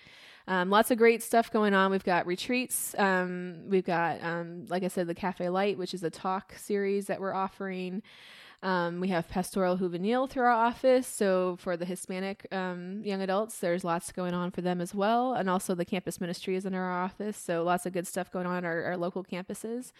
Um, 0.48 0.70
lots 0.70 0.90
of 0.90 0.96
great 0.96 1.22
stuff 1.22 1.50
going 1.50 1.74
on. 1.74 1.90
We've 1.90 2.04
got 2.04 2.26
retreats. 2.26 2.94
we've 2.98 3.84
got, 3.84 4.22
like 4.68 4.82
I 4.82 4.88
said, 4.88 5.06
the 5.06 5.14
Cafe 5.14 5.48
Light, 5.48 5.76
which 5.76 5.92
is 5.92 6.02
a 6.02 6.10
talk 6.10 6.54
series 6.56 7.08
that 7.08 7.20
we're 7.20 7.34
offering. 7.34 8.02
Um, 8.66 8.98
we 8.98 9.08
have 9.08 9.28
Pastoral 9.28 9.78
Juvenil 9.78 10.28
through 10.28 10.42
our 10.42 10.50
office. 10.50 11.06
So 11.06 11.56
for 11.60 11.76
the 11.76 11.84
Hispanic 11.84 12.48
um, 12.50 13.00
young 13.04 13.22
adults, 13.22 13.60
there's 13.60 13.84
lots 13.84 14.10
going 14.10 14.34
on 14.34 14.50
for 14.50 14.60
them 14.60 14.80
as 14.80 14.92
well. 14.92 15.34
And 15.34 15.48
also 15.48 15.76
the 15.76 15.84
campus 15.84 16.20
ministry 16.20 16.56
is 16.56 16.66
in 16.66 16.74
our 16.74 16.90
office. 16.90 17.36
So 17.36 17.62
lots 17.62 17.86
of 17.86 17.92
good 17.92 18.08
stuff 18.08 18.32
going 18.32 18.44
on 18.44 18.56
at 18.56 18.64
our, 18.64 18.82
our 18.82 18.96
local 18.96 19.22
campuses. 19.22 19.92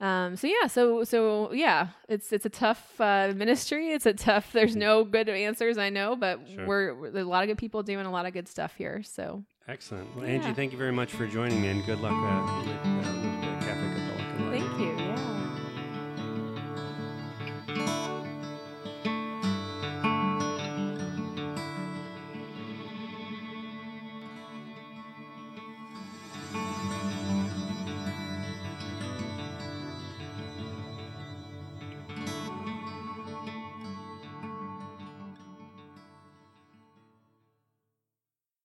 Um, 0.00 0.36
so 0.36 0.46
yeah, 0.46 0.68
so 0.68 1.02
so 1.02 1.52
yeah, 1.52 1.88
it's 2.08 2.32
it's 2.32 2.46
a 2.46 2.50
tough 2.50 3.00
uh, 3.00 3.32
ministry. 3.34 3.90
It's 3.90 4.06
a 4.06 4.12
tough. 4.12 4.52
There's 4.52 4.76
no 4.76 5.02
good 5.02 5.28
answers, 5.28 5.76
I 5.76 5.88
know, 5.90 6.14
but 6.14 6.40
sure. 6.46 6.66
we're, 6.66 6.94
we're, 6.94 7.10
there's 7.10 7.26
a 7.26 7.28
lot 7.28 7.42
of 7.42 7.48
good 7.48 7.58
people 7.58 7.82
doing 7.82 8.06
a 8.06 8.10
lot 8.12 8.26
of 8.26 8.32
good 8.32 8.46
stuff 8.46 8.74
here. 8.76 9.02
So 9.02 9.42
excellent. 9.66 10.14
Well, 10.14 10.24
Angie, 10.24 10.52
thank 10.52 10.70
you 10.70 10.78
very 10.78 10.92
much 10.92 11.10
for 11.12 11.26
joining 11.26 11.60
me, 11.62 11.68
and 11.68 11.84
good 11.84 12.00
luck 12.00 12.12
uh, 12.12 12.60
with, 12.60 12.68
uh, 12.68 13.23